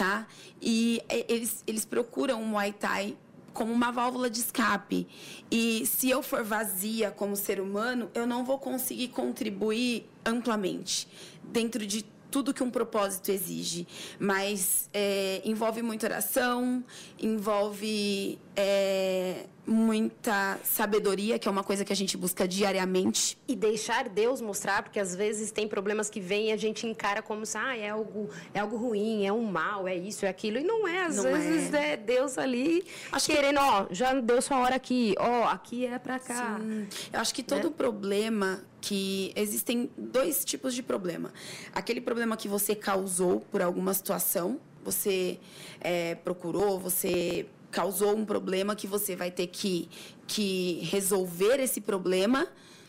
tá? 0.00 0.26
E 0.62 1.02
eles, 1.28 1.62
eles 1.66 1.84
procuram 1.84 2.42
o 2.42 2.46
Muay 2.46 2.72
Thai 2.72 3.14
como 3.52 3.70
uma 3.70 3.92
válvula 3.92 4.30
de 4.30 4.40
escape. 4.40 5.06
E 5.50 5.84
se 5.84 6.08
eu 6.08 6.22
for 6.22 6.42
vazia 6.42 7.10
como 7.10 7.36
ser 7.36 7.60
humano, 7.60 8.10
eu 8.14 8.26
não 8.26 8.42
vou 8.42 8.58
conseguir 8.58 9.08
contribuir 9.08 10.08
amplamente 10.24 11.06
dentro 11.44 11.86
de 11.86 12.02
tudo 12.30 12.54
que 12.54 12.62
um 12.62 12.70
propósito 12.70 13.30
exige. 13.30 13.86
Mas 14.18 14.88
é, 14.94 15.42
envolve 15.44 15.82
muita 15.82 16.06
oração, 16.06 16.82
envolve 17.20 18.38
é, 18.60 19.46
muita 19.66 20.58
sabedoria, 20.62 21.38
que 21.38 21.48
é 21.48 21.50
uma 21.50 21.64
coisa 21.64 21.84
que 21.84 21.92
a 21.92 21.96
gente 21.96 22.16
busca 22.16 22.46
diariamente. 22.46 23.38
E 23.48 23.56
deixar 23.56 24.08
Deus 24.08 24.40
mostrar, 24.40 24.82
porque 24.82 25.00
às 25.00 25.14
vezes 25.14 25.50
tem 25.50 25.66
problemas 25.66 26.10
que 26.10 26.20
vêm 26.20 26.48
e 26.48 26.52
a 26.52 26.56
gente 26.56 26.86
encara 26.86 27.22
como 27.22 27.46
se 27.46 27.56
ah, 27.56 27.76
é 27.76 27.88
algo, 27.88 28.28
é 28.52 28.60
algo 28.60 28.76
ruim, 28.76 29.24
é 29.24 29.32
um 29.32 29.44
mal, 29.44 29.88
é 29.88 29.96
isso, 29.96 30.26
é 30.26 30.28
aquilo. 30.28 30.58
E 30.58 30.64
não 30.64 30.86
é, 30.86 31.06
às 31.06 31.16
não 31.16 31.24
vezes 31.24 31.72
é. 31.72 31.92
é. 31.92 31.96
Deus 31.96 32.36
ali 32.36 32.84
acho 33.12 33.26
querendo, 33.26 33.58
que... 33.58 33.64
ó, 33.64 33.86
já 33.90 34.20
deu 34.20 34.42
sua 34.42 34.58
hora 34.58 34.74
aqui, 34.74 35.14
ó, 35.18 35.44
aqui 35.44 35.86
é 35.86 35.98
para 35.98 36.18
cá. 36.18 36.58
Sim. 36.60 36.86
Eu 37.12 37.20
acho 37.20 37.34
que 37.34 37.42
todo 37.42 37.68
né? 37.68 37.74
problema 37.76 38.62
que 38.80 39.32
existem 39.36 39.90
dois 39.96 40.44
tipos 40.44 40.74
de 40.74 40.82
problema. 40.82 41.32
Aquele 41.72 42.00
problema 42.00 42.36
que 42.36 42.48
você 42.48 42.74
causou 42.74 43.40
por 43.40 43.62
alguma 43.62 43.94
situação, 43.94 44.60
você 44.82 45.38
é, 45.80 46.14
procurou, 46.16 46.78
você 46.78 47.46
causou 47.70 48.16
um 48.16 48.24
problema 48.24 48.74
que 48.74 48.86
você 48.86 49.14
vai 49.14 49.30
ter 49.30 49.46
que, 49.46 49.88
que 50.26 50.80
resolver 50.90 51.60
esse 51.60 51.80
problema 51.80 52.46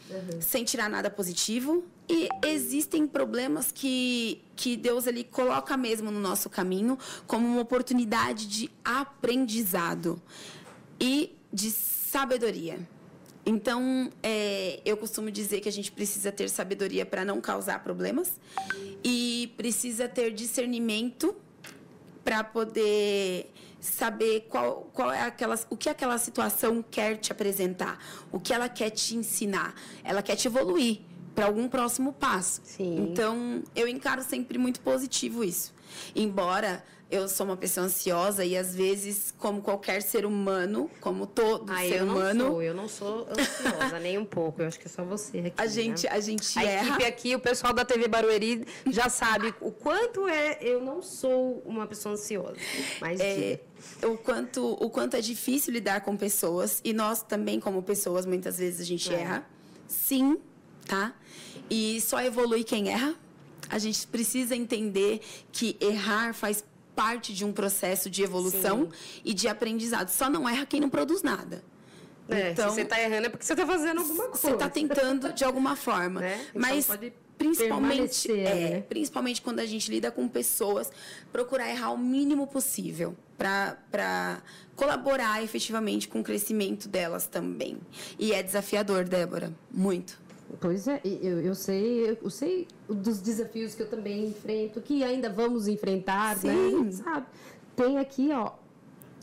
uhum. 0.10 0.42
sem 0.42 0.64
tirar 0.64 0.90
nada 0.90 1.10
positivo. 1.10 1.84
E 2.10 2.28
existem 2.46 3.08
problemas 3.08 3.72
que, 3.72 4.42
que 4.56 4.76
Deus 4.76 5.08
ele 5.08 5.24
coloca 5.24 5.78
mesmo 5.78 6.12
no 6.12 6.20
nosso 6.20 6.50
caminho 6.50 6.98
como 7.26 7.48
uma 7.48 7.62
oportunidade 7.62 8.48
de 8.48 8.70
aprendizado 8.84 10.22
e 11.00 11.34
de 11.54 11.72
sabedoria. 11.72 12.80
Então, 13.46 14.12
é, 14.22 14.82
eu 14.86 14.96
costumo 14.98 15.32
dizer 15.32 15.62
que 15.62 15.70
a 15.70 15.72
gente 15.72 15.92
precisa 15.92 16.32
ter 16.32 16.50
sabedoria 16.50 17.06
para 17.06 17.26
não 17.26 17.42
causar 17.42 17.84
problemas 17.84 18.40
e 19.04 19.52
precisa 19.58 20.08
ter 20.08 20.32
discernimento 20.32 21.36
para 22.24 22.44
poder 22.44 23.52
saber 23.82 24.46
qual, 24.48 24.90
qual 24.94 25.12
é 25.12 25.24
aquela, 25.24 25.60
o 25.70 25.76
que 25.76 25.90
aquela 25.90 26.18
situação 26.18 26.84
quer 26.90 27.18
te 27.18 27.32
apresentar, 27.32 27.98
o 28.32 28.40
que 28.40 28.54
ela 28.54 28.70
quer 28.70 28.92
te 28.92 29.16
ensinar. 29.16 29.74
Ela 30.04 30.22
quer 30.22 30.36
te 30.36 30.48
evoluir 30.48 31.02
para 31.34 31.48
algum 31.48 31.68
próximo 31.68 32.14
passo. 32.14 32.62
Sim. 32.64 33.10
Então, 33.10 33.64
eu 33.76 33.88
encaro 33.88 34.22
sempre 34.24 34.58
muito 34.58 34.80
positivo 34.82 35.44
isso. 35.44 35.74
Embora 36.16 36.84
eu 37.12 37.28
sou 37.28 37.46
uma 37.46 37.58
pessoa 37.58 37.86
ansiosa 37.86 38.46
e 38.46 38.56
às 38.56 38.74
vezes, 38.74 39.34
como 39.38 39.62
qualquer 39.62 40.02
ser 40.02 40.26
humano, 40.26 40.90
como 41.02 41.28
todo 41.28 41.72
ah, 41.72 41.78
ser 41.80 42.00
eu 42.00 42.06
humano, 42.06 42.44
não 42.44 42.50
sou, 42.50 42.62
eu 42.64 42.74
não 42.74 42.88
sou 42.88 43.28
ansiosa 43.30 44.00
nem 44.00 44.18
um 44.18 44.24
pouco. 44.26 44.62
Eu 44.62 44.68
acho 44.68 44.80
que 44.80 44.88
é 44.88 44.90
só 44.90 45.04
você 45.04 45.40
aqui. 45.40 45.54
A 45.58 45.68
gente, 45.68 46.06
né? 46.06 46.12
a 46.12 46.20
gente 46.22 46.58
a 46.58 46.64
erra. 46.64 46.88
equipe 46.88 47.06
aqui, 47.06 47.36
o 47.36 47.40
pessoal 47.40 47.74
da 47.74 47.84
TV 47.84 48.08
Barueri 48.08 48.66
já 48.88 49.10
sabe 49.10 49.54
o 49.60 49.72
quanto 49.72 50.28
é. 50.28 50.58
Eu 50.62 50.82
não 50.82 51.02
sou 51.02 51.62
uma 51.66 51.86
pessoa 51.86 52.14
ansiosa, 52.14 52.56
mas 53.02 53.20
é, 53.20 53.60
o 54.04 54.18
quanto 54.18 54.66
o 54.66 54.90
quanto 54.90 55.18
é 55.18 55.22
difícil 55.22 55.74
lidar 55.74 56.02
com 56.02 56.16
pessoas 56.16 56.80
e 56.84 56.94
nós 56.94 57.22
também 57.22 57.60
como 57.60 57.84
pessoas 57.84 58.26
muitas 58.26 58.58
vezes 58.58 58.80
a 58.80 58.86
gente 58.86 59.14
é. 59.14 59.20
erra. 59.20 59.50
Sim, 59.86 60.38
tá? 60.86 61.14
E 61.70 62.00
só 62.00 62.22
evolui 62.22 62.64
quem 62.64 62.90
erra. 62.90 63.14
A 63.70 63.78
gente 63.80 64.06
precisa 64.08 64.56
entender 64.56 65.22
que 65.52 65.78
errar 65.80 66.34
faz 66.34 66.64
parte 66.96 67.34
de 67.34 67.46
um 67.46 67.52
processo 67.52 68.10
de 68.10 68.24
evolução 68.24 68.90
Sim. 68.92 69.22
e 69.26 69.34
de 69.34 69.48
aprendizado. 69.48 70.10
Só 70.10 70.30
não 70.30 70.48
erra 70.48 70.66
quem 70.66 70.80
não 70.80 70.90
produz 70.90 71.22
nada. 71.22 71.64
É, 72.30 72.52
então, 72.52 72.70
se 72.70 72.76
você 72.76 72.82
está 72.82 73.02
errando 73.02 73.28
é 73.28 73.30
porque 73.30 73.46
você 73.46 73.54
está 73.54 73.66
fazendo 73.66 74.00
alguma 74.00 74.24
coisa. 74.26 74.38
Você 74.38 74.52
está 74.52 74.70
tentando 74.70 75.34
de 75.34 75.44
alguma 75.44 75.76
forma. 75.76 76.22
Né? 76.22 76.46
Então 76.50 76.62
Mas 76.62 76.88
principalmente, 77.38 78.32
é, 78.32 78.70
né? 78.70 78.82
principalmente 78.82 79.42
quando 79.42 79.60
a 79.60 79.66
gente 79.66 79.90
lida 79.90 80.12
com 80.12 80.28
pessoas, 80.28 80.92
procurar 81.32 81.70
errar 81.70 81.92
o 81.92 81.98
mínimo 81.98 82.46
possível 82.46 83.16
para 83.38 84.42
colaborar 84.76 85.44
efetivamente 85.44 86.08
com 86.08 86.20
o 86.20 86.24
crescimento 86.24 86.88
delas 86.88 87.26
também. 87.26 87.80
E 88.20 88.32
é 88.32 88.44
desafiador, 88.44 89.04
Débora, 89.06 89.52
muito. 89.72 90.20
Pois 90.60 90.88
é, 90.88 91.02
eu, 91.04 91.40
eu 91.42 91.56
sei, 91.56 92.18
eu 92.22 92.30
sei 92.30 92.68
dos 92.88 93.22
desafios 93.22 93.74
que 93.74 93.84
eu 93.84 93.90
também 93.90 94.28
enfrento, 94.28 94.82
que 94.82 95.04
ainda 95.04 95.30
vamos 95.30 95.68
enfrentar, 95.68 96.36
né? 96.36 96.54
Sim. 96.54 96.84
né? 96.84 96.92
Sabe? 96.92 97.26
Tem 97.76 97.98
aqui, 97.98 98.32
ó. 98.32 98.52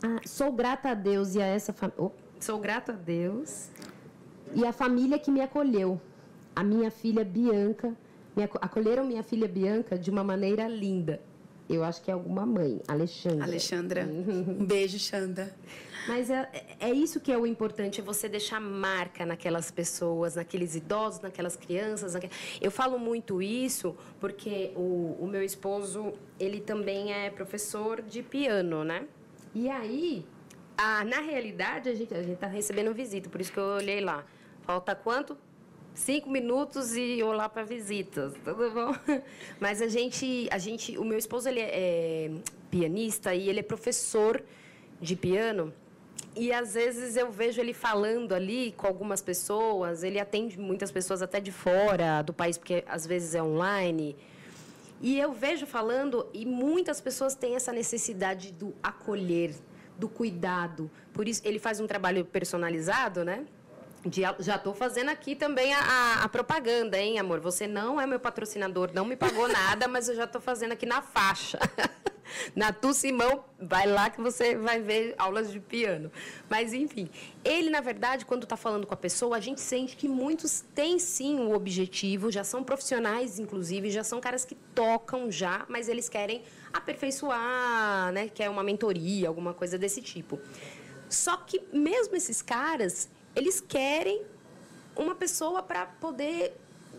Ah, 0.01 0.19
sou 0.25 0.51
grata 0.51 0.89
a 0.89 0.93
Deus 0.93 1.35
e 1.35 1.41
a 1.41 1.45
essa 1.45 1.73
família. 1.73 2.01
Oh, 2.01 2.11
sou 2.39 2.59
grata 2.59 2.93
a 2.93 2.95
Deus 2.95 3.69
e 4.55 4.65
a 4.65 4.71
família 4.71 5.19
que 5.19 5.29
me 5.29 5.41
acolheu. 5.41 5.99
A 6.55 6.63
minha 6.63 6.89
filha 6.89 7.23
Bianca. 7.23 7.95
Me 8.35 8.43
acolheram 8.43 9.03
minha 9.03 9.23
filha 9.23 9.47
Bianca 9.47 9.97
de 9.97 10.09
uma 10.09 10.23
maneira 10.23 10.67
linda. 10.67 11.21
Eu 11.69 11.83
acho 11.83 12.01
que 12.01 12.09
é 12.09 12.13
alguma 12.13 12.45
mãe, 12.45 12.81
Alexandra. 12.87 13.43
Alexandra. 13.45 14.03
Um 14.05 14.65
beijo, 14.65 14.97
Xanda. 14.97 15.53
Mas 16.07 16.31
é, 16.31 16.49
é 16.79 16.91
isso 16.91 17.19
que 17.19 17.31
é 17.31 17.37
o 17.37 17.45
importante, 17.45 18.01
é 18.01 18.03
você 18.03 18.27
deixar 18.27 18.59
marca 18.59 19.25
naquelas 19.25 19.69
pessoas, 19.69 20.35
naqueles 20.35 20.75
idosos, 20.75 21.21
naquelas 21.21 21.55
crianças. 21.55 22.13
Eu 22.59 22.71
falo 22.71 22.97
muito 22.97 23.39
isso 23.41 23.95
porque 24.19 24.71
o, 24.75 25.17
o 25.19 25.27
meu 25.27 25.43
esposo, 25.43 26.13
ele 26.39 26.59
também 26.59 27.13
é 27.13 27.29
professor 27.29 28.01
de 28.01 28.23
piano, 28.23 28.83
né? 28.83 29.05
E 29.53 29.69
aí, 29.69 30.25
a, 30.75 31.03
na 31.05 31.19
realidade, 31.19 31.89
a 31.89 31.93
gente 31.93 32.13
a 32.13 32.21
está 32.21 32.47
recebendo 32.47 32.91
visita, 32.93 33.29
por 33.29 33.39
isso 33.39 33.51
que 33.51 33.59
eu 33.59 33.65
olhei 33.65 34.01
lá. 34.01 34.25
Falta 34.61 34.95
quanto? 34.95 35.37
Cinco 35.99 36.29
minutos 36.29 36.95
e 36.95 37.21
olá 37.21 37.49
para 37.49 37.63
visitas, 37.63 38.33
tudo 38.43 38.71
bom? 38.71 38.95
Mas 39.59 39.81
a 39.81 39.87
gente, 39.87 40.47
a 40.49 40.57
gente, 40.57 40.97
o 40.97 41.03
meu 41.03 41.17
esposo 41.17 41.49
ele 41.49 41.59
é, 41.59 41.71
é 41.73 42.31
pianista 42.71 43.35
e 43.35 43.49
ele 43.49 43.59
é 43.59 43.63
professor 43.63 44.41
de 45.01 45.15
piano. 45.15 45.73
E 46.35 46.53
às 46.53 46.73
vezes 46.73 47.17
eu 47.17 47.29
vejo 47.31 47.59
ele 47.59 47.73
falando 47.73 48.33
ali 48.33 48.73
com 48.77 48.87
algumas 48.87 49.21
pessoas, 49.21 50.01
ele 50.01 50.19
atende 50.19 50.57
muitas 50.57 50.89
pessoas 50.89 51.21
até 51.21 51.39
de 51.41 51.51
fora 51.51 52.21
do 52.21 52.33
país, 52.33 52.57
porque 52.57 52.83
às 52.87 53.05
vezes 53.05 53.35
é 53.35 53.43
online. 53.43 54.15
E 55.01 55.19
eu 55.19 55.33
vejo 55.33 55.65
falando, 55.65 56.27
e 56.33 56.45
muitas 56.45 57.01
pessoas 57.01 57.35
têm 57.35 57.55
essa 57.55 57.73
necessidade 57.73 58.53
do 58.53 58.73
acolher, 58.81 59.53
do 59.97 60.07
cuidado. 60.07 60.89
Por 61.13 61.27
isso, 61.27 61.41
ele 61.43 61.59
faz 61.59 61.79
um 61.81 61.87
trabalho 61.87 62.23
personalizado, 62.23 63.25
né? 63.25 63.45
De, 64.05 64.21
já 64.39 64.55
estou 64.55 64.73
fazendo 64.73 65.09
aqui 65.09 65.35
também 65.35 65.73
a, 65.73 65.79
a, 65.79 66.23
a, 66.23 66.29
propaganda, 66.29 66.97
hein, 66.97 67.19
amor? 67.19 67.41
Você 67.41 67.67
não 67.67 67.99
é 67.99 68.07
meu 68.07 68.19
patrocinador, 68.19 68.91
não 68.93 69.03
me 69.03 69.15
pagou 69.15 69.47
nada, 69.49 69.87
mas 69.89 70.07
eu 70.07 70.15
já 70.15 70.23
estou 70.23 70.39
fazendo 70.39 70.71
aqui 70.71 70.85
na 70.85 71.01
faixa. 71.01 71.59
na 72.55 72.71
Tu 72.71 72.93
Simão, 72.93 73.43
vai 73.59 73.85
lá 73.87 74.09
que 74.09 74.21
você 74.21 74.55
vai 74.55 74.79
ver 74.79 75.15
aulas 75.17 75.51
de 75.51 75.59
piano. 75.59 76.09
Mas, 76.49 76.73
enfim, 76.73 77.09
ele, 77.43 77.69
na 77.69 77.81
verdade, 77.81 78.25
quando 78.25 78.43
está 78.43 78.55
falando 78.55 78.87
com 78.87 78.93
a 78.93 78.97
pessoa, 78.97 79.35
a 79.35 79.39
gente 79.39 79.59
sente 79.59 79.97
que 79.97 80.07
muitos 80.07 80.61
têm 80.73 80.97
sim 80.97 81.39
o 81.39 81.53
objetivo, 81.53 82.31
já 82.31 82.43
são 82.43 82.63
profissionais, 82.63 83.37
inclusive, 83.37 83.89
já 83.89 84.03
são 84.03 84.21
caras 84.21 84.45
que 84.45 84.55
tocam 84.73 85.29
já, 85.29 85.65
mas 85.67 85.89
eles 85.89 86.07
querem 86.07 86.43
aperfeiçoar, 86.71 88.11
né? 88.13 88.29
Quer 88.29 88.49
uma 88.49 88.63
mentoria, 88.63 89.27
alguma 89.27 89.53
coisa 89.53 89.77
desse 89.77 90.01
tipo. 90.01 90.39
Só 91.09 91.37
que 91.37 91.61
mesmo 91.73 92.15
esses 92.15 92.41
caras, 92.41 93.09
eles 93.35 93.61
querem 93.61 94.23
uma 94.95 95.15
pessoa 95.15 95.61
para 95.63 95.85
poder 95.85 96.53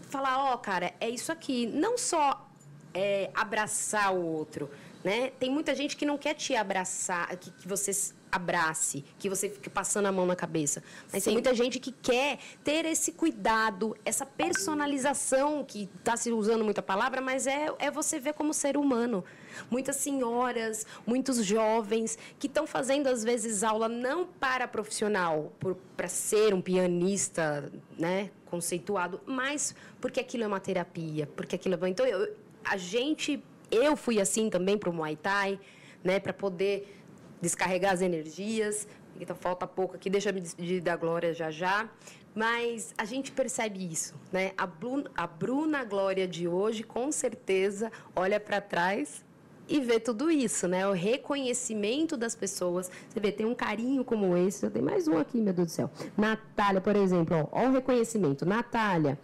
falar, 0.09 0.39
ó, 0.39 0.55
oh, 0.55 0.59
cara, 0.59 0.95
é 1.01 1.09
isso 1.09 1.31
aqui. 1.31 1.67
Não 1.67 1.97
só 1.99 2.49
é, 2.95 3.31
abraçar 3.35 4.15
o 4.15 4.25
outro, 4.25 4.71
né? 5.05 5.31
Tem 5.39 5.51
muita 5.51 5.75
gente 5.75 5.97
que 5.97 6.05
não 6.05 6.19
quer 6.19 6.35
te 6.35 6.55
abraçar, 6.55 7.37
que, 7.37 7.51
que 7.51 7.69
você 7.69 7.93
abrace, 8.31 9.05
que 9.19 9.29
você 9.29 9.49
fique 9.49 9.69
passando 9.69 10.07
a 10.07 10.13
mão 10.13 10.25
na 10.25 10.37
cabeça. 10.37 10.83
Mas 11.13 11.23
Sim. 11.23 11.31
tem 11.31 11.33
muita 11.35 11.55
gente 11.55 11.79
que 11.79 11.93
quer 11.93 12.39
ter 12.63 12.85
esse 12.85 13.13
cuidado, 13.13 13.97
essa 14.05 14.25
personalização, 14.25 15.65
que 15.65 15.89
está 15.99 16.17
se 16.17 16.31
usando 16.31 16.65
muita 16.65 16.83
palavra, 16.83 17.21
mas 17.21 17.47
é, 17.47 17.69
é 17.79 17.91
você 17.91 18.19
ver 18.19 18.35
como 18.35 18.55
ser 18.55 18.77
humano. 18.77 19.25
Muitas 19.71 19.97
senhoras, 19.97 20.87
muitos 21.07 21.45
jovens 21.45 22.19
que 22.39 22.47
estão 22.47 22.67
fazendo, 22.67 23.09
às 23.09 23.25
vezes, 23.25 23.63
aula 23.63 23.89
não 23.89 24.27
para 24.27 24.67
profissional, 24.69 25.53
para 25.97 26.09
ser 26.09 26.55
um 26.55 26.61
pianista 26.61 27.71
né, 27.99 28.31
conceituado, 28.47 29.21
mas 29.27 29.75
porque 30.01 30.21
aquilo 30.21 30.45
é 30.45 30.47
uma 30.47 30.61
terapia, 30.61 31.27
porque 31.37 31.55
aquilo 31.55 31.85
é. 31.85 31.89
Então, 31.89 32.07
eu, 32.07 32.35
a 32.65 32.77
gente. 32.77 33.43
Eu 33.71 33.97
fui 33.97 34.21
assim 34.21 34.51
também 34.51 34.77
para 34.77 34.91
o 34.91 34.93
Muay 34.93 35.15
Thai, 35.15 35.61
né, 36.03 36.19
para 36.19 36.33
poder 36.33 37.01
descarregar 37.41 37.93
as 37.93 38.03
energias. 38.03 38.89
Então, 39.21 39.37
falta 39.37 39.67
pouco 39.67 39.95
aqui, 39.97 40.11
deixa 40.11 40.33
me 40.33 40.41
despedir 40.41 40.81
da 40.81 40.97
Glória 40.97 41.33
já 41.33 41.51
já. 41.51 41.89
Mas 42.35 42.95
a 42.97 43.05
gente 43.05 43.33
percebe 43.33 43.93
isso, 43.93 44.15
né? 44.33 44.53
A 44.57 44.69
a 45.17 45.27
Bruna 45.27 45.85
Glória 45.85 46.29
de 46.29 46.47
hoje, 46.47 46.83
com 46.83 47.11
certeza, 47.11 47.91
olha 48.15 48.39
para 48.39 48.61
trás 48.61 49.25
e 49.71 49.79
vê 49.81 50.01
tudo 50.01 50.31
isso, 50.31 50.67
né? 50.67 50.87
O 50.89 50.93
reconhecimento 50.93 52.17
das 52.17 52.35
pessoas. 52.35 52.91
Você 53.09 53.21
vê, 53.21 53.31
tem 53.31 53.47
um 53.47 53.55
carinho 53.55 54.05
como 54.05 54.37
esse. 54.37 54.67
Eu 54.67 54.71
tenho 54.71 54.85
mais 54.85 55.07
um 55.07 55.17
aqui, 55.17 55.41
meu 55.41 55.53
Deus 55.53 55.69
do 55.69 55.71
céu. 55.71 55.91
Natália, 56.19 56.81
por 56.81 56.97
exemplo, 56.97 57.49
ó, 57.53 57.63
ó 57.63 57.69
o 57.69 57.73
reconhecimento. 57.73 58.45
Natália 58.45 59.17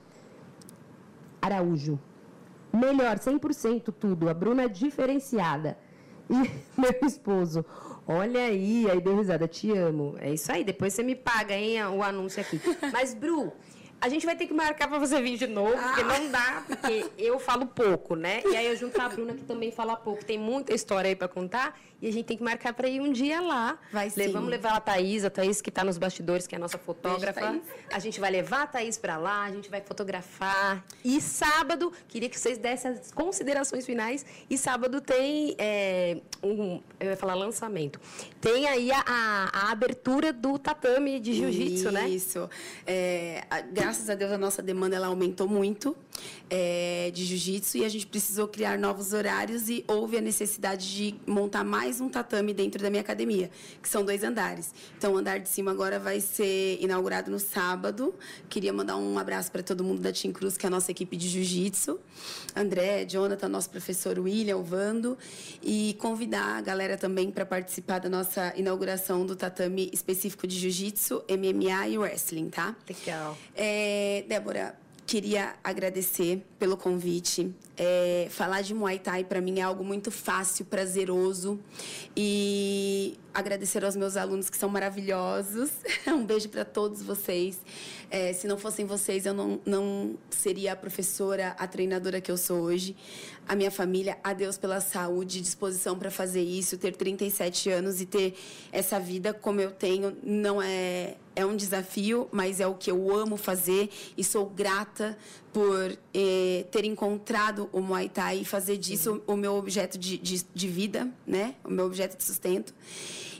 Araújo. 1.43 1.99
Melhor, 2.73 3.19
100% 3.19 3.93
tudo. 3.99 4.29
A 4.29 4.35
Bruna 4.35 4.63
é 4.63 4.69
diferenciada. 4.69 5.77
E 6.31 6.35
meu 6.81 6.95
esposo, 7.03 7.65
Olha 8.09 8.45
aí, 8.45 8.89
aí 8.89 9.01
deu 9.01 9.17
risada, 9.17 9.49
te 9.49 9.73
amo. 9.73 10.15
É 10.21 10.33
isso 10.33 10.53
aí, 10.53 10.63
depois 10.63 10.95
você 10.95 11.03
me 11.03 11.17
paga, 11.17 11.55
hein, 11.55 11.85
o 11.87 12.05
anúncio 12.05 12.41
aqui. 12.41 12.61
Mas, 12.93 13.13
Bru, 13.13 13.53
a 14.01 14.09
gente 14.09 14.27
vai 14.27 14.37
ter 14.37 14.47
que 14.47 14.55
marcar 14.55 14.89
para 14.89 14.99
você 14.99 15.21
vir 15.21 15.37
de 15.37 15.47
novo, 15.47 15.75
ah. 15.77 15.89
porque 15.89 16.03
não 16.03 16.31
dá, 16.31 16.63
porque 16.67 17.07
eu 17.19 17.39
falo 17.39 17.67
pouco, 17.67 18.15
né? 18.15 18.43
E 18.45 18.57
aí 18.57 18.67
eu 18.67 18.77
junto 18.77 18.95
com 18.95 19.03
a 19.03 19.09
Bruna, 19.09 19.35
que 19.35 19.45
também 19.45 19.73
fala 19.73 19.97
pouco. 19.97 20.25
Tem 20.25 20.39
muita 20.39 20.75
história 20.75 21.09
aí 21.09 21.17
para 21.17 21.29
contar. 21.29 21.79
E 22.01 22.09
a 22.09 22.13
gente 22.13 22.27
tem 22.27 22.37
que 22.37 22.45
marcar 22.45 22.75
para 22.75 22.89
ir 22.89 23.01
um 23.01 23.11
dia 23.11 23.41
lá. 23.41 23.79
Vai 23.91 24.11
sim. 24.11 24.31
Vamos 24.31 24.51
levar 24.51 24.75
a 24.75 24.81
Thaís, 24.81 25.25
a 25.25 25.31
Thaís 25.31 25.63
que 25.63 25.71
está 25.71 25.83
nos 25.83 25.97
bastidores, 25.97 26.47
que 26.47 26.55
é 26.55 26.59
a 26.59 26.61
nossa 26.61 26.77
fotógrafa. 26.77 27.41
Beijo, 27.41 27.63
a 27.91 27.99
gente 27.99 28.21
vai 28.21 28.31
levar 28.31 28.65
a 28.65 28.67
Thaís 28.67 28.99
para 28.99 29.17
lá, 29.17 29.45
a 29.45 29.51
gente 29.51 29.71
vai 29.71 29.81
fotografar. 29.81 30.85
E 31.03 31.21
sábado, 31.21 31.91
queria 32.07 32.29
que 32.29 32.39
vocês 32.39 32.59
dessem 32.59 32.91
as 32.91 33.11
considerações 33.11 33.87
finais. 33.87 34.27
E 34.51 34.59
sábado 34.59 35.01
tem 35.01 35.55
é, 35.59 36.19
um, 36.43 36.83
eu 37.01 37.11
ia 37.11 37.17
falar 37.17 37.35
lançamento. 37.35 37.99
Tem 38.43 38.69
aí 38.69 38.93
a, 38.93 39.03
a, 39.07 39.51
a 39.53 39.73
abertura 39.73 40.35
do 40.35 40.59
tatame 40.59 41.19
de 41.19 41.33
jiu-jitsu, 41.33 41.91
né? 41.91 42.07
Isso. 42.09 42.49
É, 42.87 43.43
graças 43.87 44.11
a 44.11 44.17
Deus 44.17 44.33
a 44.33 44.39
nossa 44.39 44.61
demanda 44.61 44.97
ela 44.97 45.07
aumentou 45.07 45.47
muito 45.47 45.97
é, 46.51 47.11
de 47.15 47.25
jiu-jitsu 47.25 47.79
e 47.79 47.85
a 47.85 47.89
gente 47.89 48.07
precisou 48.07 48.49
criar 48.49 48.79
novos 48.79 49.13
horários 49.13 49.69
e 49.69 49.85
houve 49.87 50.17
a 50.17 50.21
necessidade 50.21 50.93
de 50.93 51.15
montar 51.25 51.65
mais 51.65 52.01
um 52.01 52.09
tatame 52.09 52.53
dentro 52.53 52.83
da 52.83 52.91
minha 52.91 53.01
academia, 53.01 53.51
que 53.83 53.89
são 53.89 54.05
dois 54.05 54.23
andares. 54.23 54.73
Então, 54.97 55.15
o 55.15 55.17
andar 55.17 55.39
de 55.39 55.49
cima 55.49 55.71
agora 55.71 55.99
vai 55.99 56.21
ser 56.21 56.79
inaugurado 56.81 57.31
no 57.31 57.39
sábado. 57.39 58.15
Queria 58.49 58.73
mandar 58.73 58.97
um 58.97 59.19
abraço 59.19 59.51
para 59.53 59.63
todo 59.63 59.83
mundo 59.85 60.01
da 60.01 60.13
Team 60.13 60.33
Cruz, 60.33 60.57
que 60.57 60.67
é 60.67 60.69
a 60.69 60.71
nossa 60.71 60.91
equipe 60.91 61.17
de 61.17 61.29
jiu-jitsu. 61.29 61.99
André, 62.55 63.05
Jonathan, 63.05 63.49
nosso 63.49 63.71
professor 63.71 64.19
William, 64.19 64.57
o 64.57 64.63
Vando. 64.63 65.19
E 65.63 65.97
convidar 66.01 66.57
a 66.57 66.61
galera 66.61 66.97
também 66.97 67.31
para 67.31 67.45
participar 67.45 67.99
da 67.99 68.09
nossa 68.09 68.53
inauguração 68.57 69.27
do 69.27 69.35
tatame 69.35 69.91
específico 69.93 70.47
de 70.47 70.59
jiu-jitsu, 70.59 71.23
MMA 71.29 71.89
e 71.89 71.99
wrestling, 71.99 72.51
tá? 72.51 72.75
Legal. 72.89 73.37
É, 73.55 73.76
Débora, 74.29 74.75
Queria 75.07 75.55
agradecer 75.63 76.45
pelo 76.59 76.77
convite. 76.77 77.55
É, 77.77 78.27
falar 78.29 78.63
de 78.63 78.75
Muay 78.75 78.99
Thai 78.99 79.23
para 79.23 79.41
mim 79.41 79.61
é 79.61 79.63
algo 79.63 79.85
muito 79.85 80.11
fácil, 80.11 80.65
prazeroso. 80.65 81.61
E 82.17 83.17
agradecer 83.37 83.85
aos 83.85 83.95
meus 83.95 84.17
alunos 84.17 84.49
que 84.49 84.57
são 84.57 84.69
maravilhosos. 84.69 85.71
um 86.09 86.25
beijo 86.25 86.49
para 86.49 86.65
todos 86.65 87.03
vocês. 87.03 87.61
É, 88.11 88.33
se 88.33 88.47
não 88.47 88.57
fossem 88.57 88.87
vocês, 88.87 89.27
eu 89.27 89.35
não, 89.35 89.61
não 89.67 90.17
seria 90.31 90.73
a 90.73 90.77
professora, 90.77 91.55
a 91.59 91.67
treinadora 91.67 92.19
que 92.19 92.31
eu 92.31 92.39
sou 92.39 92.63
hoje. 92.63 92.97
A 93.47 93.55
minha 93.55 93.71
família, 93.71 94.19
a 94.25 94.33
Deus 94.33 94.57
pela 94.57 94.81
saúde, 94.81 95.43
disposição 95.43 95.99
para 95.99 96.11
fazer 96.11 96.43
isso, 96.43 96.79
ter 96.79 96.97
37 96.97 97.71
anos 97.71 98.01
e 98.01 98.07
ter 98.07 98.35
essa 98.73 98.99
vida 98.99 99.35
como 99.35 99.61
eu 99.61 99.71
tenho, 99.71 100.17
não 100.23 100.61
é 100.63 101.17
é 101.37 101.45
um 101.45 101.55
desafio, 101.55 102.29
mas 102.33 102.61
é 102.61 102.67
o 102.67 102.75
que 102.75 102.91
eu 102.91 103.15
amo 103.15 103.37
fazer 103.37 103.91
e 104.17 104.25
sou 104.25 104.47
grata 104.47 105.17
por 105.53 105.97
eh, 106.15 106.65
ter 106.71 106.87
encontrado 106.87 107.69
o 107.73 107.81
Muay 107.83 108.09
Thai 108.09 108.41
e 108.41 108.45
fazer 108.45 108.79
disso 108.79 109.23
uhum. 109.27 109.35
o 109.35 109.37
meu 109.37 109.55
objeto 109.55 109.99
de, 109.99 110.17
de, 110.17 110.43
de, 110.43 110.67
vida, 110.67 111.07
né? 111.27 111.55
O 111.63 111.71
meu 111.71 111.85
objeto 111.85 112.17
de 112.17 112.25
sustento. 112.25 112.75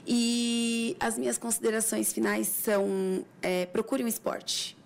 E 0.07 0.95
as 0.99 1.17
minhas 1.17 1.37
considerações 1.37 2.13
finais 2.13 2.47
são: 2.47 3.25
é, 3.41 3.65
procure 3.65 4.03
um 4.03 4.07
esporte. 4.07 4.77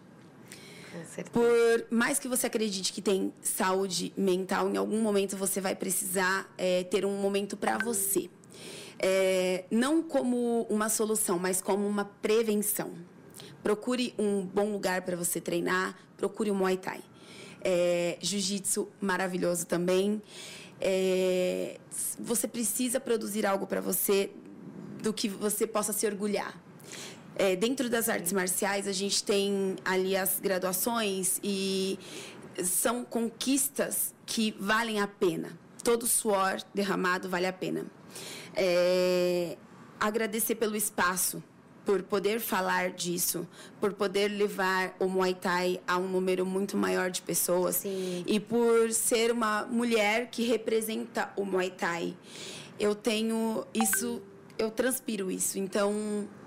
Por 1.32 1.86
mais 1.90 2.20
que 2.20 2.28
você 2.28 2.48
acredite 2.48 2.92
que 2.92 3.02
tem 3.02 3.32
saúde 3.42 4.12
mental, 4.18 4.70
em 4.70 4.76
algum 4.76 5.00
momento 5.02 5.38
você 5.38 5.62
vai 5.62 5.74
precisar 5.76 6.52
é, 6.58 6.84
ter 6.84 7.06
um 7.06 7.16
momento 7.16 7.56
para 7.56 7.78
você 7.78 8.30
é, 9.02 9.66
não 9.72 10.04
como 10.04 10.62
uma 10.70 10.88
solução, 10.88 11.40
mas 11.40 11.62
como 11.62 11.88
uma 11.88 12.06
prevenção. 12.06 12.92
procure 13.64 14.14
um 14.18 14.42
bom 14.42 14.72
lugar 14.72 15.04
para 15.04 15.16
você 15.16 15.40
treinar, 15.40 15.96
procure 16.18 16.50
o 16.50 16.56
Muay 16.56 16.78
Thai. 16.78 17.00
É, 17.64 18.18
Jiu-Jitsu 18.20 18.88
maravilhoso 19.00 19.68
também. 19.68 20.22
É, 20.80 21.78
você 22.20 22.48
precisa 22.48 23.00
produzir 23.00 23.46
algo 23.46 23.68
para 23.68 23.80
você 23.80 24.32
do 25.02 25.14
que 25.14 25.28
você 25.28 25.66
possa 25.66 25.93
se 25.93 26.06
orgulhar. 26.06 26.56
É, 27.36 27.56
dentro 27.56 27.89
das 27.89 28.10
artes 28.10 28.34
marciais, 28.34 28.88
a 28.88 28.91
gente 28.91 29.24
tem 29.24 29.76
ali 29.84 30.16
as 30.16 30.39
graduações 30.39 31.39
e 31.43 31.97
são 32.64 33.04
conquistas 33.04 34.14
que 34.26 34.56
valem 34.60 34.99
a 34.99 35.08
pena. 35.08 35.58
Todo 35.84 36.06
suor 36.06 36.62
derramado 36.74 37.30
vale 37.30 37.47
a 37.47 37.54
pena. 37.54 37.86
É, 38.54 39.58
agradecer 39.99 40.56
pelo 40.56 40.76
espaço, 40.76 41.41
por 41.86 42.04
poder 42.04 42.39
falar 42.39 42.91
disso, 42.91 43.47
por 43.80 43.93
poder 43.93 44.28
levar 44.28 44.95
o 44.99 45.08
Muay 45.08 45.34
Thai 45.34 45.82
a 45.88 45.97
um 45.97 46.08
número 46.08 46.45
muito 46.45 46.78
maior 46.78 47.10
de 47.10 47.22
pessoas 47.22 47.78
Sim. 47.78 48.24
e 48.28 48.39
por 48.39 48.91
ser 48.91 49.32
uma 49.32 49.66
mulher 49.66 50.28
que 50.30 50.43
representa 50.43 51.32
o 51.36 51.43
Muay 51.43 51.72
Thai. 51.72 52.16
Eu 52.80 52.93
tenho 52.93 53.66
isso 53.74 54.22
eu 54.62 54.70
transpiro 54.70 55.32
isso. 55.32 55.57
Então, 55.57 55.93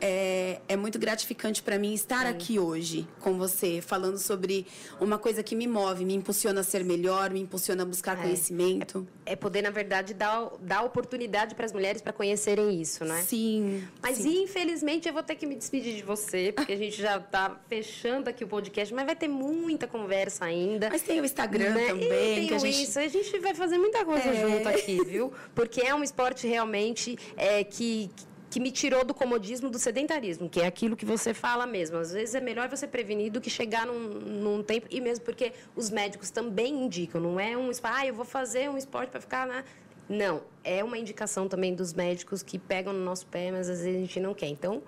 é, 0.07 0.61
é 0.69 0.77
muito 0.77 0.99
gratificante 0.99 1.63
para 1.63 1.79
mim 1.79 1.95
estar 1.95 2.27
Sim. 2.27 2.29
aqui 2.29 2.59
hoje 2.59 3.09
com 3.21 3.39
você, 3.39 3.81
falando 3.81 4.19
sobre 4.19 4.67
uma 5.01 5.17
coisa 5.17 5.43
que 5.43 5.57
me 5.57 5.67
move, 5.67 6.05
me 6.05 6.13
impulsiona 6.13 6.61
a 6.61 6.63
ser 6.63 6.85
melhor, 6.85 7.31
me 7.31 7.41
impulsiona 7.41 7.85
a 7.85 7.87
buscar 7.87 8.19
é. 8.19 8.21
conhecimento. 8.21 9.09
É, 9.25 9.33
é, 9.33 9.37
poder, 9.37 9.63
na 9.63 9.71
verdade, 9.71 10.13
dar, 10.13 10.51
dar 10.61 10.83
oportunidade 10.83 11.55
para 11.55 11.65
as 11.65 11.73
mulheres 11.73 12.03
para 12.03 12.13
conhecerem 12.13 12.79
isso, 12.79 13.03
né? 13.03 13.23
Sim. 13.23 13.83
Mas, 14.03 14.19
sim. 14.19 14.43
infelizmente, 14.43 15.09
eu 15.09 15.15
vou 15.15 15.23
ter 15.23 15.37
que 15.37 15.47
me 15.47 15.55
despedir 15.55 15.97
de 15.97 16.03
você, 16.03 16.53
porque 16.55 16.75
a 16.75 16.77
gente 16.77 17.01
já 17.01 17.17
está 17.17 17.59
fechando 17.67 18.29
aqui 18.29 18.45
o 18.45 18.49
podcast, 18.49 18.93
mas 18.93 19.07
vai 19.07 19.17
ter 19.17 19.29
muita 19.29 19.87
conversa 19.87 20.45
ainda. 20.45 20.91
Mas 20.91 21.01
tem 21.01 21.19
o 21.19 21.25
Instagram 21.25 21.71
né? 21.71 21.87
também. 21.87 22.45
E 22.45 22.49
que 22.49 22.55
a 22.55 22.59
gente... 22.59 22.83
isso. 22.83 22.99
A 22.99 23.09
gente 23.09 23.39
vai 23.39 23.55
fazer 23.55 23.79
muita 23.79 24.05
coisa 24.05 24.29
é. 24.29 24.35
junto 24.43 24.69
aqui, 24.69 25.03
viu? 25.03 25.33
Porque 25.55 25.81
é 25.81 25.95
um 25.95 26.05
esporte 26.05 26.47
realmente 26.47 27.17
é, 27.39 27.65
que 27.65 28.11
que 28.34 28.34
me 28.61 28.71
tirou 28.71 29.05
do 29.05 29.15
comodismo 29.15 29.71
do 29.71 29.79
sedentarismo, 29.79 30.49
que 30.49 30.61
é 30.61 30.67
aquilo 30.67 30.97
que 30.97 31.05
você 31.05 31.35
fala 31.35 31.67
mesmo. 31.67 31.97
Às 31.97 32.13
vezes 32.13 32.35
é 32.35 32.41
melhor 32.41 32.69
você 32.69 32.87
prevenir 32.87 33.31
do 33.31 33.41
que 33.41 33.51
chegar 33.51 33.87
num, 33.87 33.99
num 33.99 34.63
tempo, 34.63 34.87
e 34.91 35.01
mesmo 35.01 35.25
porque 35.25 35.53
os 35.75 35.91
médicos 35.91 36.31
também 36.31 36.85
indicam, 36.85 37.21
não 37.21 37.39
é 37.39 37.57
um 37.57 37.71
ah, 37.83 38.07
eu 38.07 38.15
vou 38.15 38.25
fazer 38.25 38.71
um 38.71 38.79
esporte 38.79 39.11
para 39.11 39.21
ficar 39.21 39.47
na. 39.47 39.65
Não, 40.07 40.43
é 40.63 40.85
uma 40.85 40.99
indicação 40.99 41.49
também 41.49 41.75
dos 41.75 41.95
médicos 41.95 42.43
que 42.43 42.59
pegam 42.59 42.93
no 42.93 43.03
nosso 43.03 43.27
pé, 43.27 43.51
mas 43.51 43.71
às 43.71 43.81
vezes 43.81 43.97
a 43.97 44.01
gente 44.01 44.21
não 44.21 44.35
quer. 44.35 44.49
Então, 44.49 44.83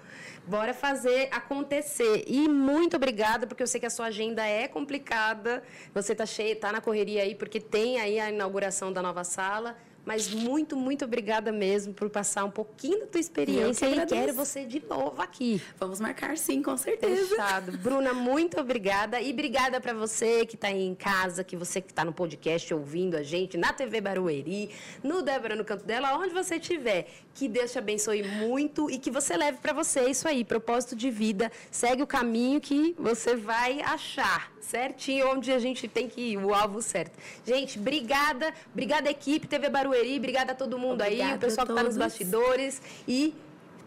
bora 0.47 0.75
fazer 0.75 1.29
acontecer. 1.33 2.25
E 2.27 2.47
muito 2.47 2.97
obrigada, 2.97 3.47
porque 3.47 3.63
eu 3.63 3.67
sei 3.67 3.81
que 3.81 3.87
a 3.87 3.91
sua 3.91 4.07
agenda 4.07 4.47
é 4.47 4.69
complicada. 4.69 5.63
Você 5.95 6.13
está 6.13 6.27
cheia, 6.27 6.53
está 6.53 6.71
na 6.71 6.83
correria 6.83 7.23
aí, 7.23 7.35
porque 7.35 7.59
tem 7.59 7.99
aí 7.99 8.21
a 8.21 8.31
inauguração 8.31 8.93
da 8.93 9.01
nova 9.01 9.25
sala. 9.25 9.75
Mas 10.07 10.33
muito, 10.33 10.77
muito 10.77 11.05
obrigada 11.05 11.51
mesmo 11.51 11.93
por 11.93 12.09
passar 12.09 12.45
um 12.45 12.51
pouquinho 12.51 13.01
da 13.01 13.07
tua 13.07 13.21
experiência 13.21 13.91
que 13.91 13.99
e 13.99 14.07
quero 14.07 14.35
você 14.35 14.65
de 14.65 14.81
novo 14.89 15.21
aqui. 15.21 15.61
Vamos 15.81 15.99
marcar 15.99 16.39
sim, 16.39 16.63
com 16.63 16.77
certeza. 16.77 17.27
Fechado. 17.27 17.73
Bruna, 17.83 18.15
muito 18.15 18.61
obrigada. 18.61 19.21
E 19.21 19.33
obrigada 19.33 19.81
para 19.81 19.93
você 19.93 20.47
que 20.47 20.55
está 20.55 20.69
aí 20.69 20.87
em 20.87 20.95
casa, 20.95 21.43
que 21.43 21.57
você 21.57 21.81
que 21.81 21.91
está 21.91 22.05
no 22.05 22.13
podcast 22.13 22.73
ouvindo 22.73 23.17
a 23.17 23.25
gente, 23.25 23.59
na 23.59 23.73
TV 23.73 24.01
Barueri, 24.01 24.71
no 25.03 25.23
Débora 25.23 25.57
no 25.57 25.65
Canto 25.65 25.85
dela, 25.85 26.17
onde 26.17 26.33
você 26.33 26.55
estiver. 26.55 27.09
Que 27.35 27.49
Deus 27.49 27.73
te 27.73 27.79
abençoe 27.79 28.23
muito 28.23 28.89
e 28.89 28.99
que 29.01 29.11
você 29.11 29.37
leve 29.37 29.59
para 29.59 29.73
você 29.73 30.09
isso 30.09 30.29
aí, 30.29 30.45
propósito 30.45 30.95
de 30.95 31.11
vida. 31.11 31.51
Segue 31.69 32.05
o 32.05 32.07
caminho 32.07 32.61
que 32.61 32.95
você 32.97 33.35
vai 33.35 33.81
achar 33.81 34.56
certinho 34.71 35.31
onde 35.31 35.53
a 35.53 35.59
gente 35.59 35.87
tem 35.87 36.09
que 36.09 36.21
ir, 36.33 36.39
o 36.39 36.53
alvo 36.53 36.83
certo. 36.83 37.17
Gente, 37.45 37.79
obrigada. 37.79 38.53
Obrigada, 38.73 39.11
equipe 39.11 39.47
TV 39.47 39.69
Barueri. 39.69 40.17
Obrigada 40.19 40.53
a 40.53 40.55
todo 40.55 40.79
mundo 40.79 41.03
aí, 41.03 41.21
o 41.35 41.39
pessoal 41.39 41.67
que 41.67 41.73
está 41.73 41.83
nos 41.83 41.97
bastidores. 41.97 42.83
E 43.07 43.35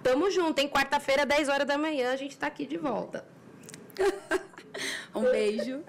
tamo 0.02 0.32
junto, 0.32 0.60
em 0.60 0.68
quarta-feira, 0.68 1.26
10 1.26 1.50
horas 1.50 1.68
da 1.68 1.78
manhã, 1.78 2.12
a 2.12 2.16
gente 2.16 2.32
está 2.32 2.48
aqui 2.48 2.66
de 2.66 2.78
volta. 2.78 3.26
um 5.14 5.24
beijo. 5.24 5.84